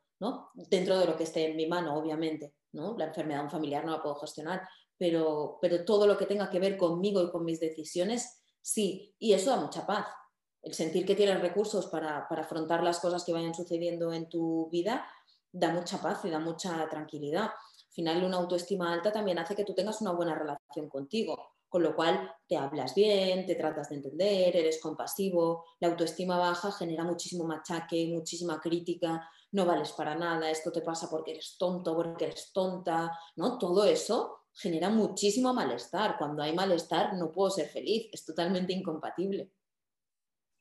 Dentro 0.53 0.99
de 0.99 1.05
lo 1.05 1.15
que 1.15 1.23
esté 1.23 1.49
en 1.49 1.55
mi 1.55 1.65
mano, 1.65 1.95
obviamente, 1.95 2.55
¿no? 2.73 2.97
La 2.97 3.05
enfermedad 3.05 3.43
un 3.43 3.49
familiar 3.49 3.85
no 3.85 3.91
la 3.91 4.01
puedo 4.01 4.15
gestionar, 4.15 4.67
pero, 4.97 5.57
pero 5.61 5.85
todo 5.85 6.05
lo 6.05 6.17
que 6.17 6.25
tenga 6.25 6.49
que 6.49 6.59
ver 6.59 6.77
conmigo 6.77 7.21
y 7.21 7.31
con 7.31 7.45
mis 7.45 7.59
decisiones, 7.59 8.43
sí, 8.61 9.15
y 9.17 9.33
eso 9.33 9.51
da 9.51 9.57
mucha 9.57 9.85
paz. 9.85 10.07
El 10.61 10.73
sentir 10.73 11.05
que 11.05 11.15
tienes 11.15 11.39
recursos 11.39 11.87
para, 11.87 12.27
para 12.27 12.41
afrontar 12.41 12.83
las 12.83 12.99
cosas 12.99 13.23
que 13.23 13.31
vayan 13.31 13.53
sucediendo 13.53 14.11
en 14.11 14.27
tu 14.27 14.69
vida 14.69 15.07
da 15.51 15.71
mucha 15.71 16.01
paz 16.01 16.23
y 16.25 16.29
da 16.29 16.39
mucha 16.39 16.87
tranquilidad. 16.89 17.45
Al 17.45 17.93
final, 17.93 18.23
una 18.23 18.37
autoestima 18.37 18.93
alta 18.93 19.11
también 19.11 19.39
hace 19.39 19.55
que 19.55 19.63
tú 19.63 19.73
tengas 19.73 20.01
una 20.01 20.11
buena 20.11 20.35
relación 20.35 20.89
contigo, 20.89 21.55
con 21.69 21.83
lo 21.83 21.95
cual 21.95 22.31
te 22.47 22.57
hablas 22.57 22.95
bien, 22.95 23.45
te 23.45 23.55
tratas 23.55 23.89
de 23.89 23.97
entender, 23.97 24.57
eres 24.57 24.81
compasivo. 24.81 25.65
La 25.79 25.89
autoestima 25.89 26.37
baja 26.37 26.71
genera 26.71 27.03
muchísimo 27.03 27.45
machaque, 27.45 28.07
muchísima 28.11 28.59
crítica, 28.59 29.29
no 29.51 29.65
vales 29.65 29.91
para 29.93 30.15
nada, 30.15 30.49
esto 30.49 30.71
te 30.71 30.81
pasa 30.81 31.09
porque 31.09 31.31
eres 31.31 31.55
tonto, 31.57 31.95
porque 31.95 32.25
eres 32.25 32.51
tonta, 32.51 33.11
¿no? 33.35 33.57
Todo 33.57 33.85
eso 33.85 34.47
genera 34.53 34.89
muchísimo 34.89 35.53
malestar. 35.53 36.17
Cuando 36.17 36.43
hay 36.43 36.53
malestar 36.53 37.13
no 37.13 37.31
puedo 37.31 37.49
ser 37.49 37.69
feliz, 37.69 38.09
es 38.11 38.25
totalmente 38.25 38.73
incompatible. 38.73 39.51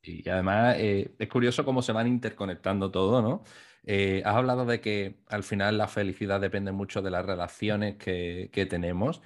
Y 0.03 0.29
además 0.29 0.77
eh, 0.79 1.15
es 1.19 1.29
curioso 1.29 1.65
cómo 1.65 1.83
se 1.83 1.93
van 1.93 2.07
interconectando 2.07 2.91
todo, 2.91 3.21
¿no? 3.21 3.43
Eh, 3.85 4.23
has 4.25 4.35
hablado 4.35 4.67
de 4.67 4.81
que 4.81 5.23
al 5.29 5.43
final 5.43 5.79
la 5.79 5.89
felicidad 5.89 6.41
depende 6.41 6.73
mucho 6.73 7.01
de 7.03 7.11
las 7.11 7.25
relaciones 7.25 7.97
que, 7.97 8.67
tenemos. 8.69 9.23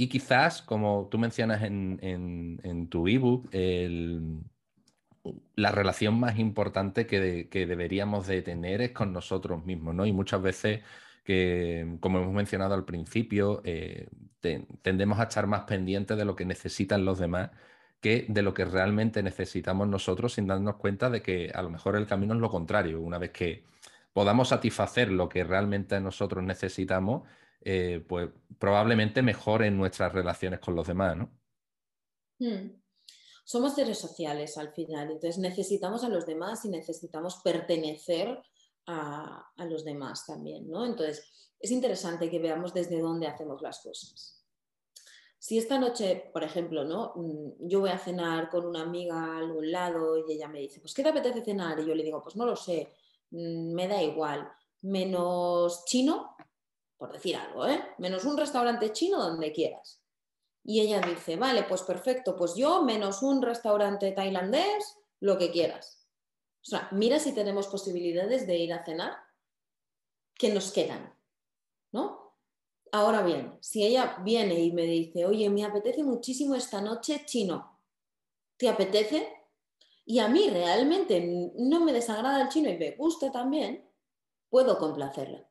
Y 0.00 0.08
quizás, 0.08 0.62
como 0.62 1.08
tú 1.10 1.18
mencionas 1.18 1.62
en, 1.62 1.98
en 2.00 2.88
tu 2.88 3.06
ebook, 3.06 3.50
la 5.56 5.72
relación 5.72 6.18
más 6.18 6.38
importante 6.38 7.06
que, 7.06 7.66
deberíamos 7.66 8.26
de 8.26 8.40
tener 8.40 8.80
es 8.80 8.92
con 8.92 9.12
nosotros 9.12 9.62
mismos, 9.66 9.94
¿no? 9.94 10.06
Y 10.06 10.12
muchas 10.12 10.40
veces, 10.40 10.80
que, 11.22 11.98
como 12.00 12.18
hemos 12.18 12.32
mencionado 12.32 12.72
al 12.72 12.86
principio, 12.86 13.60
eh, 13.62 14.08
tendemos 14.80 15.18
a 15.20 15.24
estar 15.24 15.46
más 15.46 15.64
pendientes 15.64 16.16
de 16.16 16.24
lo 16.24 16.34
que 16.34 16.46
necesitan 16.46 17.04
los 17.04 17.18
demás 17.18 17.50
que 18.00 18.24
de 18.26 18.40
lo 18.40 18.54
que 18.54 18.64
realmente 18.64 19.22
necesitamos 19.22 19.86
nosotros 19.86 20.32
sin 20.32 20.46
darnos 20.46 20.76
cuenta 20.76 21.10
de 21.10 21.20
que 21.20 21.50
a 21.54 21.60
lo 21.60 21.68
mejor 21.68 21.96
el 21.96 22.06
camino 22.06 22.32
es 22.32 22.40
lo 22.40 22.48
contrario. 22.50 23.02
Una 23.02 23.18
vez 23.18 23.32
que 23.32 23.64
podamos 24.14 24.48
satisfacer 24.48 25.10
lo 25.12 25.28
que 25.28 25.44
realmente 25.44 26.00
nosotros 26.00 26.42
necesitamos, 26.42 27.28
eh, 27.62 28.04
pues 28.08 28.30
probablemente 28.58 29.22
mejoren 29.22 29.76
nuestras 29.76 30.12
relaciones 30.12 30.60
con 30.60 30.74
los 30.74 30.86
demás, 30.86 31.16
¿no? 31.16 31.30
Hmm 32.38 32.80
somos 33.50 33.74
seres 33.74 33.98
sociales 33.98 34.56
al 34.58 34.72
final, 34.72 35.10
entonces 35.10 35.36
necesitamos 35.38 36.04
a 36.04 36.08
los 36.08 36.24
demás 36.24 36.64
y 36.64 36.68
necesitamos 36.68 37.40
pertenecer 37.42 38.40
a, 38.86 39.44
los 39.68 39.84
demás 39.84 40.24
también, 40.24 40.70
¿no? 40.70 40.86
Entonces 40.86 41.50
es 41.58 41.72
interesante 41.72 42.30
que 42.30 42.38
veamos 42.38 42.72
desde 42.72 43.00
dónde 43.00 43.26
hacemos 43.26 43.60
las 43.60 43.80
cosas. 43.80 44.46
Si 45.36 45.58
esta 45.58 45.80
noche, 45.80 46.30
por 46.32 46.44
ejemplo, 46.44 46.84
¿no? 46.84 47.12
Mm, 47.16 47.66
yo 47.68 47.80
voy 47.80 47.90
a 47.90 47.98
cenar 47.98 48.50
con 48.50 48.66
una 48.66 48.82
amiga 48.82 49.16
a 49.16 49.38
algún 49.38 49.72
lado 49.72 50.16
y 50.16 50.32
ella 50.32 50.46
me 50.46 50.60
dice, 50.60 50.78
pues 50.78 50.94
¿qué 50.94 51.02
te 51.02 51.08
apetece 51.08 51.42
cenar? 51.42 51.80
Y 51.80 51.86
yo 51.86 51.94
le 51.96 52.04
digo, 52.04 52.22
pues 52.22 52.36
no 52.36 52.46
lo 52.46 52.54
sé, 52.54 52.94
mm, 53.32 53.74
me 53.74 53.88
da 53.88 54.00
igual, 54.00 54.48
menos 54.82 55.84
chino, 55.86 56.29
por 57.00 57.14
decir 57.14 57.34
algo, 57.34 57.66
¿eh? 57.66 57.82
menos 57.96 58.26
un 58.26 58.36
restaurante 58.36 58.92
chino 58.92 59.18
donde 59.18 59.52
quieras. 59.52 60.02
Y 60.62 60.80
ella 60.80 61.00
dice, 61.00 61.36
vale, 61.36 61.62
pues 61.62 61.80
perfecto, 61.80 62.36
pues 62.36 62.56
yo 62.56 62.82
menos 62.82 63.22
un 63.22 63.40
restaurante 63.40 64.12
tailandés, 64.12 64.98
lo 65.18 65.38
que 65.38 65.50
quieras. 65.50 66.06
O 66.60 66.66
sea, 66.66 66.88
mira 66.92 67.18
si 67.18 67.32
tenemos 67.32 67.68
posibilidades 67.68 68.46
de 68.46 68.58
ir 68.58 68.74
a 68.74 68.84
cenar 68.84 69.16
que 70.34 70.52
nos 70.52 70.72
quedan, 70.72 71.18
¿no? 71.90 72.36
Ahora 72.92 73.22
bien, 73.22 73.56
si 73.62 73.82
ella 73.82 74.18
viene 74.22 74.60
y 74.60 74.70
me 74.70 74.82
dice, 74.82 75.24
oye, 75.24 75.48
me 75.48 75.64
apetece 75.64 76.02
muchísimo 76.02 76.54
esta 76.54 76.82
noche 76.82 77.22
chino, 77.24 77.80
¿te 78.58 78.68
apetece? 78.68 79.26
Y 80.04 80.18
a 80.18 80.28
mí 80.28 80.50
realmente 80.50 81.50
no 81.56 81.80
me 81.80 81.94
desagrada 81.94 82.42
el 82.42 82.50
chino 82.50 82.68
y 82.68 82.76
me 82.76 82.90
gusta 82.90 83.32
también, 83.32 83.88
puedo 84.50 84.76
complacerla. 84.76 85.49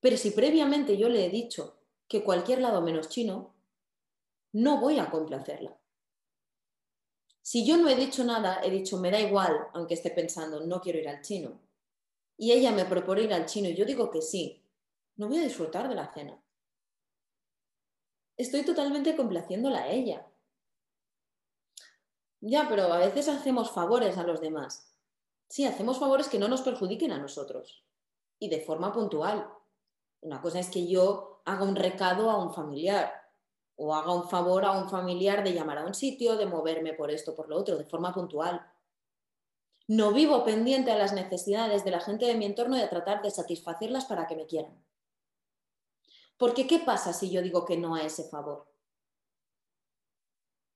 Pero 0.00 0.16
si 0.16 0.30
previamente 0.30 0.96
yo 0.96 1.08
le 1.08 1.26
he 1.26 1.30
dicho 1.30 1.78
que 2.08 2.24
cualquier 2.24 2.60
lado 2.60 2.80
menos 2.80 3.08
chino, 3.08 3.54
no 4.52 4.80
voy 4.80 4.98
a 4.98 5.10
complacerla. 5.10 5.78
Si 7.42 7.66
yo 7.66 7.76
no 7.76 7.88
he 7.88 7.96
dicho 7.96 8.24
nada, 8.24 8.60
he 8.62 8.70
dicho, 8.70 8.98
me 8.98 9.10
da 9.10 9.20
igual, 9.20 9.68
aunque 9.74 9.94
esté 9.94 10.10
pensando, 10.10 10.60
no 10.66 10.80
quiero 10.80 10.98
ir 10.98 11.08
al 11.08 11.22
chino, 11.22 11.60
y 12.36 12.52
ella 12.52 12.72
me 12.72 12.84
propone 12.84 13.22
ir 13.22 13.34
al 13.34 13.46
chino 13.46 13.68
y 13.68 13.74
yo 13.74 13.84
digo 13.84 14.10
que 14.10 14.22
sí, 14.22 14.64
no 15.16 15.28
voy 15.28 15.38
a 15.38 15.44
disfrutar 15.44 15.88
de 15.88 15.94
la 15.94 16.12
cena. 16.12 16.42
Estoy 18.36 18.64
totalmente 18.64 19.14
complaciéndola 19.14 19.80
a 19.80 19.90
ella. 19.90 20.26
Ya, 22.40 22.66
pero 22.68 22.84
a 22.84 22.98
veces 22.98 23.28
hacemos 23.28 23.70
favores 23.70 24.16
a 24.16 24.22
los 24.22 24.40
demás. 24.40 24.94
Sí, 25.48 25.66
hacemos 25.66 25.98
favores 25.98 26.28
que 26.28 26.38
no 26.38 26.48
nos 26.48 26.62
perjudiquen 26.62 27.12
a 27.12 27.18
nosotros 27.18 27.84
y 28.38 28.48
de 28.48 28.60
forma 28.60 28.92
puntual. 28.92 29.46
Una 30.22 30.40
cosa 30.40 30.58
es 30.58 30.70
que 30.70 30.86
yo 30.86 31.42
haga 31.44 31.64
un 31.64 31.76
recado 31.76 32.30
a 32.30 32.42
un 32.42 32.52
familiar 32.52 33.12
o 33.76 33.94
haga 33.94 34.12
un 34.12 34.28
favor 34.28 34.64
a 34.64 34.72
un 34.72 34.90
familiar 34.90 35.42
de 35.42 35.54
llamar 35.54 35.78
a 35.78 35.86
un 35.86 35.94
sitio, 35.94 36.36
de 36.36 36.46
moverme 36.46 36.92
por 36.92 37.10
esto, 37.10 37.34
por 37.34 37.48
lo 37.48 37.56
otro, 37.56 37.78
de 37.78 37.86
forma 37.86 38.12
puntual. 38.12 38.70
No 39.88 40.12
vivo 40.12 40.44
pendiente 40.44 40.92
a 40.92 40.98
las 40.98 41.14
necesidades 41.14 41.82
de 41.84 41.90
la 41.90 42.00
gente 42.00 42.26
de 42.26 42.34
mi 42.34 42.44
entorno 42.44 42.76
y 42.76 42.80
a 42.80 42.90
tratar 42.90 43.22
de 43.22 43.30
satisfacerlas 43.30 44.04
para 44.04 44.26
que 44.26 44.36
me 44.36 44.46
quieran. 44.46 44.84
Porque 46.36 46.66
¿qué 46.66 46.78
pasa 46.78 47.12
si 47.12 47.30
yo 47.30 47.42
digo 47.42 47.64
que 47.64 47.76
no 47.76 47.94
a 47.94 48.02
ese 48.02 48.28
favor? 48.28 48.70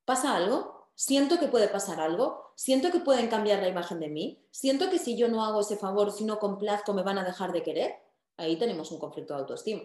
¿Pasa 0.04 0.34
algo? 0.34 0.90
Siento 0.94 1.38
que 1.38 1.48
puede 1.48 1.68
pasar 1.68 2.00
algo, 2.00 2.52
siento 2.54 2.90
que 2.90 3.00
pueden 3.00 3.28
cambiar 3.28 3.60
la 3.60 3.68
imagen 3.68 3.98
de 4.00 4.08
mí, 4.08 4.46
siento 4.50 4.90
que 4.90 4.98
si 4.98 5.16
yo 5.16 5.28
no 5.28 5.44
hago 5.44 5.60
ese 5.60 5.76
favor, 5.76 6.12
si 6.12 6.24
no 6.24 6.38
complazco, 6.38 6.92
me 6.94 7.02
van 7.02 7.18
a 7.18 7.24
dejar 7.24 7.52
de 7.52 7.62
querer. 7.62 8.03
Ahí 8.36 8.56
tenemos 8.58 8.90
un 8.92 8.98
conflicto 8.98 9.34
de 9.34 9.40
autoestima. 9.40 9.82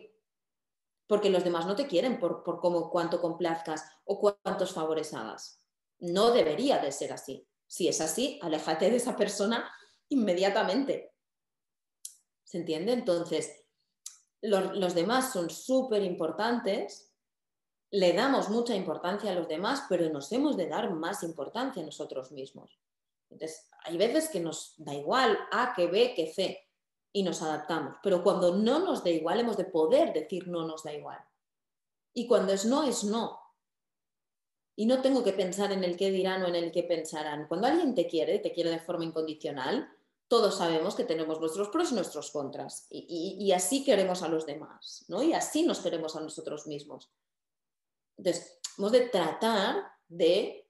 Porque 1.07 1.29
los 1.29 1.43
demás 1.43 1.65
no 1.65 1.75
te 1.75 1.87
quieren 1.87 2.19
por, 2.19 2.43
por 2.43 2.59
cómo, 2.59 2.89
cuánto 2.89 3.19
complazcas 3.21 3.83
o 4.05 4.19
cuántos 4.19 4.73
favores 4.73 5.13
hagas. 5.13 5.61
No 5.99 6.31
debería 6.31 6.79
de 6.79 6.91
ser 6.91 7.13
así. 7.13 7.47
Si 7.67 7.87
es 7.87 8.01
así, 8.01 8.39
aléjate 8.41 8.89
de 8.89 8.97
esa 8.97 9.15
persona 9.15 9.71
inmediatamente. 10.09 11.13
¿Se 12.43 12.57
entiende? 12.57 12.93
Entonces, 12.93 13.63
los, 14.41 14.95
demás 14.95 15.31
son 15.33 15.49
súper 15.49 16.03
importantes, 16.03 17.13
le 17.91 18.13
damos 18.13 18.49
mucha 18.49 18.75
importancia 18.75 19.31
a 19.31 19.35
los 19.35 19.47
demás, 19.47 19.83
pero 19.89 20.09
nos 20.09 20.31
hemos 20.31 20.57
de 20.57 20.67
dar 20.67 20.91
más 20.91 21.23
importancia 21.23 21.83
a 21.83 21.85
nosotros 21.85 22.31
mismos. 22.31 22.79
Entonces, 23.29 23.69
hay 23.83 23.97
veces 23.97 24.29
que 24.29 24.39
nos 24.39 24.73
da 24.77 24.93
igual 24.93 25.37
A 25.51 25.73
que 25.75 25.87
B 25.87 26.13
que 26.15 26.31
C 26.33 26.68
y 27.11 27.23
nos 27.23 27.41
adaptamos, 27.41 27.95
pero 28.03 28.23
cuando 28.23 28.55
no 28.55 28.79
nos 28.79 29.03
da 29.03 29.09
igual, 29.09 29.39
hemos 29.39 29.57
de 29.57 29.65
poder 29.65 30.13
decir 30.13 30.47
no 30.47 30.65
nos 30.65 30.83
da 30.83 30.93
igual. 30.93 31.19
Y 32.13 32.27
cuando 32.27 32.53
es 32.53 32.65
no, 32.65 32.83
es 32.83 33.03
no. 33.03 33.39
Y 34.75 34.85
no 34.85 35.01
tengo 35.01 35.23
que 35.23 35.33
pensar 35.33 35.71
en 35.71 35.83
el 35.83 35.97
qué 35.97 36.11
dirán 36.11 36.43
o 36.43 36.47
en 36.47 36.55
el 36.55 36.71
qué 36.71 36.83
pensarán. 36.83 37.47
Cuando 37.47 37.67
alguien 37.67 37.95
te 37.95 38.07
quiere, 38.07 38.39
te 38.39 38.53
quiere 38.53 38.69
de 38.69 38.79
forma 38.79 39.03
incondicional, 39.03 39.89
todos 40.29 40.57
sabemos 40.57 40.95
que 40.95 41.03
tenemos 41.03 41.39
nuestros 41.39 41.69
pros 41.69 41.91
y 41.91 41.95
nuestros 41.95 42.31
contras. 42.31 42.85
Y, 42.89 43.51
así 43.51 43.83
queremos 43.83 44.21
a 44.21 44.29
los 44.29 44.45
demás, 44.45 45.03
¿no? 45.07 45.23
Y 45.23 45.33
así 45.33 45.63
nos 45.63 45.79
queremos 45.79 46.15
a 46.15 46.21
nosotros 46.21 46.67
mismos. 46.67 47.11
Entonces, 48.15 48.59
hemos 48.77 48.91
de 48.91 49.09
tratar 49.09 49.91
de 50.07 50.69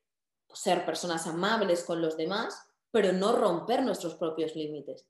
ser 0.54 0.86
personas 0.86 1.28
amables 1.28 1.84
con 1.84 2.02
los 2.02 2.16
demás, 2.16 2.58
pero 2.90 3.12
no 3.12 3.34
romper 3.34 3.84
nuestros 3.84 4.16
propios 4.16 4.56
límites. 4.56 5.06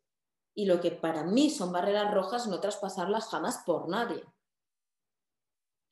Y 0.59 0.65
lo 0.65 0.81
que 0.81 0.91
para 0.91 1.23
mí 1.23 1.49
son 1.49 1.71
barreras 1.71 2.13
rojas, 2.13 2.45
no 2.47 2.59
traspasarlas 2.59 3.29
jamás 3.29 3.63
por 3.65 3.87
nadie. 3.87 4.21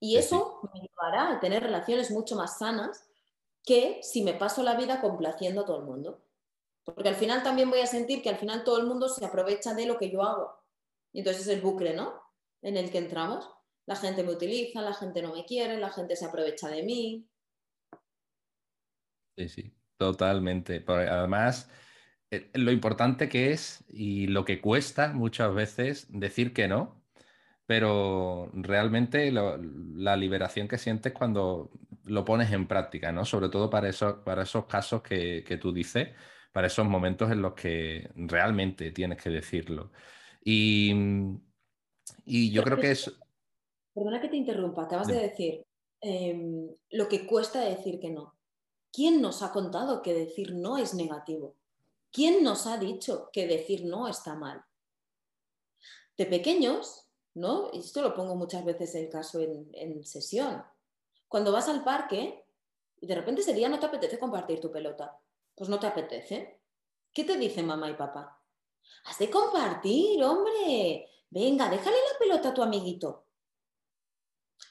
Y 0.01 0.17
eso 0.17 0.59
me 0.73 0.81
llevará 0.81 1.31
a 1.31 1.39
tener 1.39 1.63
relaciones 1.63 2.11
mucho 2.11 2.35
más 2.35 2.59
sanas 2.59 3.09
que 3.63 4.01
si 4.03 4.25
me 4.25 4.33
paso 4.33 4.63
la 4.63 4.75
vida 4.75 4.99
complaciendo 4.99 5.61
a 5.61 5.65
todo 5.65 5.77
el 5.77 5.85
mundo. 5.85 6.21
Porque 6.83 7.07
al 7.07 7.15
final 7.15 7.43
también 7.43 7.69
voy 7.69 7.79
a 7.79 7.87
sentir 7.87 8.21
que 8.21 8.27
al 8.27 8.35
final 8.35 8.65
todo 8.65 8.77
el 8.81 8.87
mundo 8.87 9.07
se 9.07 9.25
aprovecha 9.25 9.73
de 9.73 9.85
lo 9.85 9.97
que 9.97 10.11
yo 10.11 10.21
hago. 10.21 10.61
Y 11.13 11.19
entonces 11.19 11.43
es 11.43 11.47
el 11.47 11.61
bucle, 11.61 11.93
¿no? 11.93 12.21
En 12.61 12.75
el 12.75 12.91
que 12.91 12.97
entramos. 12.97 13.49
La 13.85 13.95
gente 13.95 14.21
me 14.21 14.33
utiliza, 14.33 14.81
la 14.81 14.93
gente 14.93 15.21
no 15.21 15.33
me 15.33 15.45
quiere, 15.45 15.77
la 15.77 15.91
gente 15.91 16.17
se 16.17 16.25
aprovecha 16.25 16.67
de 16.67 16.83
mí. 16.83 17.25
Sí, 19.37 19.47
sí, 19.47 19.73
totalmente. 19.95 20.83
además, 20.85 21.69
lo 22.53 22.71
importante 22.71 23.29
que 23.29 23.51
es 23.51 23.83
y 23.89 24.27
lo 24.27 24.45
que 24.45 24.61
cuesta 24.61 25.13
muchas 25.13 25.53
veces 25.53 26.07
decir 26.09 26.53
que 26.53 26.67
no, 26.67 27.01
pero 27.65 28.49
realmente 28.53 29.31
la 29.31 30.15
liberación 30.17 30.67
que 30.67 30.77
sientes 30.77 31.13
cuando 31.13 31.71
lo 32.03 32.25
pones 32.25 32.51
en 32.51 32.67
práctica, 32.67 33.11
¿no? 33.11 33.25
Sobre 33.25 33.49
todo 33.49 33.69
para 33.69 33.89
esos, 33.89 34.19
para 34.23 34.43
esos 34.43 34.65
casos 34.65 35.01
que, 35.01 35.43
que 35.45 35.57
tú 35.57 35.73
dices 35.73 36.09
para 36.57 36.65
esos 36.65 36.87
momentos 36.87 37.29
en 37.29 37.43
los 37.43 37.53
que 37.53 38.09
realmente 38.15 38.89
tienes 38.89 39.21
que 39.21 39.29
decirlo. 39.29 39.91
Y, 40.43 40.91
yo 42.25 42.63
creo 42.63 42.79
que 42.79 42.89
es... 42.89 43.15
Perdona 43.93 44.19
que 44.19 44.27
te 44.27 44.37
interrumpa, 44.37 44.85
acabas 44.85 45.05
de, 45.05 45.19
decir 45.19 45.67
em, 46.01 46.67
lo 46.89 47.07
que 47.07 47.27
cuesta 47.27 47.61
decir 47.61 47.99
que 47.99 48.09
no. 48.09 48.33
¿Quién 48.91 49.21
nos 49.21 49.43
ha 49.43 49.51
contado 49.51 50.01
que 50.01 50.15
decir 50.15 50.55
no 50.55 50.79
es 50.79 50.95
negativo? 50.95 51.55
¿Quién 52.11 52.43
nos 52.43 52.67
ha 52.67 52.77
dicho 52.77 53.29
que 53.31 53.47
decir 53.47 53.85
no 53.85 54.07
está 54.07 54.35
mal? 54.35 54.63
De 56.17 56.25
pequeños, 56.25 57.07
¿no? 57.35 57.69
Y 57.73 57.79
esto 57.79 58.01
lo 58.01 58.13
pongo 58.15 58.35
muchas 58.35 58.65
veces 58.65 58.95
el 58.95 59.09
caso 59.09 59.39
en, 59.39 59.69
en 59.73 60.03
sesión. 60.03 60.63
Cuando 61.27 61.51
vas 61.51 61.67
al 61.69 61.83
parque 61.83 62.45
y 62.99 63.07
de 63.07 63.15
repente 63.15 63.41
ese 63.41 63.53
día 63.53 63.69
no 63.69 63.79
te 63.79 63.85
apetece 63.85 64.17
compartir 64.17 64.59
tu 64.59 64.71
pelota 64.71 65.19
pues 65.57 65.69
no 65.69 65.79
te 65.79 65.87
apetece. 65.87 66.61
¿Qué 67.11 67.23
te 67.23 67.35
dicen 67.35 67.65
mamá 67.65 67.89
y 67.89 67.95
papá? 67.95 68.39
Has 69.05 69.17
de 69.17 69.29
compartir, 69.29 70.23
hombre. 70.23 71.09
Venga, 71.31 71.67
déjale 71.67 71.97
la 71.97 72.19
pelota 72.19 72.49
a 72.49 72.53
tu 72.53 72.61
amiguito. 72.61 73.25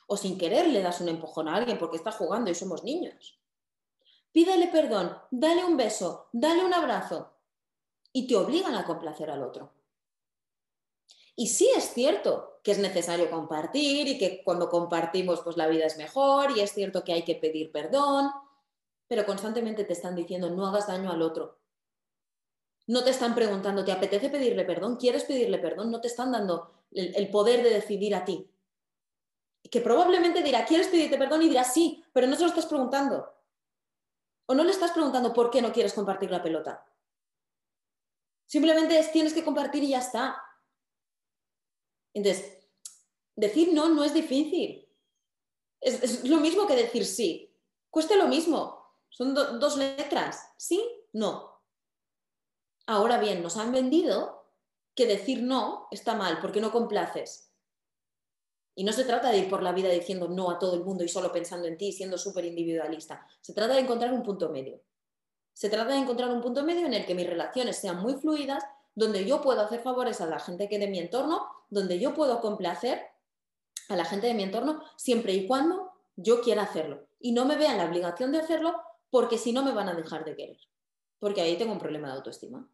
O 0.06 0.16
sin 0.16 0.38
querer 0.38 0.68
le 0.68 0.80
das 0.80 1.00
un 1.00 1.08
empujón 1.08 1.48
a 1.48 1.56
alguien 1.56 1.76
porque 1.76 1.96
está 1.96 2.12
jugando 2.12 2.52
y 2.52 2.54
somos 2.54 2.84
niños. 2.84 3.40
Pídele 4.32 4.68
perdón, 4.68 5.16
dale 5.30 5.64
un 5.64 5.76
beso, 5.76 6.28
dale 6.32 6.64
un 6.64 6.74
abrazo. 6.74 7.32
Y 8.12 8.26
te 8.26 8.36
obligan 8.36 8.74
a 8.74 8.84
complacer 8.84 9.30
al 9.30 9.42
otro. 9.42 9.72
Y 11.34 11.48
sí 11.48 11.70
es 11.76 11.92
cierto 11.92 12.60
que 12.62 12.72
es 12.72 12.78
necesario 12.78 13.30
compartir 13.30 14.08
y 14.08 14.18
que 14.18 14.42
cuando 14.42 14.68
compartimos 14.68 15.40
pues 15.42 15.56
la 15.56 15.68
vida 15.68 15.86
es 15.86 15.98
mejor 15.98 16.50
y 16.56 16.60
es 16.60 16.72
cierto 16.72 17.04
que 17.04 17.12
hay 17.12 17.24
que 17.24 17.34
pedir 17.34 17.70
perdón 17.70 18.30
pero 19.08 19.24
constantemente 19.24 19.84
te 19.84 19.92
están 19.92 20.14
diciendo 20.14 20.50
no 20.50 20.66
hagas 20.66 20.86
daño 20.86 21.10
al 21.10 21.22
otro. 21.22 21.58
No 22.88 23.02
te 23.02 23.10
están 23.10 23.34
preguntando, 23.34 23.84
¿te 23.84 23.92
apetece 23.92 24.28
pedirle 24.28 24.64
perdón? 24.64 24.96
¿Quieres 24.96 25.24
pedirle 25.24 25.58
perdón? 25.58 25.90
No 25.90 26.00
te 26.00 26.08
están 26.08 26.32
dando 26.32 26.70
el, 26.92 27.28
poder 27.30 27.62
de 27.62 27.70
decidir 27.70 28.14
a 28.14 28.24
ti. 28.24 28.48
Que 29.70 29.80
probablemente 29.80 30.42
dirá, 30.42 30.64
¿quieres 30.64 30.88
pedirte 30.88 31.18
perdón? 31.18 31.42
Y 31.42 31.48
dirá, 31.48 31.64
sí, 31.64 32.04
pero 32.12 32.28
no 32.28 32.36
se 32.36 32.42
lo 32.42 32.48
estás 32.48 32.66
preguntando. 32.66 33.28
O 34.46 34.54
no 34.54 34.64
le 34.64 34.70
estás 34.70 34.92
preguntando 34.92 35.32
por 35.32 35.50
qué 35.50 35.60
no 35.60 35.72
quieres 35.72 35.92
compartir 35.92 36.30
la 36.30 36.42
pelota. 36.42 36.86
Simplemente 38.46 38.98
es 38.98 39.10
tienes 39.12 39.34
que 39.34 39.44
compartir 39.44 39.82
y 39.82 39.88
ya 39.88 39.98
está. 39.98 40.40
Entonces, 42.14 42.68
decir 43.34 43.72
no 43.72 43.88
no 43.88 44.04
es 44.04 44.14
difícil. 44.14 44.88
Es 45.80 46.24
lo 46.24 46.38
mismo 46.38 46.66
que 46.66 46.76
decir 46.76 47.04
sí. 47.04 47.54
Cuesta 47.90 48.16
lo 48.16 48.28
mismo. 48.28 48.86
Son 49.08 49.34
dos 49.34 49.76
letras, 49.76 50.52
¿sí? 50.56 50.84
No. 51.12 51.62
Ahora 52.86 53.18
bien, 53.18 53.42
nos 53.42 53.56
han 53.56 53.72
vendido 53.72 54.52
que 54.94 55.06
decir 55.06 55.42
no 55.42 55.88
está 55.90 56.14
mal 56.14 56.40
porque 56.40 56.60
no 56.60 56.72
complaces. 56.72 57.45
Y 58.76 58.84
no 58.84 58.92
se 58.92 59.04
trata 59.04 59.30
de 59.30 59.38
ir 59.38 59.48
por 59.48 59.62
la 59.62 59.72
vida 59.72 59.88
diciendo 59.88 60.28
no 60.28 60.50
a 60.50 60.58
todo 60.58 60.74
el 60.74 60.84
mundo 60.84 61.02
y 61.02 61.08
solo 61.08 61.32
pensando 61.32 61.66
en 61.66 61.76
ti, 61.76 61.92
siendo 61.92 62.18
súper 62.18 62.44
individualista. 62.44 63.26
Se 63.40 63.52
trata 63.52 63.74
de 63.74 63.80
encontrar 63.80 64.12
un 64.12 64.22
punto 64.22 64.50
medio. 64.50 64.80
Se 65.52 65.70
trata 65.70 65.94
de 65.94 65.98
encontrar 65.98 66.30
un 66.30 66.42
punto 66.42 66.62
medio 66.62 66.86
en 66.86 66.92
el 66.92 67.06
que 67.06 67.14
mis 67.14 67.26
relaciones 67.26 67.76
sean 67.78 68.00
muy 68.02 68.14
fluidas, 68.14 68.62
donde 68.94 69.24
yo 69.24 69.40
puedo 69.40 69.62
hacer 69.62 69.80
favores 69.80 70.20
a 70.20 70.26
la 70.26 70.38
gente 70.38 70.68
que 70.68 70.78
de 70.78 70.88
mi 70.88 70.98
entorno, 70.98 71.46
donde 71.70 71.98
yo 71.98 72.14
puedo 72.14 72.40
complacer 72.40 73.02
a 73.88 73.96
la 73.96 74.04
gente 74.04 74.26
de 74.26 74.34
mi 74.34 74.42
entorno 74.42 74.82
siempre 74.96 75.32
y 75.32 75.46
cuando 75.46 75.92
yo 76.14 76.42
quiera 76.42 76.62
hacerlo 76.62 77.08
y 77.18 77.32
no 77.32 77.44
me 77.44 77.56
vean 77.56 77.78
la 77.78 77.86
obligación 77.86 78.32
de 78.32 78.38
hacerlo 78.38 78.74
porque 79.10 79.38
si 79.38 79.52
no 79.52 79.62
me 79.64 79.72
van 79.72 79.88
a 79.88 79.94
dejar 79.94 80.24
de 80.24 80.36
querer. 80.36 80.58
Porque 81.18 81.40
ahí 81.40 81.56
tengo 81.56 81.72
un 81.72 81.78
problema 81.78 82.08
de 82.08 82.14
autoestima. 82.14 82.68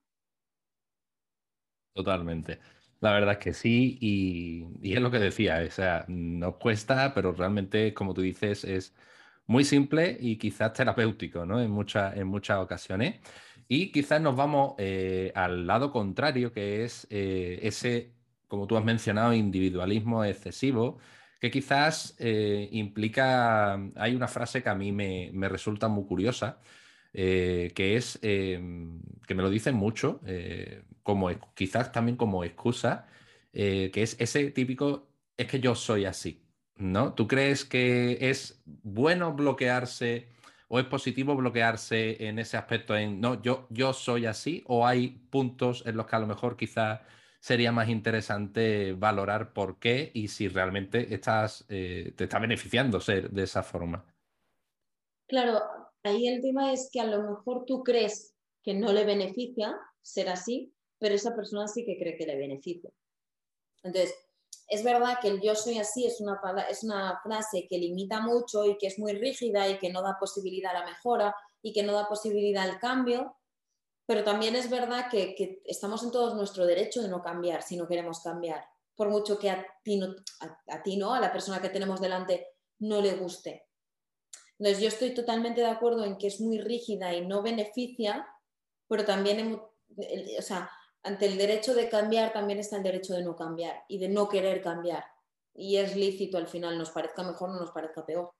Totalmente. 1.94 2.58
La 3.02 3.12
verdad 3.12 3.32
es 3.32 3.38
que 3.38 3.52
sí, 3.54 3.98
y, 4.00 4.94
es 4.94 5.00
lo 5.00 5.10
que 5.10 5.18
decía, 5.18 5.62
o 5.66 5.70
sea, 5.70 6.04
nos 6.08 6.56
cuesta, 6.56 7.12
pero 7.14 7.32
realmente, 7.32 7.92
como 7.94 8.14
tú 8.14 8.22
dices, 8.22 8.64
es 8.64 8.94
muy 9.46 9.64
simple 9.64 10.16
y 10.20 10.38
quizás 10.38 10.72
terapéutico, 10.72 11.44
¿no? 11.44 11.60
En, 11.60 11.70
muchas 11.70 12.16
en 12.16 12.28
muchas 12.28 12.58
ocasiones. 12.58 13.20
Y 13.68 13.90
quizás 13.92 14.20
nos 14.20 14.36
vamos 14.36 14.74
eh, 14.78 15.32
al 15.34 15.66
lado 15.66 15.90
contrario, 15.92 16.52
que 16.52 16.84
es 16.84 17.06
eh, 17.10 17.58
ese, 17.62 18.14
como 18.48 18.66
tú 18.66 18.76
has 18.76 18.84
mencionado, 18.84 19.32
individualismo 19.34 20.24
excesivo, 20.24 20.98
que 21.40 21.50
quizás 21.50 22.14
eh, 22.20 22.68
implica, 22.72 23.74
hay 23.96 24.14
una 24.14 24.28
frase 24.28 24.62
que 24.62 24.68
a 24.68 24.74
mí 24.76 24.92
me, 24.92 25.30
me 25.34 25.48
resulta 25.48 25.88
muy 25.88 26.04
curiosa, 26.06 26.60
eh, 27.12 27.72
que 27.74 27.96
es 27.96 28.18
em, 28.22 29.00
que 29.26 29.34
me 29.34 29.42
lo 29.42 29.50
dicen 29.50 29.74
mucho, 29.74 30.20
eh, 30.26 30.82
como 31.02 31.30
quizás 31.54 31.92
también 31.92 32.16
como 32.16 32.44
excusa, 32.44 33.06
eh, 33.52 33.90
que 33.92 34.02
es 34.02 34.16
ese 34.20 34.50
típico, 34.50 35.08
es 35.36 35.46
que 35.46 35.60
yo 35.60 35.74
soy 35.74 36.04
así, 36.04 36.46
¿no? 36.76 37.14
¿Tú 37.14 37.26
crees 37.26 37.64
que 37.64 38.18
es 38.30 38.62
bueno 38.64 39.32
bloquearse 39.34 40.28
o 40.68 40.78
es 40.78 40.86
positivo 40.86 41.36
bloquearse 41.36 42.26
en 42.26 42.38
ese 42.38 42.56
aspecto 42.56 42.96
en, 42.96 43.20
no, 43.20 43.42
yo, 43.42 43.66
yo 43.70 43.92
soy 43.92 44.26
así, 44.26 44.62
o 44.66 44.86
hay 44.86 45.08
puntos 45.30 45.84
en 45.86 45.96
los 45.96 46.06
que 46.06 46.16
a 46.16 46.20
lo 46.20 46.26
mejor 46.26 46.56
quizás 46.56 47.00
sería 47.40 47.72
más 47.72 47.88
interesante 47.88 48.92
valorar 48.92 49.52
por 49.52 49.78
qué 49.78 50.10
y 50.14 50.28
si 50.28 50.48
realmente 50.48 51.12
estás, 51.12 51.66
te 51.66 52.14
está 52.16 52.38
beneficiando 52.38 53.00
ser 53.00 53.30
de 53.30 53.42
esa 53.42 53.62
forma? 53.62 54.04
Claro, 55.26 55.60
ahí 56.04 56.28
el 56.28 56.40
tema 56.40 56.72
es 56.72 56.88
que 56.92 57.00
a 57.00 57.06
lo 57.06 57.22
mejor 57.22 57.64
tú 57.66 57.82
crees 57.82 58.34
que 58.62 58.74
no 58.74 58.92
le 58.92 59.04
beneficia 59.04 59.76
ser 60.00 60.28
así, 60.28 60.72
pero 61.02 61.16
esa 61.16 61.34
persona 61.34 61.66
sí 61.66 61.84
que 61.84 61.98
cree 61.98 62.16
que 62.16 62.24
le 62.24 62.36
beneficia. 62.36 62.88
Entonces, 63.82 64.14
es 64.68 64.84
verdad 64.84 65.18
que 65.20 65.26
el 65.26 65.40
yo 65.40 65.56
soy 65.56 65.78
así 65.78 66.06
es 66.06 66.20
una, 66.20 66.40
es 66.70 66.84
una 66.84 67.20
frase 67.24 67.66
que 67.68 67.76
limita 67.76 68.20
mucho 68.20 68.64
y 68.64 68.78
que 68.78 68.86
es 68.86 69.00
muy 69.00 69.12
rígida 69.12 69.68
y 69.68 69.80
que 69.80 69.90
no 69.90 70.00
da 70.00 70.16
posibilidad 70.20 70.70
a 70.70 70.78
la 70.78 70.86
mejora 70.86 71.34
y 71.60 71.72
que 71.72 71.82
no 71.82 71.92
da 71.92 72.08
posibilidad 72.08 72.62
al 72.70 72.78
cambio, 72.78 73.34
pero 74.06 74.22
también 74.22 74.54
es 74.54 74.70
verdad 74.70 75.10
que, 75.10 75.60
estamos 75.64 76.04
en 76.04 76.12
todo 76.12 76.36
nuestro 76.36 76.66
derecho 76.66 77.02
de 77.02 77.08
no 77.08 77.20
cambiar 77.20 77.62
si 77.62 77.76
no 77.76 77.88
queremos 77.88 78.20
cambiar, 78.20 78.64
por 78.94 79.10
mucho 79.10 79.40
que 79.40 79.50
a 79.50 79.66
ti, 79.82 80.00
a 80.68 80.82
ti 80.84 80.96
no, 80.96 81.14
a 81.14 81.20
la 81.20 81.32
persona 81.32 81.60
que 81.60 81.68
tenemos 81.68 82.00
delante 82.00 82.46
no 82.78 83.00
le 83.00 83.14
guste. 83.14 83.66
Entonces, 84.56 84.80
yo 84.80 84.86
estoy 84.86 85.14
totalmente 85.14 85.62
de 85.62 85.66
acuerdo 85.66 86.04
en 86.04 86.16
que 86.16 86.28
es 86.28 86.40
muy 86.40 86.60
rígida 86.60 87.12
y 87.12 87.26
no 87.26 87.42
beneficia, 87.42 88.24
pero 88.86 89.04
también, 89.04 89.60
o 90.38 90.42
sea, 90.42 90.70
ante 91.02 91.26
el 91.26 91.36
derecho 91.36 91.74
de 91.74 91.88
cambiar 91.88 92.32
también 92.32 92.58
está 92.58 92.76
el 92.76 92.82
derecho 92.82 93.14
de 93.14 93.24
no 93.24 93.36
cambiar 93.36 93.84
y 93.88 93.98
de 93.98 94.08
no 94.08 94.28
querer 94.28 94.62
cambiar. 94.62 95.04
Y 95.54 95.76
es 95.76 95.96
lícito 95.96 96.38
al 96.38 96.46
final, 96.46 96.78
nos 96.78 96.90
parezca 96.90 97.22
mejor 97.22 97.50
o 97.50 97.54
nos 97.54 97.70
parezca 97.70 98.06
peor. 98.06 98.30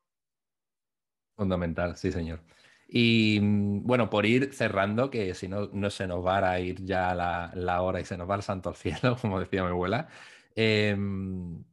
Fundamental, 1.37 1.97
sí, 1.97 2.13
señor. 2.13 2.41
Y 2.89 3.39
mm, 3.41 3.87
bueno, 3.87 4.11
por 4.11 4.27
ir 4.27 4.53
cerrando, 4.53 5.11
que 5.11 5.35
si 5.35 5.49
no, 5.49 5.69
no 5.73 5.91
se 5.91 6.07
nos 6.07 6.25
va 6.25 6.51
a 6.51 6.61
ir 6.61 6.85
ya 6.85 7.15
la, 7.15 7.83
hora 7.83 8.01
y 8.01 8.05
se 8.05 8.17
nos 8.17 8.29
va 8.29 8.37
el 8.37 8.43
santo 8.43 8.69
al 8.69 8.77
cielo, 8.77 9.17
como 9.21 9.41
decía 9.41 9.63
mi 9.63 9.71
abuela. 9.71 10.09
Em, 10.55 11.65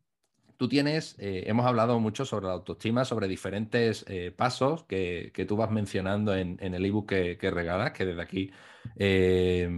tú 0.60 0.68
tienes, 0.68 1.16
eh, 1.20 1.45
hemos 1.47 1.66
hablado 1.66 2.01
mucho 2.01 2.26
sobre 2.26 2.47
la 2.47 2.51
autoestima, 2.51 3.05
sobre 3.05 3.30
diferentes 3.30 4.03
eh, 4.10 4.34
pasos 4.36 4.84
que, 4.84 5.32
tú 5.47 5.55
vas 5.55 5.72
mencionando 5.72 6.36
en, 6.36 6.57
el 6.60 6.86
ebook 6.86 7.07
que, 7.07 7.38
que, 7.38 7.49
regalas, 7.49 7.93
que 7.93 8.05
desde 8.05 8.22
aquí 8.22 8.51
eh, 8.97 9.70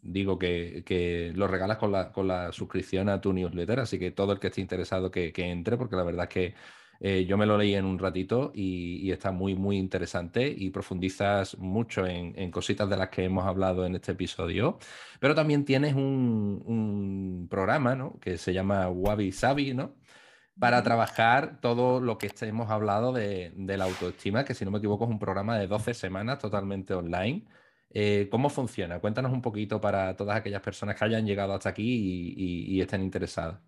digo 0.00 0.38
que, 0.38 1.32
lo 1.34 1.48
regalas 1.48 1.78
con 1.78 1.90
la, 2.28 2.52
suscripción 2.52 3.08
a 3.08 3.20
tu 3.20 3.32
newsletter, 3.32 3.80
así 3.80 3.98
que 3.98 4.12
todo 4.12 4.32
el 4.32 4.38
que 4.38 4.46
esté 4.46 4.60
interesado 4.60 5.10
que, 5.10 5.32
entre, 5.36 5.76
porque 5.76 5.96
la 5.96 6.04
verdad 6.04 6.28
es 6.28 6.32
que 6.32 6.54
eh, 7.00 7.26
yo 7.26 7.36
me 7.36 7.46
lo 7.46 7.56
leí 7.56 7.74
en 7.74 7.84
un 7.84 7.98
ratito 7.98 8.50
y, 8.54 9.10
está 9.12 9.30
muy, 9.30 9.54
muy 9.54 9.76
interesante 9.78 10.48
y 10.48 10.70
profundizas 10.70 11.56
mucho 11.58 12.06
en, 12.06 12.50
cositas 12.50 12.88
de 12.90 12.96
las 12.96 13.08
que 13.10 13.24
hemos 13.24 13.46
hablado 13.46 13.86
en 13.86 13.94
este 13.94 14.12
episodio. 14.12 14.78
Pero 15.20 15.34
también 15.34 15.64
tienes 15.64 15.94
un, 15.94 17.46
programa 17.50 17.94
¿no? 17.94 18.18
que 18.20 18.38
se 18.38 18.52
llama 18.52 18.88
Wabi 18.88 19.32
Sabi, 19.32 19.74
¿no? 19.74 19.94
Para 20.58 20.82
trabajar 20.82 21.60
todo 21.60 22.00
lo 22.00 22.18
que 22.18 22.32
hemos 22.42 22.70
hablado 22.70 23.12
de, 23.12 23.52
la 23.56 23.84
autoestima, 23.84 24.44
que 24.44 24.54
si 24.54 24.64
no 24.64 24.70
me 24.72 24.78
equivoco 24.78 25.04
es 25.04 25.10
un 25.10 25.18
programa 25.18 25.58
de 25.58 25.68
12 25.68 25.94
semanas 25.94 26.38
totalmente 26.40 26.94
online. 26.94 27.46
Eh, 27.90 28.28
¿Cómo 28.30 28.50
funciona? 28.50 29.00
Cuéntanos 29.00 29.32
un 29.32 29.42
poquito 29.42 29.80
para 29.80 30.16
todas 30.16 30.36
aquellas 30.36 30.62
personas 30.62 30.96
que 30.96 31.04
hayan 31.04 31.26
llegado 31.26 31.54
hasta 31.54 31.70
aquí 31.70 32.34
y 32.36 32.80
estén 32.80 33.02
interesadas. 33.02 33.67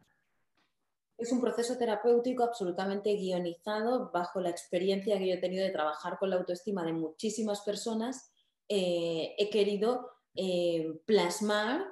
Es 1.20 1.32
un 1.32 1.40
proceso 1.42 1.76
terapéutico 1.76 2.44
absolutamente 2.44 3.14
guionizado 3.14 4.10
bajo 4.10 4.40
la 4.40 4.48
experiencia 4.48 5.18
que 5.18 5.28
yo 5.28 5.34
he 5.34 5.40
tenido 5.40 5.62
de 5.62 5.70
trabajar 5.70 6.18
con 6.18 6.30
la 6.30 6.36
autoestima 6.36 6.82
de 6.82 6.94
muchísimas 6.94 7.60
personas. 7.60 8.32
Eh, 8.70 9.34
he 9.36 9.50
querido 9.50 10.08
eh, 10.34 10.98
plasmar 11.04 11.84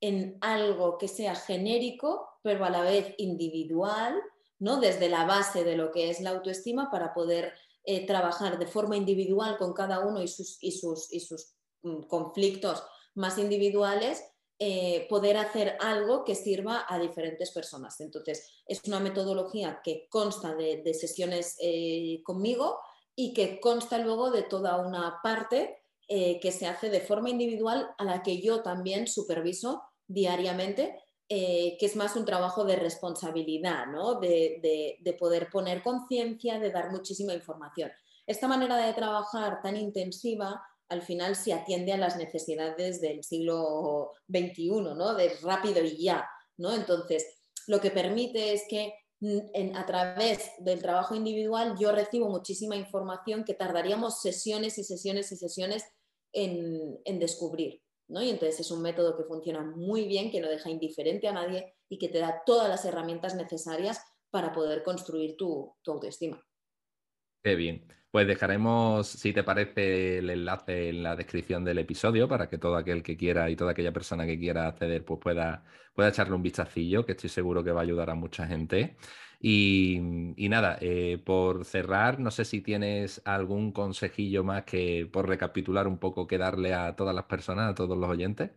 en 0.00 0.36
algo 0.40 0.98
que 0.98 1.06
sea 1.06 1.36
genérico, 1.36 2.28
pero 2.42 2.64
a 2.64 2.70
la 2.70 2.82
vez 2.82 3.14
individual, 3.18 4.20
¿no? 4.58 4.80
desde 4.80 5.08
la 5.08 5.26
base 5.26 5.62
de 5.62 5.76
lo 5.76 5.92
que 5.92 6.10
es 6.10 6.20
la 6.20 6.30
autoestima 6.30 6.90
para 6.90 7.14
poder 7.14 7.52
eh, 7.84 8.04
trabajar 8.04 8.58
de 8.58 8.66
forma 8.66 8.96
individual 8.96 9.58
con 9.58 9.74
cada 9.74 10.00
uno 10.00 10.20
y 10.20 10.26
sus, 10.26 10.58
y 10.60 10.72
sus, 10.72 11.12
y 11.12 11.20
sus 11.20 11.54
mm, 11.82 12.02
conflictos 12.08 12.82
más 13.14 13.38
individuales 13.38 14.24
eh, 14.64 15.08
poder 15.08 15.38
hacer 15.38 15.76
algo 15.80 16.24
que 16.24 16.36
sirva 16.36 16.86
a 16.88 16.96
diferentes 16.96 17.50
personas. 17.50 18.00
Entonces, 18.00 18.48
es 18.64 18.80
una 18.86 19.00
metodología 19.00 19.80
que 19.82 20.06
consta 20.08 20.54
de, 20.54 20.94
sesiones 20.94 21.56
eh, 21.60 22.20
conmigo 22.22 22.78
y 23.16 23.34
que 23.34 23.58
consta 23.58 23.98
luego 23.98 24.30
de 24.30 24.42
toda 24.44 24.76
una 24.76 25.18
parte 25.20 25.82
eh, 26.06 26.38
que 26.38 26.52
se 26.52 26.68
hace 26.68 26.90
de 26.90 27.00
forma 27.00 27.28
individual 27.28 27.92
a 27.98 28.04
la 28.04 28.22
que 28.22 28.40
yo 28.40 28.62
también 28.62 29.08
superviso 29.08 29.82
diariamente, 30.06 30.96
que 31.28 31.78
es 31.80 31.96
más 31.96 32.14
un 32.14 32.24
trabajo 32.24 32.62
de 32.64 32.76
responsabilidad, 32.76 33.86
de, 34.20 34.98
de 35.00 35.12
poder 35.14 35.50
poner 35.50 35.82
conciencia, 35.82 36.60
de 36.60 36.70
dar 36.70 36.92
muchísima 36.92 37.34
información. 37.34 37.90
Esta 38.28 38.46
manera 38.46 38.76
de 38.76 38.92
trabajar 38.92 39.60
tan 39.60 39.76
intensiva 39.76 40.62
al 40.92 41.02
final 41.02 41.36
se 41.36 41.54
atiende 41.54 41.92
a 41.92 41.96
las 41.96 42.16
necesidades 42.16 43.00
del 43.00 43.24
siglo 43.24 44.12
XXI, 44.28 44.68
¿no? 44.94 45.14
De 45.14 45.30
rápido 45.42 45.82
y 45.82 46.04
ya, 46.04 46.28
¿no? 46.58 46.74
Entonces, 46.74 47.24
lo 47.66 47.80
que 47.80 47.90
permite 47.90 48.52
es 48.52 48.64
que 48.68 48.92
mm, 49.20 49.74
a 49.74 49.86
través 49.86 50.50
del 50.58 50.82
trabajo 50.82 51.14
individual 51.14 51.76
yo 51.80 51.92
recibo 51.92 52.28
muchísima 52.28 52.76
información 52.76 53.44
que 53.44 53.54
tardaríamos 53.54 54.20
sesiones 54.20 54.76
y 54.78 54.84
sesiones 54.84 55.32
y 55.32 55.36
sesiones 55.36 55.84
en, 56.32 57.18
descubrir. 57.18 57.82
¿no? 58.08 58.22
Y 58.22 58.28
entonces 58.28 58.60
es 58.60 58.70
un 58.70 58.82
método 58.82 59.16
que 59.16 59.24
funciona 59.24 59.62
muy 59.62 60.06
bien, 60.06 60.30
que 60.30 60.40
no 60.40 60.48
deja 60.48 60.68
indiferente 60.68 61.28
a 61.28 61.32
nadie 61.32 61.74
y 61.88 61.98
que 61.98 62.08
te 62.08 62.18
da 62.18 62.42
todas 62.44 62.68
las 62.68 62.84
herramientas 62.84 63.34
necesarias 63.34 64.00
para 64.30 64.52
poder 64.52 64.82
construir 64.82 65.36
tu 65.36 65.74
autoestima. 65.86 66.42
Qué 67.42 67.56
bien. 67.56 67.84
Pues 68.10 68.26
dejaremos, 68.26 69.08
si 69.08 69.32
te 69.32 69.42
parece, 69.42 70.18
el 70.18 70.30
enlace 70.30 70.90
en 70.90 71.02
la 71.02 71.16
descripción 71.16 71.64
del 71.64 71.78
episodio 71.78 72.28
para 72.28 72.48
que 72.48 72.58
todo 72.58 72.76
aquel 72.76 73.02
que 73.02 73.16
quiera 73.16 73.50
y 73.50 73.56
toda 73.56 73.72
aquella 73.72 73.92
persona 73.92 74.26
que 74.26 74.38
quiera 74.38 74.68
acceder 74.68 75.04
pues 75.04 75.18
pueda, 75.20 75.64
pueda 75.94 76.10
echarle 76.10 76.34
un 76.36 76.42
vistacillo, 76.42 77.04
que 77.04 77.12
estoy 77.12 77.30
seguro 77.30 77.64
que 77.64 77.72
va 77.72 77.80
a 77.80 77.82
ayudar 77.84 78.10
a 78.10 78.14
mucha 78.14 78.46
gente. 78.46 78.96
Y, 79.40 79.98
nada, 80.36 80.78
eh, 80.80 81.18
por 81.24 81.64
cerrar, 81.64 82.20
no 82.20 82.30
sé 82.30 82.44
si 82.44 82.60
tienes 82.60 83.20
algún 83.24 83.72
consejillo 83.72 84.44
más 84.44 84.64
que 84.64 85.08
por 85.12 85.26
recapitular 85.26 85.88
un 85.88 85.98
poco 85.98 86.28
que 86.28 86.38
darle 86.38 86.74
a 86.74 86.94
todas 86.94 87.14
las 87.14 87.24
personas, 87.24 87.72
a 87.72 87.74
todos 87.74 87.98
los 87.98 88.08
oyentes. 88.08 88.52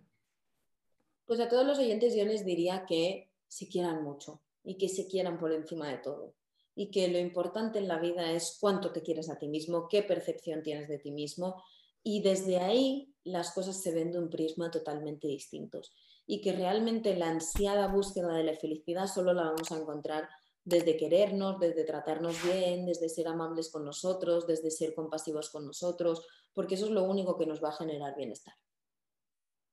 Pues 1.26 1.40
a 1.40 1.50
todos 1.50 1.66
los 1.66 1.80
oyentes 1.80 2.16
yo 2.16 2.26
les 2.26 2.46
diría 2.46 2.86
que 2.86 3.32
se 3.48 3.68
quieran 3.68 4.04
mucho 4.04 4.42
y 4.64 4.78
que 4.78 4.90
se 4.90 5.08
quieran 5.08 5.40
por 5.40 5.52
encima 5.54 5.90
de 5.90 5.98
todo 5.98 6.36
y 6.76 6.92
que 6.92 7.08
lo 7.08 7.18
importante 7.18 7.80
en 7.80 7.88
la 7.88 8.00
vida 8.00 8.32
es 8.32 8.58
cuánto 8.60 8.92
te 8.92 9.02
quieres 9.02 9.30
a 9.30 9.40
ti 9.40 9.48
mismo, 9.48 9.88
qué 9.88 10.04
percepción 10.04 10.62
tienes 10.62 10.90
de 10.90 11.00
ti 11.00 11.12
mismo 11.12 11.64
y 12.04 12.22
desde 12.22 12.58
ahí 12.58 13.16
las 13.24 13.54
cosas 13.54 13.82
se 13.82 13.94
ven 13.94 14.12
de 14.12 14.20
un 14.20 14.30
prisma 14.30 14.70
totalmente 14.70 15.28
distintos 15.28 15.92
y 16.28 16.42
que 16.42 16.54
realmente 16.54 17.16
la 17.16 17.30
ansiada 17.30 17.88
búsqueda 17.88 18.34
de 18.34 18.44
la 18.44 18.56
felicidad 18.56 19.08
solo 19.08 19.34
la 19.34 19.44
vamos 19.44 19.72
a 19.72 19.78
encontrar 19.78 20.28
desde 20.64 20.98
querernos, 20.98 21.60
desde 21.60 21.84
tratarnos 21.84 22.44
bien, 22.44 22.86
desde 22.86 23.08
ser 23.08 23.28
amables 23.28 23.72
con 23.72 23.86
nosotros, 23.86 24.48
desde 24.48 24.72
ser 24.72 24.96
compasivos 24.96 25.52
con 25.52 25.66
nosotros, 25.66 26.26
porque 26.54 26.76
eso 26.76 26.86
es 26.86 26.92
lo 26.92 27.04
único 27.04 27.38
que 27.38 27.46
nos 27.46 27.64
va 27.64 27.70
a 27.70 27.78
generar 27.78 28.16
bienestar. 28.16 28.56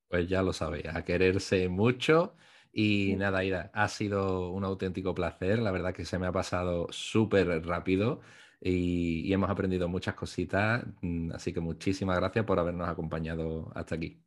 Pues 0.07 0.29
ya 0.29 0.43
lo 0.43 0.53
sabéis, 0.53 0.85
a 0.93 1.03
quererse 1.03 1.67
mucho 1.67 2.35
y 2.73 3.15
nada, 3.17 3.43
Ida, 3.43 3.69
ha 3.73 3.87
sido 3.87 4.51
un 4.51 4.65
auténtico 4.65 5.13
placer. 5.13 5.59
La 5.59 5.71
verdad 5.71 5.93
que 5.93 6.05
se 6.05 6.17
me 6.17 6.27
ha 6.27 6.31
pasado 6.31 6.87
súper 6.91 7.47
rápido. 7.65 8.21
y, 8.59 9.31
hemos 9.31 9.49
aprendido 9.49 9.87
muchas 9.87 10.15
cositas. 10.15 10.83
Mm, 11.01 11.31
así 11.33 11.53
que 11.53 11.59
muchísimas 11.59 12.17
gracias 12.17 12.45
por 12.45 12.59
habernos 12.59 12.89
acompañado 12.89 13.71
hasta 13.75 13.95
aquí. 13.95 14.23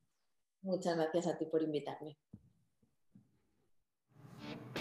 Muchas 0.62 0.96
gracias 0.96 1.26
a 1.26 1.38
ti 1.38 1.46
por 1.46 1.62
invitarme. 1.62 2.18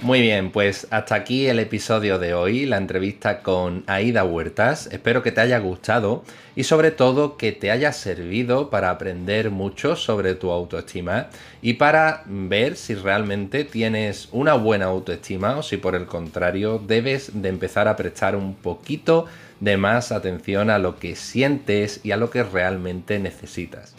Muy 0.02 0.22
bien, 0.22 0.52
pues 0.52 0.88
hasta 0.92 1.16
aquí 1.16 1.48
el 1.48 1.58
episodio 1.58 2.20
de 2.20 2.34
hoy, 2.34 2.66
la 2.66 2.78
entrevista 2.78 3.40
con 3.40 3.84
Aida 3.88 4.26
Huertas. 4.26 4.88
Espero 4.92 5.24
que 5.24 5.32
te 5.32 5.40
haya 5.40 5.58
gustado 5.60 6.24
y 6.56 6.66
sobre 6.66 6.92
todo 6.92 7.38
que 7.38 7.54
te 7.54 7.72
haya 7.72 7.94
servido 7.94 8.70
para 8.70 8.90
aprender 8.90 9.52
mucho 9.52 9.96
sobre 9.96 10.36
tu 10.36 10.52
autoestima 10.52 11.30
y 11.62 11.74
para 11.74 12.24
ver 12.28 12.76
si 12.76 12.94
realmente 12.94 13.64
tienes 13.64 14.28
una 14.34 14.54
buena 14.54 14.86
autoestima 14.86 15.58
o 15.58 15.64
si 15.64 15.78
por 15.78 15.96
el 15.96 16.06
contrario 16.06 16.80
debes 16.86 17.42
de 17.42 17.50
empezar 17.50 17.88
a 17.88 17.96
prestar 17.96 18.36
un 18.36 18.54
poquito 18.54 19.26
de 19.62 19.78
más 19.78 20.12
atención 20.12 20.70
a 20.70 20.78
lo 20.78 21.00
que 21.00 21.16
sientes 21.16 22.02
y 22.04 22.12
a 22.12 22.18
lo 22.18 22.30
que 22.30 22.44
realmente 22.44 23.18
necesitas. 23.18 23.96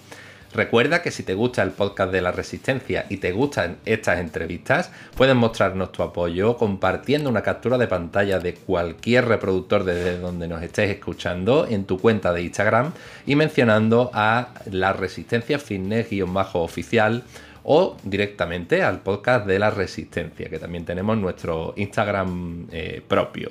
Recuerda 0.56 1.02
que 1.02 1.10
si 1.10 1.22
te 1.22 1.34
gusta 1.34 1.62
el 1.62 1.72
podcast 1.72 2.10
de 2.10 2.22
la 2.22 2.32
Resistencia 2.32 3.04
y 3.10 3.18
te 3.18 3.32
gustan 3.32 3.76
estas 3.84 4.20
entrevistas, 4.20 4.90
puedes 5.14 5.36
mostrarnos 5.36 5.92
tu 5.92 6.02
apoyo 6.02 6.56
compartiendo 6.56 7.28
una 7.28 7.42
captura 7.42 7.76
de 7.76 7.86
pantalla 7.86 8.38
de 8.38 8.54
cualquier 8.54 9.26
reproductor 9.26 9.84
desde 9.84 10.16
donde 10.18 10.48
nos 10.48 10.62
estés 10.62 10.88
escuchando 10.88 11.66
en 11.68 11.84
tu 11.84 11.98
cuenta 11.98 12.32
de 12.32 12.40
Instagram 12.40 12.92
y 13.26 13.36
mencionando 13.36 14.10
a 14.14 14.54
la 14.70 14.94
Resistencia 14.94 15.58
Fitness-oficial 15.58 17.22
o 17.64 17.98
directamente 18.02 18.82
al 18.82 19.00
podcast 19.00 19.46
de 19.46 19.58
la 19.58 19.68
Resistencia, 19.68 20.48
que 20.48 20.58
también 20.58 20.86
tenemos 20.86 21.18
nuestro 21.18 21.74
Instagram 21.76 22.68
eh, 22.72 23.02
propio. 23.06 23.50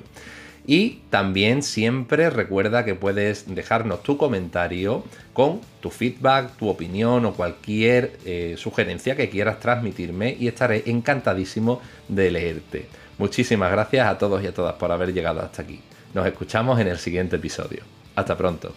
Y 0.66 1.02
también 1.10 1.62
siempre 1.62 2.28
recuerda 2.28 2.84
que 2.84 2.96
puedes 2.96 3.54
dejarnos 3.54 4.02
tu 4.02 4.16
comentario 4.16 5.04
con 5.32 5.60
tu 5.80 5.90
feedback, 5.90 6.56
tu 6.56 6.68
opinión 6.68 7.24
o 7.24 7.34
cualquier 7.34 8.18
eh, 8.24 8.56
sugerencia 8.58 9.14
que 9.14 9.30
quieras 9.30 9.60
transmitirme 9.60 10.36
y 10.38 10.48
estaré 10.48 10.82
encantadísimo 10.86 11.80
de 12.08 12.30
leerte. 12.32 12.88
Muchísimas 13.18 13.70
gracias 13.70 14.08
a 14.08 14.18
todos 14.18 14.42
y 14.42 14.48
a 14.48 14.54
todas 14.54 14.74
por 14.74 14.90
haber 14.90 15.12
llegado 15.12 15.40
hasta 15.40 15.62
aquí. 15.62 15.80
Nos 16.14 16.26
escuchamos 16.26 16.80
en 16.80 16.88
el 16.88 16.98
siguiente 16.98 17.36
episodio. 17.36 17.82
Hasta 18.16 18.36
pronto. 18.36 18.72